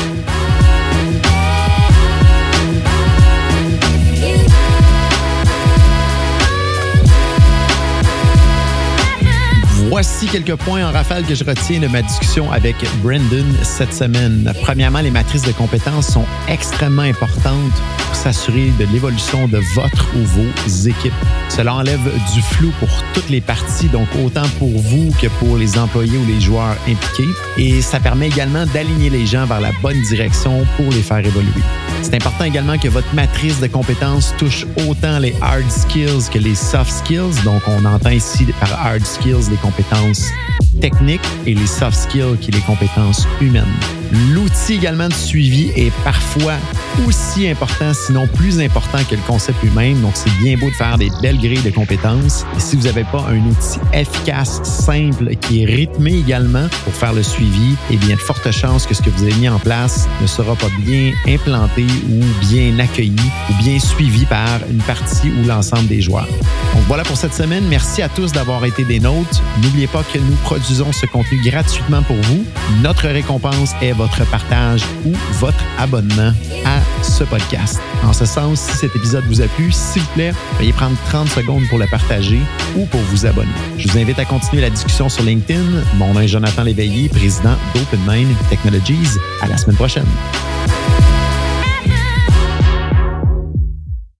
Voici 9.93 10.25
quelques 10.25 10.55
points 10.55 10.89
en 10.89 10.91
rafale 10.91 11.23
que 11.23 11.35
je 11.35 11.43
retiens 11.43 11.79
de 11.79 11.85
ma 11.85 12.01
discussion 12.01 12.51
avec 12.51 12.75
Brendan 13.03 13.45
cette 13.61 13.93
semaine. 13.93 14.51
Premièrement, 14.63 15.01
les 15.01 15.11
matrices 15.11 15.43
de 15.43 15.51
compétences 15.51 16.07
sont 16.07 16.25
extrêmement 16.47 17.03
importantes 17.03 17.71
pour 17.97 18.15
s'assurer 18.15 18.71
de 18.79 18.85
l'évolution 18.91 19.47
de 19.47 19.59
votre 19.75 20.07
ou 20.15 20.23
vos 20.25 20.87
équipes. 20.87 21.13
Cela 21.47 21.75
enlève 21.75 22.01
du 22.33 22.41
flou 22.41 22.71
pour 22.79 22.89
toutes 23.13 23.29
les 23.29 23.39
parties, 23.39 23.87
donc 23.87 24.07
autant 24.25 24.49
pour 24.57 24.71
vous 24.71 25.13
que 25.21 25.27
pour 25.27 25.57
les 25.57 25.77
employés 25.77 26.17
ou 26.17 26.25
les 26.25 26.41
joueurs 26.41 26.75
impliqués. 26.87 27.29
Et 27.59 27.83
ça 27.83 27.99
permet 27.99 28.29
également 28.29 28.65
d'aligner 28.65 29.11
les 29.11 29.27
gens 29.27 29.45
vers 29.45 29.61
la 29.61 29.73
bonne 29.83 30.01
direction 30.09 30.65
pour 30.75 30.91
les 30.91 31.03
faire 31.03 31.19
évoluer. 31.19 31.61
C'est 32.01 32.15
important 32.15 32.45
également 32.45 32.79
que 32.79 32.87
votre 32.87 33.13
matrice 33.13 33.59
de 33.59 33.67
compétences 33.67 34.33
touche 34.39 34.65
autant 34.87 35.19
les 35.19 35.35
hard 35.39 35.69
skills 35.69 36.29
que 36.31 36.39
les 36.39 36.55
soft 36.55 36.91
skills. 36.91 37.43
Donc, 37.45 37.61
on 37.67 37.85
entend 37.85 38.09
ici 38.09 38.47
par 38.59 38.73
hard 38.73 39.05
skills 39.05 39.49
les 39.51 39.57
compétences 39.57 39.82
Towns. 39.89 40.42
Techniques 40.79 41.21
et 41.45 41.53
les 41.53 41.67
soft 41.67 41.97
skills 41.97 42.37
qui 42.41 42.51
les 42.51 42.61
compétences 42.61 43.27
humaines. 43.41 43.63
L'outil 44.31 44.73
également 44.75 45.07
de 45.07 45.13
suivi 45.13 45.71
est 45.75 45.91
parfois 46.03 46.53
aussi 47.07 47.47
important, 47.47 47.93
sinon 47.93 48.27
plus 48.27 48.59
important 48.59 48.99
que 49.09 49.15
le 49.15 49.21
concept 49.21 49.61
lui-même. 49.63 49.99
Donc, 50.01 50.11
c'est 50.13 50.31
bien 50.37 50.55
beau 50.55 50.69
de 50.69 50.75
faire 50.75 50.99
des 50.99 51.09
belles 51.21 51.39
grilles 51.39 51.63
de 51.63 51.71
compétences. 51.71 52.45
Et 52.55 52.59
si 52.59 52.75
vous 52.75 52.83
n'avez 52.83 53.05
pas 53.05 53.25
un 53.27 53.39
outil 53.39 53.79
efficace, 53.91 54.61
simple, 54.63 55.35
qui 55.37 55.63
est 55.63 55.65
rythmé 55.65 56.13
également 56.13 56.67
pour 56.83 56.93
faire 56.93 57.13
le 57.13 57.23
suivi, 57.23 57.75
eh 57.89 57.97
bien, 57.97 58.15
de 58.15 58.21
fortes 58.21 58.51
chances 58.51 58.85
que 58.85 58.93
ce 58.93 59.01
que 59.01 59.09
vous 59.09 59.23
avez 59.23 59.33
mis 59.35 59.49
en 59.49 59.57
place 59.57 60.07
ne 60.21 60.27
sera 60.27 60.55
pas 60.55 60.69
bien 60.85 61.11
implanté 61.27 61.85
ou 62.09 62.23
bien 62.41 62.77
accueilli 62.77 63.15
ou 63.49 63.63
bien 63.63 63.79
suivi 63.79 64.25
par 64.25 64.59
une 64.69 64.81
partie 64.83 65.29
ou 65.29 65.47
l'ensemble 65.47 65.87
des 65.87 66.01
joueurs. 66.01 66.27
Donc, 66.75 66.83
voilà 66.87 67.03
pour 67.03 67.17
cette 67.17 67.33
semaine. 67.33 67.63
Merci 67.67 68.03
à 68.03 68.09
tous 68.09 68.31
d'avoir 68.31 68.63
été 68.65 68.83
des 68.83 68.99
nôtres. 68.99 69.41
N'oubliez 69.63 69.87
pas 69.87 70.03
que 70.03 70.19
nous 70.19 70.37
produisons 70.43 70.91
ce 70.91 71.05
contenu 71.05 71.41
gratuitement 71.43 72.03
pour 72.03 72.15
vous. 72.15 72.45
Notre 72.81 73.07
récompense 73.07 73.71
est 73.81 73.93
votre 73.93 74.25
partage 74.29 74.83
ou 75.05 75.13
votre 75.39 75.63
abonnement 75.79 76.33
à 76.65 77.03
ce 77.03 77.23
podcast. 77.23 77.79
En 78.03 78.13
ce 78.13 78.25
sens, 78.25 78.59
si 78.59 78.77
cet 78.77 78.95
épisode 78.95 79.23
vous 79.25 79.41
a 79.41 79.47
plu, 79.47 79.71
s'il 79.71 80.01
vous 80.01 80.11
plaît, 80.13 80.33
veuillez 80.59 80.73
prendre 80.73 80.95
30 81.09 81.27
secondes 81.29 81.63
pour 81.69 81.79
le 81.79 81.87
partager 81.87 82.39
ou 82.75 82.85
pour 82.85 83.01
vous 83.01 83.25
abonner. 83.25 83.51
Je 83.77 83.87
vous 83.87 83.97
invite 83.97 84.19
à 84.19 84.25
continuer 84.25 84.61
la 84.61 84.69
discussion 84.69 85.09
sur 85.09 85.23
LinkedIn. 85.23 85.83
Mon 85.95 86.13
nom 86.13 86.21
est 86.21 86.27
Jonathan 86.27 86.63
Léveillé, 86.63 87.09
président 87.09 87.55
d'OpenMind 87.73 88.35
Technologies. 88.49 89.17
À 89.41 89.47
la 89.47 89.57
semaine 89.57 89.77
prochaine. 89.77 90.07